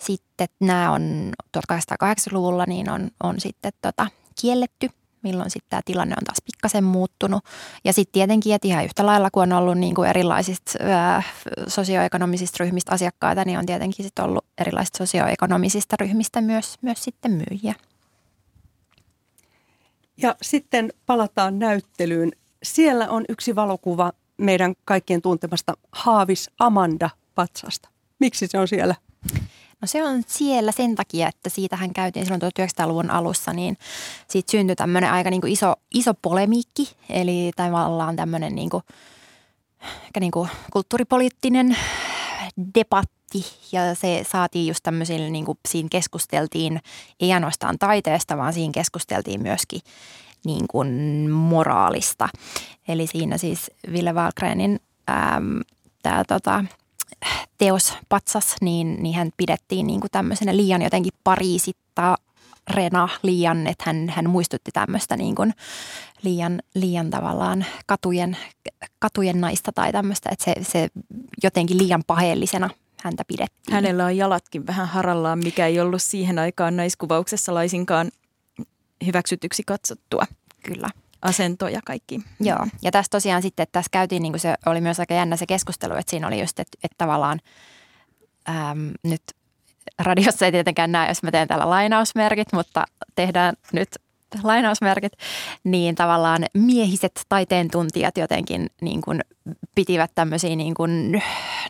Sitten 0.00 0.48
nämä 0.60 0.92
on 0.92 1.32
1880-luvulla 1.58 2.64
niin 2.66 2.90
on, 2.90 3.10
on 3.22 3.40
sitten 3.40 3.72
tota, 3.82 4.06
kielletty 4.40 4.90
milloin 5.28 5.50
sitten 5.50 5.70
tämä 5.70 5.82
tilanne 5.84 6.14
on 6.18 6.24
taas 6.24 6.42
pikkasen 6.44 6.84
muuttunut. 6.84 7.44
Ja 7.84 7.92
sitten 7.92 8.12
tietenkin, 8.12 8.54
että 8.54 8.68
ihan 8.68 8.84
yhtä 8.84 9.06
lailla 9.06 9.30
kun 9.30 9.42
on 9.42 9.52
ollut 9.52 9.78
niin 9.78 9.94
kuin 9.94 10.08
erilaisista 10.08 10.72
ää, 10.80 11.22
sosioekonomisista 11.66 12.56
ryhmistä 12.64 12.92
asiakkaita, 12.92 13.44
niin 13.44 13.58
on 13.58 13.66
tietenkin 13.66 14.04
sitten 14.04 14.24
ollut 14.24 14.44
erilaisista 14.58 14.98
sosioekonomisista 14.98 15.96
ryhmistä 16.00 16.40
myös, 16.40 16.76
myös 16.82 17.04
sitten 17.04 17.32
myyjiä. 17.32 17.74
Ja 20.16 20.36
sitten 20.42 20.92
palataan 21.06 21.58
näyttelyyn. 21.58 22.32
Siellä 22.62 23.08
on 23.08 23.24
yksi 23.28 23.54
valokuva 23.54 24.12
meidän 24.36 24.74
kaikkien 24.84 25.22
tuntemasta 25.22 25.72
Haavis 25.92 26.50
Amanda 26.58 27.10
Patsasta. 27.34 27.88
Miksi 28.18 28.46
se 28.46 28.58
on 28.58 28.68
siellä? 28.68 28.94
No 29.80 29.86
se 29.88 30.04
on 30.04 30.22
siellä 30.26 30.72
sen 30.72 30.94
takia, 30.94 31.28
että 31.28 31.48
siitähän 31.48 31.92
käytiin 31.92 32.26
silloin 32.26 32.42
1900-luvun 32.42 33.10
alussa, 33.10 33.52
niin 33.52 33.76
siitä 34.28 34.50
syntyi 34.50 34.76
tämmöinen 34.76 35.12
aika 35.12 35.30
niin 35.30 35.40
kuin 35.40 35.52
iso, 35.52 35.74
iso 35.94 36.14
polemiikki, 36.14 36.96
eli 37.10 37.50
tavallaan 37.56 38.16
tämmöinen 38.16 38.54
niin 38.54 38.70
kuin, 38.70 38.82
niin 40.20 40.30
kuin 40.30 40.48
kulttuuripoliittinen 40.72 41.76
debatti 42.74 43.44
ja 43.72 43.94
se 43.94 44.24
saatiin 44.30 44.66
just 44.66 44.82
tämmöisille, 44.82 45.30
niin 45.30 45.44
kuin 45.44 45.58
siinä 45.68 45.88
keskusteltiin 45.92 46.80
ei 47.20 47.32
ainoastaan 47.32 47.78
taiteesta, 47.78 48.36
vaan 48.36 48.52
siinä 48.52 48.72
keskusteltiin 48.72 49.42
myöskin 49.42 49.80
niin 50.44 50.68
kuin 50.68 50.90
moraalista. 51.30 52.28
Eli 52.88 53.06
siinä 53.06 53.38
siis 53.38 53.70
Ville 53.92 54.12
Wahlgrenin 54.12 54.80
tämä 56.02 56.24
tota, 56.24 56.64
teos 57.58 57.94
Patsas, 58.08 58.54
niin, 58.60 58.96
niin 59.02 59.14
hän 59.14 59.30
pidettiin 59.36 59.86
niin 59.86 60.00
kuin 60.00 60.10
tämmöisenä 60.10 60.56
liian 60.56 60.82
jotenkin 60.82 61.12
pariisitta 61.24 62.16
Rena 62.70 63.08
liian, 63.22 63.66
että 63.66 63.84
hän, 63.86 64.08
hän 64.08 64.30
muistutti 64.30 64.70
tämmöistä 64.72 65.16
niin 65.16 65.34
kuin 65.34 65.54
liian, 66.22 66.62
liian 66.74 67.10
tavallaan 67.10 67.64
katujen, 67.86 68.36
katujen 68.98 69.40
naista 69.40 69.72
tai 69.72 69.92
tämmöistä, 69.92 70.28
että 70.32 70.44
se, 70.44 70.54
se 70.62 70.88
jotenkin 71.42 71.78
liian 71.78 72.04
paheellisena 72.06 72.70
häntä 73.02 73.24
pidettiin. 73.28 73.74
Hänellä 73.74 74.04
on 74.04 74.16
jalatkin 74.16 74.66
vähän 74.66 74.88
harallaan, 74.88 75.38
mikä 75.38 75.66
ei 75.66 75.80
ollut 75.80 76.02
siihen 76.02 76.38
aikaan 76.38 76.76
naiskuvauksessa 76.76 77.54
laisinkaan 77.54 78.10
hyväksytyksi 79.06 79.62
katsottua. 79.66 80.24
Kyllä. 80.64 80.88
Asento 81.22 81.68
ja 81.68 81.80
kaikki. 81.84 82.20
Joo, 82.40 82.66
ja 82.82 82.90
tässä 82.90 83.10
tosiaan 83.10 83.42
sitten, 83.42 83.62
että 83.62 83.72
tässä 83.72 83.90
käytiin, 83.92 84.22
niin 84.22 84.32
kuin 84.32 84.40
se 84.40 84.54
oli 84.66 84.80
myös 84.80 85.00
aika 85.00 85.14
jännä 85.14 85.36
se 85.36 85.46
keskustelu, 85.46 85.94
että 85.94 86.10
siinä 86.10 86.26
oli 86.26 86.40
just, 86.40 86.60
että, 86.60 86.78
että 86.84 86.94
tavallaan 86.98 87.40
äm, 88.48 88.90
nyt 89.02 89.22
radiossa 89.98 90.46
ei 90.46 90.52
tietenkään 90.52 90.92
näe, 90.92 91.08
jos 91.08 91.22
mä 91.22 91.30
teen 91.30 91.48
täällä 91.48 91.70
lainausmerkit, 91.70 92.52
mutta 92.52 92.84
tehdään 93.14 93.54
nyt 93.72 93.88
lainausmerkit, 94.42 95.12
niin 95.64 95.94
tavallaan 95.94 96.44
miehiset 96.54 97.20
taiteen 97.28 97.70
tuntijat 97.70 98.16
jotenkin 98.18 98.66
niin 98.80 99.00
kuin 99.00 99.20
pitivät 99.74 100.10
tämmöisiä 100.14 100.56
niin 100.56 100.74
kuin, 100.74 101.22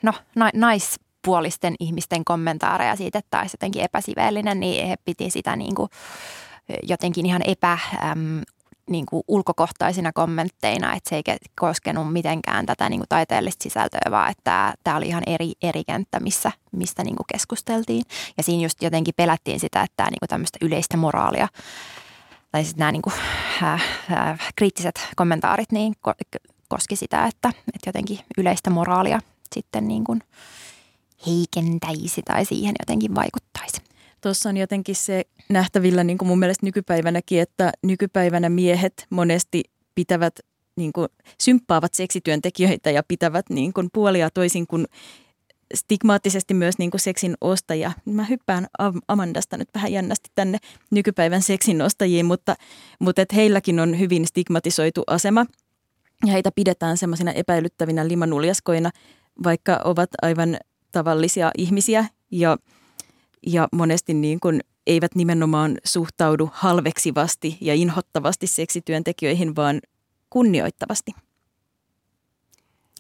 no, 0.03 0.13
naispuolisten 0.55 1.75
ihmisten 1.81 2.25
kommentaareja 2.25 2.97
siitä, 2.97 3.19
että 3.19 3.41
olisi 3.41 3.55
jotenkin 3.55 3.83
epäsiveellinen, 3.83 4.61
niin 4.61 4.89
he 4.89 4.97
piti 5.05 5.31
sitä 5.31 5.57
niin 5.57 5.75
kuin 5.75 5.89
jotenkin 6.83 7.27
ihan 7.27 7.43
epä, 7.45 7.79
äm, 8.11 8.43
niin 8.89 9.07
kuin 9.07 9.23
ulkokohtaisina 9.29 10.13
kommentteina, 10.13 10.95
että 10.95 11.11
se 11.11 11.17
ei 11.17 11.23
koskenut 11.61 12.13
mitenkään 12.13 12.67
tätä 12.67 12.89
niin 12.89 13.01
kuin 13.01 13.09
taiteellista 13.09 13.63
sisältöä, 13.63 14.11
vaan 14.11 14.31
että 14.31 14.75
tämä 14.85 14.97
oli 14.97 15.09
ihan 15.09 15.23
eri, 15.27 15.53
eri 15.63 15.85
kenttä, 15.85 16.21
missä, 16.21 16.53
mistä 16.73 17.05
niin 17.05 17.17
kuin 17.17 17.27
keskusteltiin. 17.33 18.03
Ja 18.37 18.43
siinä 18.43 18.63
just 18.63 18.83
jotenkin 18.83 19.15
pelättiin 19.17 19.61
sitä, 19.61 19.83
että 19.83 19.95
tämä 19.97 20.11
niin 20.11 20.19
kuin 20.21 20.29
tämmöistä 20.29 20.59
yleistä 20.63 20.97
moraalia 20.97 21.49
tai 22.53 22.65
sitten 22.65 22.79
nämä 22.79 22.93
niin 22.93 23.03
kuin, 23.03 23.15
äh, 23.63 23.83
äh, 24.13 24.39
kriittiset 24.57 25.09
kommentaarit 25.17 25.73
niin 25.73 25.95
koski 26.69 26.97
sitä, 26.97 27.27
että, 27.27 27.49
että 27.49 27.89
jotenkin 27.89 28.19
yleistä 28.39 28.71
moraalia 28.71 29.21
sitten 29.55 29.89
niin 29.89 30.05
kuin 30.05 30.23
heikentäisi 31.27 32.23
tai 32.23 32.45
siihen 32.45 32.75
jotenkin 32.81 33.15
vaikuttaisi. 33.15 33.88
Tuossa 34.21 34.49
on 34.49 34.57
jotenkin 34.57 34.97
se 34.97 35.25
nähtävillä 35.49 36.05
niin 36.05 36.19
kuin 36.19 36.29
mun 36.29 36.39
mielestä 36.39 36.67
nykypäivänäkin, 36.67 37.41
että 37.41 37.73
nykypäivänä 37.83 38.49
miehet 38.49 39.07
monesti 39.11 39.63
pitävät, 39.95 40.41
niin 40.77 40.93
kuin, 40.93 41.09
symppaavat 41.41 41.95
seksityöntekijöitä 41.95 42.91
ja 42.91 43.03
pitävät 43.09 43.51
niin 43.51 43.73
kuin 43.73 43.89
puolia 43.93 44.31
toisin 44.31 44.67
kuin 44.67 44.87
stigmaattisesti 45.75 46.55
myös 46.55 46.79
niin 46.79 46.91
kuin 46.91 47.01
seksin 47.01 47.35
ostajia. 47.41 47.93
Mä 48.05 48.25
hyppään 48.25 48.67
Amandasta 49.09 49.57
nyt 49.57 49.69
vähän 49.75 49.93
jännästi 49.93 50.31
tänne 50.35 50.59
nykypäivän 50.91 51.43
seksin 51.43 51.83
ostajiin, 51.83 52.27
mutta, 52.27 52.55
mutta 53.01 53.23
et 53.23 53.35
heilläkin 53.35 53.81
on 53.81 53.99
hyvin 53.99 54.27
stigmatisoitu 54.27 55.03
asema 55.07 55.47
ja 56.27 56.33
heitä 56.33 56.51
pidetään 56.55 56.97
semmoisina 56.97 57.33
epäilyttävinä 57.33 58.09
limanuljaskoina, 58.09 58.91
vaikka 59.45 59.81
ovat 59.85 60.11
aivan 60.23 60.57
tavallisia 60.93 61.51
ihmisiä 61.59 62.05
ja, 62.31 62.59
ja 63.47 63.69
monesti 63.73 64.15
niin 64.15 64.41
kuin 64.41 64.61
eivät 64.87 65.15
nimenomaan 65.15 65.79
suhtaudu 65.85 66.51
halveksivasti 66.53 67.59
ja 67.61 67.75
inhottavasti 67.75 68.47
seksityöntekijöihin, 68.47 69.57
vaan 69.57 69.81
kunnioittavasti. 70.31 71.13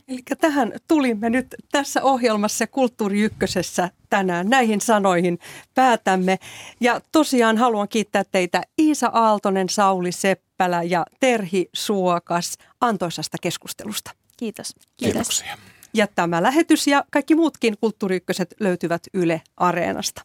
Eli 0.08 0.22
tähän 0.40 0.72
tulimme 0.88 1.30
nyt 1.30 1.54
tässä 1.72 2.02
ohjelmassa 2.02 2.66
Kulttuuri 2.66 3.20
Ykkösessä 3.20 3.90
tänään. 4.10 4.48
Näihin 4.48 4.80
sanoihin 4.80 5.38
päätämme. 5.74 6.38
Ja 6.80 7.00
tosiaan 7.12 7.58
haluan 7.58 7.88
kiittää 7.88 8.24
teitä 8.24 8.62
Iisa 8.78 9.10
Aaltonen, 9.12 9.68
Sauli 9.68 10.12
Seppälä 10.12 10.82
ja 10.82 11.06
Terhi 11.20 11.68
Suokas 11.74 12.58
antoisasta 12.80 13.36
keskustelusta. 13.42 14.10
Kiitos. 14.36 14.74
Kiitos. 14.96 15.28
Kiitoksia. 15.28 15.58
Ja 15.94 16.06
tämä 16.06 16.42
lähetys 16.42 16.86
ja 16.86 17.04
kaikki 17.10 17.34
muutkin 17.34 17.74
Kulttuuri 17.80 18.20
löytyvät 18.60 19.02
Yle 19.14 19.42
Areenasta. 19.56 20.22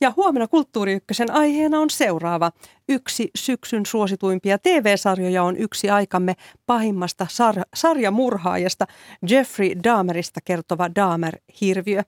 Ja 0.00 0.12
huomenna 0.16 0.48
Kulttuuri 0.48 0.98
aiheena 1.32 1.78
on 1.78 1.90
seuraava. 1.90 2.52
Yksi 2.88 3.30
syksyn 3.36 3.86
suosituimpia 3.86 4.58
TV-sarjoja 4.58 5.42
on 5.42 5.56
yksi 5.56 5.90
aikamme 5.90 6.34
pahimmasta 6.66 7.26
sar- 7.30 7.64
sarjamurhaajasta 7.74 8.86
Jeffrey 9.28 9.70
Dahmerista 9.84 10.40
kertova 10.44 10.90
Dahmer-hirviö. 10.94 12.02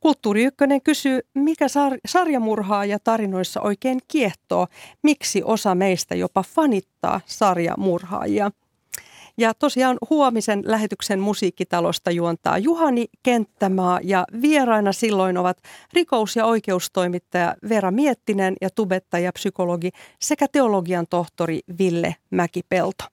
Kulttuuri 0.00 0.44
Ykkönen 0.44 0.82
kysyy, 0.82 1.20
mikä 1.34 1.66
sar- 1.66 2.00
sarjamurhaaja 2.06 2.98
tarinoissa 2.98 3.60
oikein 3.60 4.00
kiehtoo, 4.08 4.66
miksi 5.02 5.42
osa 5.44 5.74
meistä 5.74 6.14
jopa 6.14 6.42
fanittaa 6.42 7.20
sarjamurhaajia. 7.26 8.50
Ja 9.38 9.54
tosiaan 9.54 9.98
huomisen 10.10 10.62
lähetyksen 10.66 11.20
musiikkitalosta 11.20 12.10
juontaa 12.10 12.58
Juhani 12.58 13.06
Kenttämaa 13.22 14.00
ja 14.02 14.24
vieraina 14.42 14.92
silloin 14.92 15.38
ovat 15.38 15.58
rikous- 15.92 16.36
ja 16.36 16.46
oikeustoimittaja 16.46 17.56
Vera 17.68 17.90
Miettinen 17.90 18.56
ja 18.60 18.70
tubettaja 18.70 19.32
psykologi 19.32 19.90
sekä 20.20 20.46
teologian 20.52 21.06
tohtori 21.10 21.60
Ville 21.78 22.16
Mäkipelto. 22.30 23.04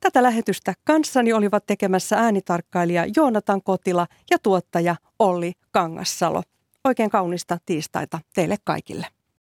Tätä 0.00 0.22
lähetystä 0.22 0.74
kanssani 0.84 1.32
olivat 1.32 1.66
tekemässä 1.66 2.16
äänitarkkailija 2.18 3.06
Joonatan 3.16 3.62
Kotila 3.62 4.06
ja 4.30 4.38
tuottaja 4.38 4.96
Olli 5.18 5.52
Kangassalo. 5.70 6.42
Oikein 6.84 7.10
kaunista 7.10 7.58
tiistaita 7.66 8.18
teille 8.34 8.56
kaikille. 8.64 9.06